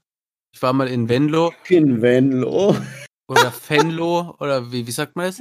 Ich 0.52 0.62
war 0.62 0.72
mal 0.72 0.88
in 0.88 1.08
Venlo 1.08 1.52
In 1.68 2.00
Venlo. 2.00 2.74
oder 3.28 3.52
Venlo 3.68 4.36
oder 4.40 4.72
wie, 4.72 4.86
wie 4.86 4.90
sagt 4.92 5.16
man 5.16 5.26
das? 5.26 5.40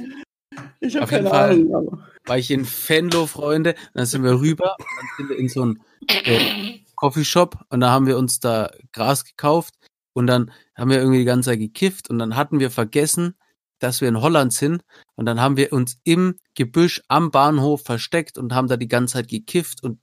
Ich 0.80 0.96
habe 0.96 1.06
keine 1.06 1.30
Fall. 1.30 1.50
Ahnung, 1.52 1.74
aber. 1.74 2.08
war 2.26 2.38
ich 2.38 2.50
in 2.50 2.66
Venlo, 2.66 3.26
Freunde. 3.26 3.70
Und 3.70 3.90
dann 3.94 4.06
sind 4.06 4.22
wir 4.24 4.38
rüber 4.40 4.76
und 4.78 4.86
dann 4.98 5.08
sind 5.16 5.28
wir 5.30 5.38
in 5.38 5.48
so 5.48 5.62
einen 5.62 5.80
äh, 6.08 6.80
Coffeeshop 6.96 7.58
und 7.70 7.80
da 7.80 7.90
haben 7.90 8.06
wir 8.06 8.18
uns 8.18 8.40
da 8.40 8.70
Gras 8.92 9.24
gekauft 9.24 9.74
und 10.14 10.26
dann 10.26 10.50
haben 10.74 10.90
wir 10.90 10.98
irgendwie 10.98 11.18
die 11.20 11.24
ganze 11.24 11.50
Zeit 11.50 11.58
gekifft 11.58 12.10
und 12.10 12.18
dann 12.18 12.36
hatten 12.36 12.58
wir 12.60 12.70
vergessen, 12.70 13.34
dass 13.78 14.00
wir 14.00 14.08
in 14.08 14.20
Holland 14.20 14.52
sind 14.54 14.82
und 15.16 15.26
dann 15.26 15.40
haben 15.40 15.56
wir 15.56 15.72
uns 15.72 15.98
im 16.04 16.36
Gebüsch 16.54 17.02
am 17.08 17.30
Bahnhof 17.30 17.82
versteckt 17.82 18.38
und 18.38 18.54
haben 18.54 18.68
da 18.68 18.76
die 18.76 18.88
ganze 18.88 19.14
Zeit 19.14 19.28
gekifft 19.28 19.82
und 19.82 20.00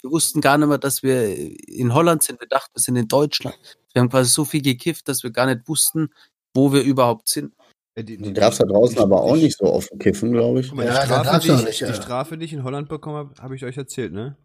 wir 0.00 0.10
wussten 0.12 0.40
gar 0.40 0.56
nicht 0.58 0.68
mehr, 0.68 0.78
dass 0.78 1.02
wir 1.02 1.26
in 1.68 1.92
Holland 1.92 2.22
sind. 2.22 2.40
Wir 2.40 2.46
dachten, 2.46 2.70
wir 2.76 2.80
sind 2.80 2.94
in 2.94 3.08
Deutschland. 3.08 3.56
Wir 3.92 4.00
haben 4.00 4.08
quasi 4.10 4.30
so 4.30 4.44
viel 4.44 4.62
gekifft, 4.62 5.08
dass 5.08 5.24
wir 5.24 5.32
gar 5.32 5.46
nicht 5.46 5.66
wussten, 5.66 6.10
wo 6.54 6.72
wir 6.72 6.82
überhaupt 6.82 7.28
sind. 7.28 7.52
Die- 7.98 8.16
Du 8.16 8.22
die- 8.22 8.32
darfst 8.32 8.60
da 8.60 8.64
draußen 8.64 8.94
die- 8.94 9.02
aber 9.02 9.20
auch 9.22 9.34
die- 9.34 9.42
nicht 9.42 9.58
so 9.58 9.64
offen 9.64 9.98
kiffen, 9.98 10.30
glaube 10.30 10.60
ich. 10.60 10.72
Mal, 10.72 10.86
Ja, 10.86 11.02
die, 11.02 11.08
da 11.08 11.24
Strafe, 11.24 11.40
die, 11.48 11.52
ich, 11.52 11.64
nicht, 11.64 11.80
die 11.80 11.84
ja. 11.86 11.94
Strafe, 11.94 12.38
die 12.38 12.44
ich 12.44 12.52
in 12.52 12.62
Holland 12.62 12.88
bekommen 12.88 13.16
habe, 13.16 13.34
habe 13.42 13.56
ich 13.56 13.64
euch 13.64 13.76
erzählt, 13.76 14.12
ne? 14.12 14.36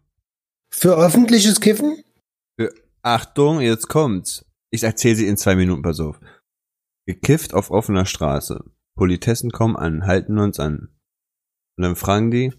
Für 0.76 0.96
öffentliches 0.96 1.60
Kiffen? 1.60 2.02
Achtung, 3.02 3.60
jetzt 3.60 3.88
kommt's. 3.88 4.44
Ich 4.70 4.82
erzähle 4.82 5.16
sie 5.16 5.26
in 5.26 5.36
zwei 5.36 5.54
Minuten, 5.56 5.82
pass 5.82 6.00
auf. 6.00 6.18
Gekifft 7.06 7.52
auf 7.54 7.70
offener 7.70 8.06
Straße. 8.06 8.64
Politessen 8.96 9.50
kommen 9.50 9.76
an, 9.76 10.06
halten 10.06 10.38
uns 10.38 10.58
an. 10.58 10.88
Und 11.76 11.82
dann 11.84 11.96
fragen 11.96 12.30
die, 12.30 12.52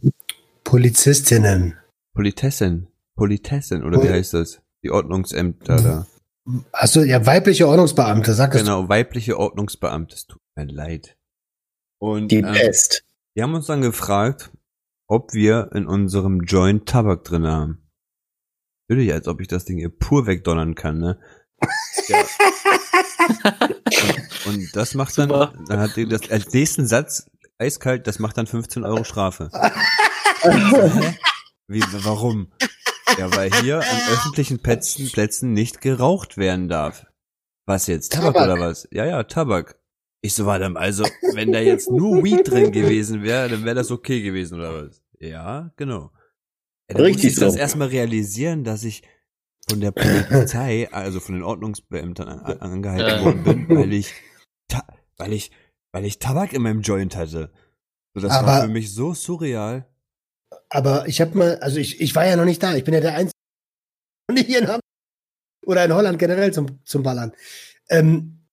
Polizistinnen. 0.63 1.77
Politessen, 2.13 2.87
Politessen, 3.17 3.83
oder 3.83 3.97
wie 4.01 4.07
Pol- 4.07 4.13
heißt 4.15 4.33
das? 4.35 4.61
Die 4.83 4.91
Ordnungsämter 4.91 5.75
da. 5.81 6.07
Achso, 6.71 7.01
ja, 7.01 7.25
weibliche 7.25 7.67
Ordnungsbeamte, 7.67 8.33
sag 8.33 8.53
es. 8.53 8.61
Genau, 8.61 8.87
weibliche 8.87 9.37
Ordnungsbeamte. 9.39 10.13
Es 10.15 10.27
tut 10.27 10.41
mir 10.55 10.65
leid. 10.65 11.17
Und 11.99 12.29
Die 12.31 12.37
ähm, 12.37 12.53
Pest. 12.53 13.03
die 13.35 13.41
haben 13.41 13.55
uns 13.55 13.65
dann 13.65 13.81
gefragt, 13.81 14.51
ob 15.09 15.33
wir 15.33 15.71
in 15.73 15.87
unserem 15.87 16.41
Joint 16.41 16.87
Tabak 16.87 17.23
drin 17.23 17.47
haben. 17.47 17.84
Natürlich, 18.87 19.13
als 19.13 19.27
ob 19.27 19.41
ich 19.41 19.47
das 19.47 19.65
Ding 19.65 19.77
hier 19.77 19.89
pur 19.89 20.27
wegdonnern 20.27 20.75
kann, 20.75 20.99
ne? 20.99 21.19
Ja. 22.07 22.23
und, 24.45 24.55
und 24.55 24.75
das 24.75 24.93
macht 24.93 25.17
dann, 25.17 25.29
Super. 25.29 25.53
dann 25.67 25.79
hat 25.79 25.91
das 25.97 26.29
als 26.29 26.53
nächsten 26.53 26.85
Satz 26.85 27.31
eiskalt, 27.57 28.05
das 28.05 28.19
macht 28.19 28.37
dann 28.37 28.45
15 28.47 28.83
Euro 28.83 29.03
Strafe. 29.03 29.49
Wie, 31.67 31.81
warum? 32.03 32.51
Ja, 33.17 33.35
weil 33.35 33.51
hier 33.61 33.77
an 33.79 34.01
öffentlichen 34.11 34.59
Plätzen, 34.59 35.11
Plätzen 35.11 35.53
nicht 35.53 35.81
geraucht 35.81 36.37
werden 36.37 36.67
darf. 36.67 37.07
Was 37.65 37.87
jetzt? 37.87 38.13
Tabak, 38.13 38.35
Tabak. 38.35 38.51
oder 38.57 38.59
was? 38.59 38.87
Ja, 38.91 39.05
ja, 39.05 39.23
Tabak. 39.23 39.79
Ich 40.21 40.35
so, 40.35 40.45
warte, 40.45 40.71
also, 40.75 41.05
wenn 41.33 41.51
da 41.51 41.59
jetzt 41.59 41.89
nur 41.89 42.23
Weed 42.23 42.49
drin 42.49 42.71
gewesen 42.71 43.23
wäre, 43.23 43.49
dann 43.49 43.63
wäre 43.65 43.75
das 43.75 43.89
okay 43.91 44.21
gewesen, 44.21 44.59
oder 44.59 44.85
was? 44.85 45.01
Ja, 45.19 45.71
genau. 45.77 46.11
Ja, 46.91 46.97
Richtig 46.99 47.23
muss 47.23 47.33
ich 47.33 47.39
das 47.39 47.53
so. 47.53 47.59
erstmal 47.59 47.87
realisieren, 47.87 48.63
dass 48.63 48.83
ich 48.83 49.01
von 49.67 49.81
der 49.81 49.91
Polizei, 49.91 50.87
also 50.93 51.19
von 51.19 51.33
den 51.35 51.43
Ordnungsbeamten 51.43 52.25
an, 52.27 52.39
an, 52.41 52.59
angehalten 52.59 53.25
worden 53.25 53.43
bin, 53.67 53.77
weil 53.77 53.93
ich, 53.93 54.13
weil 55.17 55.33
ich, 55.33 55.51
weil 55.91 56.05
ich 56.05 56.19
Tabak 56.19 56.53
in 56.53 56.61
meinem 56.61 56.81
Joint 56.81 57.15
hatte. 57.15 57.51
So, 58.13 58.21
das 58.21 58.31
war 58.31 58.43
Aber- 58.47 58.61
für 58.67 58.71
mich 58.73 58.93
so 58.93 59.13
surreal. 59.13 59.87
Aber 60.69 61.07
ich 61.07 61.21
habe 61.21 61.37
mal, 61.37 61.57
also 61.59 61.79
ich, 61.79 61.99
ich 62.01 62.15
war 62.15 62.25
ja 62.25 62.35
noch 62.35 62.45
nicht 62.45 62.61
da. 62.61 62.75
Ich 62.75 62.83
bin 62.83 62.93
ja 62.93 62.99
der 63.01 63.15
Einzige 63.15 63.33
nicht 64.31 64.45
hier 64.47 64.59
in 64.59 64.67
Hamburg 64.67 64.81
oder 65.65 65.85
in 65.85 65.93
Holland 65.93 66.19
generell 66.19 66.53
zum, 66.53 66.83
zum 66.85 67.03
Ballern. 67.03 67.33
Ähm, 67.89 68.45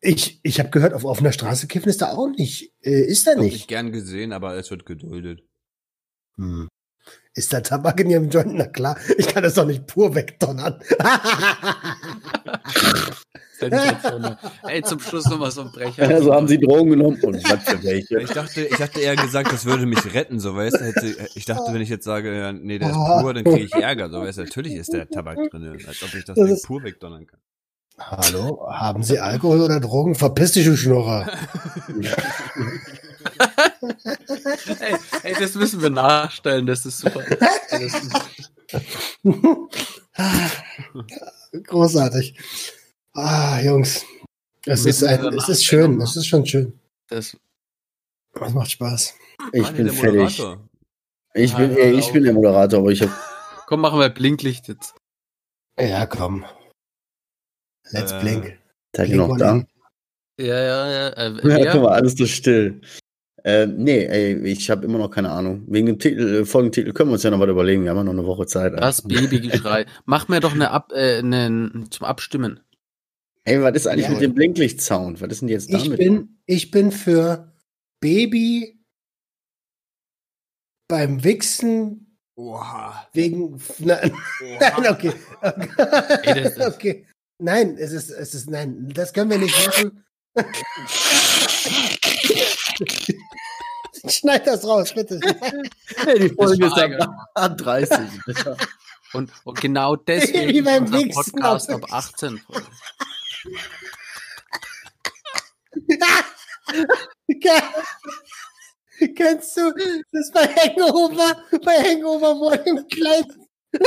ich 0.00 0.40
ich 0.42 0.58
habe 0.58 0.70
gehört, 0.70 0.92
auf 0.94 1.04
offener 1.04 1.32
Straße 1.32 1.66
kiffen 1.66 1.88
ist 1.90 2.00
da 2.02 2.12
auch 2.12 2.28
nicht. 2.30 2.72
Äh, 2.82 3.02
ist 3.04 3.26
da 3.26 3.32
Hab 3.32 3.42
ich 3.42 3.52
nicht. 3.52 3.68
gern 3.68 3.92
gesehen, 3.92 4.32
aber 4.32 4.56
es 4.56 4.70
wird 4.70 4.86
geduldet. 4.86 5.42
Hm. 6.36 6.68
Ist 7.34 7.52
da 7.52 7.60
Tabak 7.60 8.00
in 8.00 8.10
ihrem 8.10 8.28
Joint? 8.28 8.54
Na 8.54 8.66
klar, 8.66 8.96
ich 9.16 9.28
kann 9.28 9.42
das 9.44 9.54
doch 9.54 9.64
nicht 9.66 9.86
pur 9.86 10.14
wegdonnern. 10.14 10.80
Ey, 14.66 14.82
zum 14.82 14.98
Schluss 15.00 15.26
nochmal 15.26 15.50
so 15.50 15.60
ein 15.62 15.70
Brecher. 15.70 16.08
Also 16.08 16.34
haben 16.34 16.48
sie 16.48 16.58
Drogen 16.58 16.90
genommen 16.90 17.20
und 17.22 17.36
was 17.44 17.62
für 17.62 17.82
welche. 17.84 18.20
Ich 18.20 18.30
dachte, 18.30 18.62
ich 18.62 18.76
dachte 18.76 19.00
eher 19.00 19.14
gesagt, 19.16 19.52
das 19.52 19.64
würde 19.64 19.86
mich 19.86 20.12
retten, 20.12 20.40
so 20.40 20.56
weißt 20.56 20.80
du. 20.80 20.84
Hätte, 20.84 21.28
ich 21.34 21.44
dachte, 21.44 21.72
wenn 21.72 21.82
ich 21.82 21.88
jetzt 21.88 22.04
sage, 22.04 22.52
nee, 22.60 22.78
der 22.78 22.88
ist 22.88 22.96
pur, 22.96 23.34
dann 23.34 23.44
kriege 23.44 23.64
ich 23.64 23.74
Ärger, 23.74 24.10
so 24.10 24.20
weißt 24.22 24.38
du. 24.38 24.42
Natürlich 24.42 24.74
ist 24.74 24.92
der 24.92 25.08
Tabak 25.08 25.38
drin, 25.50 25.78
als 25.86 26.02
ob 26.02 26.14
ich 26.14 26.24
das, 26.24 26.36
Das 26.36 26.62
pur 26.62 26.82
wegdonnern 26.82 27.26
kann. 27.26 27.38
Hallo, 27.98 28.66
haben 28.70 29.02
Sie 29.02 29.18
Alkohol 29.18 29.60
oder 29.60 29.78
Drogen? 29.78 30.14
Verpiss 30.14 30.52
dich, 30.52 30.64
du 30.64 30.74
Schnurrer. 30.76 31.30
ey, 34.80 34.96
ey, 35.22 35.34
das 35.38 35.54
müssen 35.54 35.80
wir 35.82 35.90
nachstellen, 35.90 36.66
das 36.66 36.84
ist 36.86 36.98
super. 36.98 37.22
Das 37.24 37.92
Großartig. 41.64 42.38
Ah, 43.14 43.60
Jungs. 43.60 44.04
Es 44.66 44.84
ist, 44.84 45.02
ein, 45.02 45.24
es 45.34 45.48
ist 45.48 45.64
schön, 45.64 46.00
es 46.00 46.16
ist 46.16 46.26
schon 46.26 46.44
schön. 46.46 46.78
das, 47.08 47.36
Es 48.34 48.52
macht 48.52 48.70
Spaß. 48.70 49.14
Ich 49.52 49.62
Mann, 49.62 49.76
bin 49.76 49.90
fertig. 49.90 50.42
Ich 51.34 51.54
bin, 51.56 51.70
hör 51.70 51.92
ich 51.92 52.12
bin 52.12 52.24
der 52.24 52.34
Moderator, 52.34 52.80
aber 52.80 52.90
ich 52.90 53.00
habe 53.02 53.12
komm, 53.66 53.80
machen 53.80 53.98
wir 53.98 54.08
Blinklicht 54.10 54.68
jetzt. 54.68 54.94
Ja, 55.78 56.06
komm. 56.06 56.44
Let's 57.90 58.12
Äh, 58.12 58.20
blink. 58.20 58.58
Blink 58.92 59.14
noch 59.14 59.36
da? 59.38 59.64
Ja, 60.38 60.60
ja, 60.60 60.90
ja. 60.90 61.08
Äh, 61.10 61.64
Ja, 61.64 61.72
guck 61.72 61.82
mal, 61.82 61.92
alles 61.94 62.14
so 62.16 62.26
still. 62.26 62.80
Äh, 63.44 63.66
nee, 63.66 64.04
ey, 64.04 64.36
ich 64.46 64.68
habe 64.70 64.84
immer 64.84 64.98
noch 64.98 65.10
keine 65.10 65.30
Ahnung. 65.30 65.64
Wegen 65.66 65.86
dem 65.86 65.98
Titel, 65.98 66.42
äh, 66.42 66.44
Folgentitel 66.44 66.92
können 66.92 67.08
wir 67.10 67.14
uns 67.14 67.22
ja 67.22 67.30
noch 67.30 67.40
was 67.40 67.48
überlegen. 67.48 67.82
Wir 67.84 67.90
haben 67.90 67.96
ja 67.98 68.04
noch 68.04 68.12
eine 68.12 68.26
Woche 68.26 68.46
Zeit. 68.46 68.74
Das 68.78 69.02
Babygeschrei. 69.02 69.86
Mach 70.04 70.28
mir 70.28 70.40
doch 70.40 70.52
eine 70.52 70.70
Ab, 70.70 70.92
äh, 70.94 71.18
eine, 71.18 71.84
zum 71.90 72.06
Abstimmen. 72.06 72.60
Ey, 73.44 73.62
was 73.62 73.74
ist 73.74 73.86
eigentlich 73.86 74.06
Ja. 74.06 74.12
mit 74.12 74.20
dem 74.20 74.34
Blinklicht-Sound? 74.34 75.20
Was 75.22 75.30
ist 75.30 75.40
denn 75.40 75.48
jetzt 75.48 75.70
Ich 75.70 75.84
damit? 75.84 75.98
bin, 75.98 76.38
ich 76.44 76.70
bin 76.70 76.92
für 76.92 77.52
Baby 78.00 78.78
beim 80.88 81.22
Wichsen 81.24 82.18
Oha. 82.36 83.06
wegen. 83.12 83.60
Nein, 83.78 84.12
nein 84.60 84.86
okay. 84.90 85.12
Ey, 86.22 86.42
das 86.42 86.56
ist- 86.56 86.66
okay. 86.74 87.06
Nein, 87.42 87.76
es 87.78 87.92
ist, 87.92 88.10
es 88.10 88.34
ist, 88.34 88.50
nein, 88.50 88.90
das 88.94 89.14
können 89.14 89.30
wir 89.30 89.38
nicht 89.38 89.66
machen. 89.66 90.04
Schneid 94.08 94.46
das 94.46 94.66
raus, 94.66 94.92
bitte. 94.94 95.20
Ey, 96.06 96.18
die 96.28 96.34
Folge 96.34 96.66
ist 96.66 96.72
ab, 96.72 96.78
eigentlich- 96.78 97.06
ab 97.34 97.58
30. 97.58 97.98
Alter. 98.26 98.56
Und, 99.12 99.30
und 99.44 99.60
genau 99.60 99.96
deswegen 99.96 100.52
Wie 100.52 100.62
beim 100.62 100.84
ist 100.84 101.14
Podcast 101.14 101.70
auf- 101.70 101.82
ab 101.82 101.92
18. 101.92 102.38
Folge. 102.38 102.66
Kennst 109.16 109.56
du 109.56 109.72
das 110.12 110.30
bei 110.32 110.46
Hangover? 110.46 111.42
Bei 111.64 111.82
Hangover 111.82 112.56
dem 112.58 112.86
Kleid. 112.88 113.26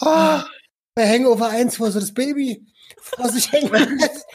Ah, 0.00 0.44
bei 0.94 1.08
Hangover 1.08 1.48
1, 1.48 1.80
wo 1.80 1.88
so 1.90 2.00
das 2.00 2.12
Baby 2.12 2.66
vor 3.00 3.28
sich 3.28 3.50
hängen 3.50 3.70
lässt. 3.98 4.26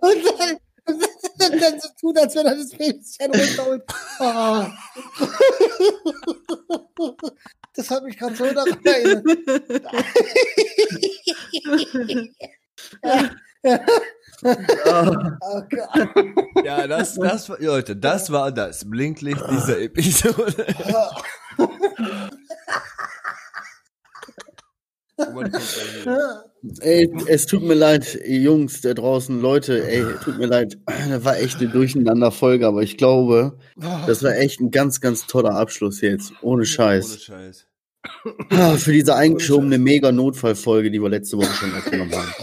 Und 0.00 0.24
dann, 0.38 0.58
und 0.86 1.60
dann 1.62 1.80
so 1.80 1.88
tut, 2.00 2.18
als 2.18 2.34
wenn 2.34 2.46
er 2.46 2.56
das 2.56 2.70
Babychen 2.70 3.34
runterholt. 3.34 3.84
Ah. 4.18 4.70
Das 7.74 7.90
hat 7.90 8.04
mich 8.04 8.18
gerade 8.18 8.36
so 8.36 8.44
daran 8.52 8.84
erinnert. 8.84 9.24
Oh 13.64 15.62
Gott. 15.70 16.24
Ja, 16.64 16.86
das, 16.86 17.14
das, 17.14 17.48
war- 17.48 17.60
Leute, 17.60 17.96
das 17.96 18.30
war 18.30 18.52
das 18.52 18.88
Blinklicht 18.88 19.42
dieser 19.50 19.80
Episode. 19.80 20.66
Ey, 26.80 27.10
es 27.28 27.46
tut 27.46 27.62
mir 27.62 27.74
leid, 27.74 28.18
Jungs 28.26 28.80
da 28.80 28.94
draußen, 28.94 29.40
Leute, 29.40 29.86
ey, 29.86 30.04
tut 30.24 30.38
mir 30.38 30.46
leid. 30.46 30.78
Das 30.86 31.24
war 31.24 31.36
echt 31.36 31.60
eine 31.60 31.68
Durcheinander-Folge, 31.68 32.66
aber 32.66 32.82
ich 32.82 32.96
glaube, 32.96 33.58
das 34.06 34.22
war 34.22 34.34
echt 34.36 34.60
ein 34.60 34.70
ganz, 34.70 35.00
ganz 35.00 35.26
toller 35.26 35.54
Abschluss 35.54 36.00
jetzt. 36.00 36.32
Ohne 36.40 36.54
Ohne 36.54 36.66
Scheiß. 36.66 37.22
Scheiß. 37.22 37.66
Ah, 38.50 38.76
Für 38.76 38.92
diese 38.92 39.14
eingeschobene 39.14 39.78
Mega-Notfallfolge, 39.78 40.90
die 40.90 41.00
wir 41.00 41.08
letzte 41.10 41.36
Woche 41.38 41.52
schon 41.54 41.74
aufgenommen 41.74 42.12
haben. 42.14 42.34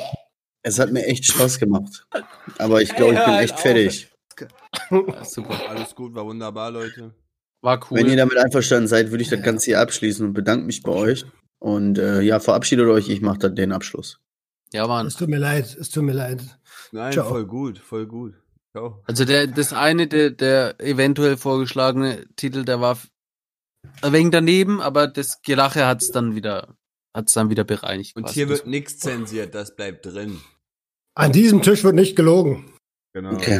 Es 0.64 0.80
hat 0.80 0.92
mir 0.92 1.06
echt 1.06 1.26
Spaß 1.26 1.60
gemacht. 1.60 2.06
Aber 2.58 2.82
ich 2.82 2.96
glaube, 2.96 3.14
ich 3.14 3.26
bin 3.26 3.34
echt 3.36 3.60
fertig. 3.60 4.12
Ja, 4.90 5.26
super. 5.26 5.70
Alles 5.70 5.96
gut, 5.96 6.14
war 6.16 6.26
wunderbar, 6.26 6.72
Leute. 6.72 7.14
War 7.62 7.80
cool. 7.90 7.98
Wenn 7.98 8.08
ihr 8.08 8.18
damit 8.18 8.38
einverstanden 8.38 8.88
seid, 8.88 9.12
würde 9.12 9.24
ich 9.24 9.30
das 9.30 9.42
Ganze 9.42 9.66
hier 9.66 9.80
abschließen 9.80 10.26
und 10.26 10.34
bedanke 10.34 10.66
mich 10.66 10.82
bei 10.82 10.92
euch. 10.92 11.26
Und 11.60 12.00
äh, 12.00 12.22
ja, 12.22 12.40
verabschiedet 12.40 12.88
euch, 12.88 13.10
ich 13.10 13.22
mache 13.22 13.40
dann 13.40 13.56
den 13.56 13.72
Abschluss. 13.72 14.20
ja, 14.74 14.88
Mann. 14.88 15.06
Es 15.08 15.16
tut 15.16 15.30
mir 15.30 15.38
leid, 15.38 15.76
es 15.80 15.90
tut 15.90 16.04
mir 16.04 16.14
leid. 16.14 16.42
Nein, 16.92 17.14
Ciao. 17.14 17.28
voll 17.30 17.46
gut, 17.46 17.78
voll 17.78 18.08
gut. 18.08 18.34
Ciao. 18.72 19.04
Also 19.06 19.26
der, 19.26 19.48
das 19.48 19.74
eine, 19.74 20.08
der, 20.08 20.32
der 20.32 20.80
eventuell 20.80 21.38
vorgeschlagene 21.38 22.26
Titel, 22.36 22.66
der 22.66 22.82
war 22.82 22.98
ein 24.02 24.14
wenig 24.14 24.32
daneben, 24.32 24.82
aber 24.82 25.08
das 25.08 25.42
Gelache 25.42 25.86
hat's 25.86 26.12
dann 26.12 26.36
wieder, 26.36 26.76
hat's 27.14 27.34
dann 27.34 27.50
wieder 27.50 27.64
bereinigt. 27.64 28.16
Und 28.16 28.30
hier 28.30 28.50
wird 28.50 28.68
nichts 28.68 29.00
zensiert, 29.00 29.54
das 29.56 29.76
bleibt 29.76 30.06
drin. 30.06 30.40
An 31.16 31.32
diesem 31.32 31.62
Tisch 31.62 31.84
wird 31.84 31.96
nicht 31.96 32.16
gelogen. 32.16 32.72
Genau. 33.14 33.34
Okay. 33.34 33.60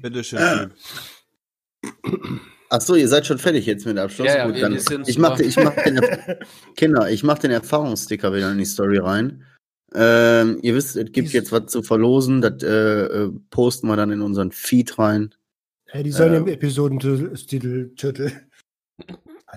Bitteschön. 0.00 0.72
Ach 2.70 2.80
so, 2.80 2.94
ihr 2.94 3.08
seid 3.08 3.26
schon 3.26 3.38
fertig 3.38 3.66
jetzt 3.66 3.84
mit 3.84 3.96
dem 3.96 4.04
Abschluss. 4.04 4.28
Ja, 4.28 4.36
ja, 4.36 4.46
Gut, 4.46 4.62
dann 4.62 4.72
ich 5.06 5.18
mache 5.18 5.42
ich 5.42 5.56
mach 5.56 5.74
den, 5.74 6.00
Kinder, 6.76 7.10
ich 7.10 7.22
mache 7.22 7.40
den 7.42 7.50
Erfahrungssticker 7.50 8.32
wieder 8.32 8.50
in 8.50 8.58
die 8.58 8.64
Story 8.64 8.98
rein. 8.98 9.44
Ähm, 9.94 10.58
ihr 10.62 10.74
wisst, 10.74 10.96
es 10.96 11.12
gibt 11.12 11.30
jetzt 11.30 11.52
was 11.52 11.66
zu 11.66 11.82
verlosen, 11.82 12.40
das 12.40 12.62
äh, 12.62 12.68
äh, 12.68 13.30
posten 13.50 13.88
wir 13.88 13.96
dann 13.96 14.10
in 14.10 14.22
unseren 14.22 14.52
Feed 14.52 14.98
rein. 14.98 15.34
Hey, 15.86 16.02
die 16.02 16.12
sollen 16.12 16.32
Äh. 16.32 16.36
im 16.38 16.48
Episodentitel. 16.48 17.90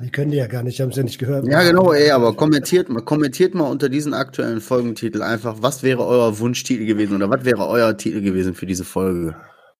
Die 0.03 0.09
können 0.11 0.31
die 0.31 0.37
ja 0.37 0.47
gar 0.47 0.61
nicht, 0.61 0.81
haben 0.81 0.91
sie 0.91 0.97
ja 0.97 1.03
nicht 1.03 1.19
gehört. 1.19 1.47
Ja, 1.47 1.63
genau, 1.63 1.93
ey, 1.93 2.11
aber 2.11 2.35
kommentiert 2.35 2.89
mal, 2.89 3.01
kommentiert 3.01 3.55
mal 3.55 3.69
unter 3.71 3.87
diesen 3.87 4.13
aktuellen 4.13 4.59
Folgentitel 4.59 5.21
einfach, 5.21 5.61
was 5.61 5.83
wäre 5.83 6.05
euer 6.05 6.37
Wunschtitel 6.39 6.85
gewesen 6.85 7.15
oder 7.15 7.29
was 7.29 7.45
wäre 7.45 7.65
euer 7.67 7.95
Titel 7.95 8.21
gewesen 8.21 8.53
für 8.55 8.65
diese 8.65 8.83
Folge. 8.83 9.37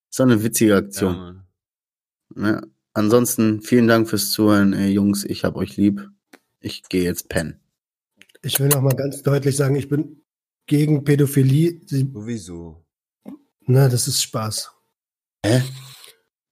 So 0.09 0.23
eine 0.23 0.41
witzige 0.41 0.71
Ja, 0.71 0.77
Aktion. 0.77 1.15
Mann. 1.15 1.43
Ne? 2.33 2.61
Ansonsten 2.93 3.61
vielen 3.61 3.87
Dank 3.89 4.09
fürs 4.09 4.31
Zuhören, 4.31 4.71
ey, 4.71 4.91
Jungs, 4.91 5.25
ich 5.25 5.43
hab 5.43 5.57
euch 5.57 5.75
lieb. 5.75 6.09
Ich 6.61 6.83
gehe 6.83 7.03
jetzt 7.03 7.27
pennen. 7.27 7.59
Ich 8.41 8.59
will 8.61 8.69
noch 8.69 8.81
mal 8.81 8.95
ganz 8.95 9.21
deutlich 9.21 9.57
sagen, 9.57 9.75
ich 9.75 9.89
bin 9.89 10.23
gegen 10.65 11.03
Pädophilie. 11.03 11.81
Sie, 11.85 12.09
Sowieso. 12.13 12.85
na, 13.67 13.89
das 13.89 14.07
ist 14.07 14.21
Spaß. 14.23 14.71
Hä? 15.45 15.61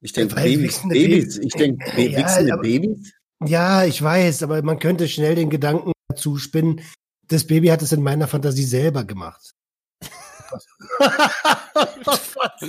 Ich 0.01 0.11
denke 0.11 0.35
Babys, 0.35 0.81
Babys, 0.81 0.89
Babys- 0.89 1.39
ich 1.39 1.53
denke 1.53 2.11
Ja, 2.11 2.57
Babys. 2.57 3.13
Ja, 3.45 3.83
ich 3.83 4.01
weiß, 4.01 4.43
aber 4.43 4.61
man 4.61 4.79
könnte 4.79 5.07
schnell 5.07 5.35
den 5.35 5.49
Gedanken 5.49 5.91
dazu 6.07 6.37
spinnen, 6.37 6.81
das 7.27 7.45
Baby 7.47 7.67
hat 7.67 7.81
es 7.81 7.91
in 7.91 8.03
meiner 8.03 8.27
Fantasie 8.27 8.63
selber 8.63 9.03
gemacht. 9.03 9.53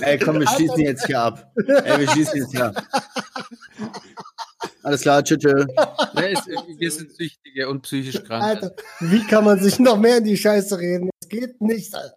Ey, 0.00 0.18
komm, 0.18 0.40
wir 0.40 0.48
schließen 0.48 0.80
jetzt 0.80 1.06
hier 1.06 1.20
ab. 1.20 1.52
Ey, 1.56 2.00
wir 2.00 2.08
schließen 2.10 2.36
jetzt 2.36 2.50
hier 2.52 2.66
ab. 2.66 2.82
Alles 4.82 5.02
klar, 5.02 5.22
tschüss. 5.22 5.42
wir 5.44 6.90
sind 6.90 7.14
Süchtige 7.14 7.68
und 7.68 7.82
psychisch 7.82 8.22
krank. 8.24 8.42
Alter, 8.42 8.74
wie 9.00 9.26
kann 9.26 9.44
man 9.44 9.58
sich 9.60 9.78
noch 9.78 9.98
mehr 9.98 10.18
in 10.18 10.24
die 10.24 10.36
Scheiße 10.36 10.78
reden? 10.78 11.10
Es 11.20 11.28
geht 11.28 11.60
nicht. 11.60 11.94
Alter. 11.94 12.16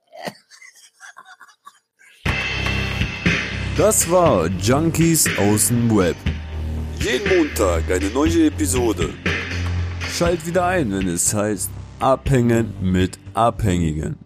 Das 3.77 4.09
war 4.09 4.47
Junkies 4.47 5.29
aus 5.37 5.67
dem 5.67 5.95
Web. 5.95 6.15
Jeden 6.99 7.37
Montag 7.37 7.83
eine 7.91 8.09
neue 8.09 8.47
Episode. 8.47 9.13
Schalt 10.11 10.45
wieder 10.45 10.65
ein, 10.65 10.91
wenn 10.91 11.07
es 11.07 11.33
heißt 11.33 11.69
Abhängen 11.99 12.73
mit 12.81 13.19
Abhängigen. 13.33 14.17